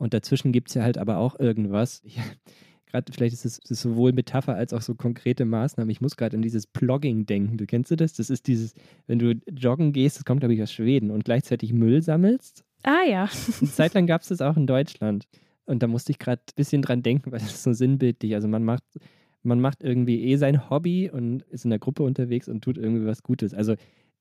Und 0.00 0.14
dazwischen 0.14 0.50
gibt 0.50 0.68
es 0.68 0.74
ja 0.74 0.82
halt 0.82 0.96
aber 0.96 1.18
auch 1.18 1.38
irgendwas. 1.38 2.00
Ich, 2.04 2.18
gerade 2.86 3.12
vielleicht 3.12 3.34
ist 3.34 3.44
es, 3.44 3.58
ist 3.58 3.82
sowohl 3.82 4.12
Metapher 4.12 4.54
als 4.54 4.72
auch 4.72 4.80
so 4.80 4.94
konkrete 4.94 5.44
Maßnahmen. 5.44 5.90
Ich 5.90 6.00
muss 6.00 6.16
gerade 6.16 6.36
an 6.36 6.42
dieses 6.42 6.66
Plogging 6.66 7.26
denken. 7.26 7.58
Du 7.58 7.66
kennst 7.66 7.90
du 7.90 7.96
das? 7.96 8.14
Das 8.14 8.30
ist 8.30 8.46
dieses, 8.46 8.74
wenn 9.06 9.18
du 9.18 9.34
joggen 9.52 9.92
gehst, 9.92 10.16
das 10.16 10.24
kommt 10.24 10.40
glaube 10.40 10.54
ich 10.54 10.62
aus 10.62 10.72
Schweden 10.72 11.10
und 11.10 11.26
gleichzeitig 11.26 11.74
Müll 11.74 12.00
sammelst. 12.00 12.64
Ah 12.82 13.04
ja. 13.06 13.28
Eine 13.60 13.70
Zeit 13.70 13.92
lang 13.92 14.06
gab 14.06 14.22
es 14.22 14.28
das 14.28 14.40
auch 14.40 14.56
in 14.56 14.66
Deutschland. 14.66 15.28
Und 15.66 15.82
da 15.82 15.86
musste 15.86 16.12
ich 16.12 16.18
gerade 16.18 16.40
ein 16.40 16.56
bisschen 16.56 16.80
dran 16.80 17.02
denken, 17.02 17.30
weil 17.30 17.40
das 17.40 17.52
ist 17.52 17.62
so 17.62 17.74
sinnbildlich. 17.74 18.34
Also 18.34 18.48
man 18.48 18.64
macht, 18.64 18.84
man 19.42 19.60
macht 19.60 19.82
irgendwie 19.82 20.24
eh 20.24 20.36
sein 20.36 20.70
Hobby 20.70 21.10
und 21.10 21.42
ist 21.42 21.64
in 21.64 21.70
der 21.70 21.78
Gruppe 21.78 22.04
unterwegs 22.04 22.48
und 22.48 22.64
tut 22.64 22.78
irgendwie 22.78 23.04
was 23.04 23.22
Gutes. 23.22 23.52
Also 23.52 23.74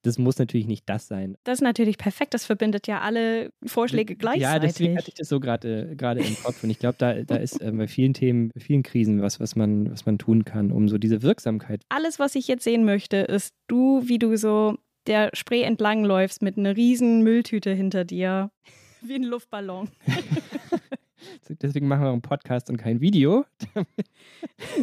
das 0.04 0.18
muss 0.18 0.38
natürlich 0.40 0.68
nicht 0.68 0.88
das 0.88 1.08
sein. 1.08 1.38
Das 1.44 1.60
ist 1.60 1.62
natürlich 1.62 1.98
perfekt. 1.98 2.34
Das 2.34 2.46
verbindet 2.46 2.88
ja 2.88 3.02
alle 3.02 3.52
Vorschläge 3.66 4.16
gleichzeitig. 4.16 4.44
Ja, 4.44 4.60
deswegen 4.60 4.98
hatte 4.98 5.10
ich 5.10 5.16
das 5.16 5.28
so 5.28 5.40
gerade 5.40 5.90
äh, 5.90 6.28
im 6.28 6.36
Kopf. 6.44 6.64
Und 6.64 6.70
ich 6.70 6.80
glaube, 6.80 6.96
da, 6.98 7.14
da 7.24 7.36
ist 7.36 7.62
äh, 7.62 7.72
bei 7.72 7.88
vielen 7.88 8.14
Themen, 8.14 8.50
bei 8.54 8.62
vielen 8.62 8.84
Krisen 8.84 9.22
was, 9.22 9.40
was 9.40 9.56
man, 9.56 9.92
was 9.92 10.06
man 10.06 10.18
tun 10.18 10.46
kann, 10.46 10.72
um 10.72 10.88
so 10.88 10.98
diese 10.98 11.22
Wirksamkeit. 11.22 11.84
Alles, 11.90 12.20
was 12.20 12.36
ich 12.36 12.48
jetzt 12.48 12.64
sehen 12.64 12.86
möchte, 12.86 13.18
ist 13.18 13.54
du, 13.68 14.08
wie 14.08 14.20
du 14.20 14.38
so 14.38 14.78
der 15.08 15.32
Spree 15.34 15.64
entlang 15.64 16.06
läufst 16.06 16.42
mit 16.42 16.58
einer 16.58 16.76
riesen 16.76 17.24
Mülltüte 17.24 17.74
hinter 17.74 18.06
dir. 18.06 18.52
Wie 19.02 19.16
ein 19.16 19.24
Luftballon. 19.24 19.90
Deswegen 21.50 21.88
machen 21.88 22.04
wir 22.04 22.12
einen 22.12 22.22
Podcast 22.22 22.70
und 22.70 22.78
kein 22.78 23.00
Video, 23.00 23.46
damit, 23.74 23.88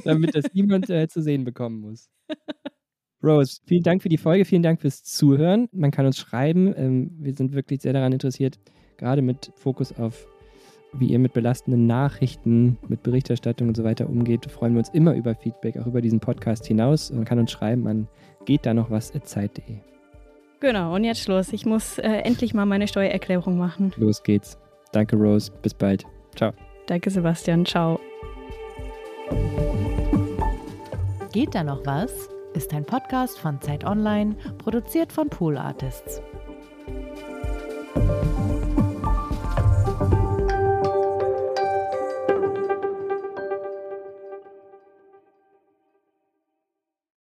damit 0.05 0.35
das 0.35 0.47
niemand 0.55 0.89
äh, 0.89 1.07
zu 1.07 1.23
sehen 1.23 1.45
bekommen 1.45 1.81
muss. 1.81 2.11
Rose, 3.27 3.61
vielen 3.67 3.83
Dank 3.83 4.03
für 4.03 4.09
die 4.09 4.19
Folge, 4.19 4.45
vielen 4.45 4.63
Dank 4.63 4.81
fürs 4.81 5.03
Zuhören. 5.03 5.69
Man 5.73 5.91
kann 5.91 6.07
uns 6.07 6.19
schreiben. 6.19 6.73
Ähm, 6.77 7.11
wir 7.19 7.35
sind 7.35 7.55
wirklich 7.55 7.83
sehr 7.83 7.93
daran 7.93 8.13
interessiert, 8.13 8.59
gerade 8.97 9.23
mit 9.23 9.53
Fokus 9.57 9.93
auf, 9.99 10.27
wie 10.93 11.07
ihr 11.07 11.19
mit 11.19 11.33
belastenden 11.33 11.87
Nachrichten, 11.87 12.79
mit 12.89 13.03
Berichterstattung 13.03 13.69
und 13.69 13.77
so 13.77 13.85
weiter 13.85 14.09
umgeht. 14.09 14.51
Freuen 14.51 14.75
wir 14.75 14.79
uns 14.79 14.91
immer 14.91 15.15
über 15.15 15.35
Feedback, 15.35 15.77
auch 15.79 15.87
über 15.87 16.01
diesen 16.01 16.21
Podcast 16.21 16.67
hinaus. 16.67 17.13
Man 17.13 17.25
kann 17.25 17.39
uns 17.39 17.51
schreiben 17.51 17.87
an 17.87 18.09
geht 18.47 18.65
da 18.65 18.73
noch 18.73 18.91
was 18.91 19.13
zeit.de. 19.13 19.77
Genau, 20.61 20.95
und 20.95 21.05
jetzt 21.05 21.21
Schluss. 21.21 21.53
Ich 21.53 21.67
muss 21.67 21.99
äh, 21.99 22.09
endlich 22.09 22.55
mal 22.55 22.65
meine 22.65 22.89
Steuererklärung 22.89 23.59
machen. 23.59 23.93
Los 23.97 24.23
geht's. 24.23 24.57
Danke, 24.93 25.17
Rose. 25.17 25.53
Bis 25.61 25.75
bald. 25.75 26.07
Ciao. 26.35 26.53
Danke, 26.87 27.11
Sebastian. 27.11 27.67
Ciao. 27.67 28.01
Geht 31.33 31.55
da 31.55 31.63
noch 31.63 31.85
was? 31.85 32.31
Ist 32.57 32.73
ein 32.73 32.87
Podcast 32.87 33.39
von 33.39 33.61
Zeit 33.61 33.85
Online, 33.85 34.35
produziert 34.57 35.13
von 35.13 35.29
Pool 35.29 35.59
Artists. 35.59 36.23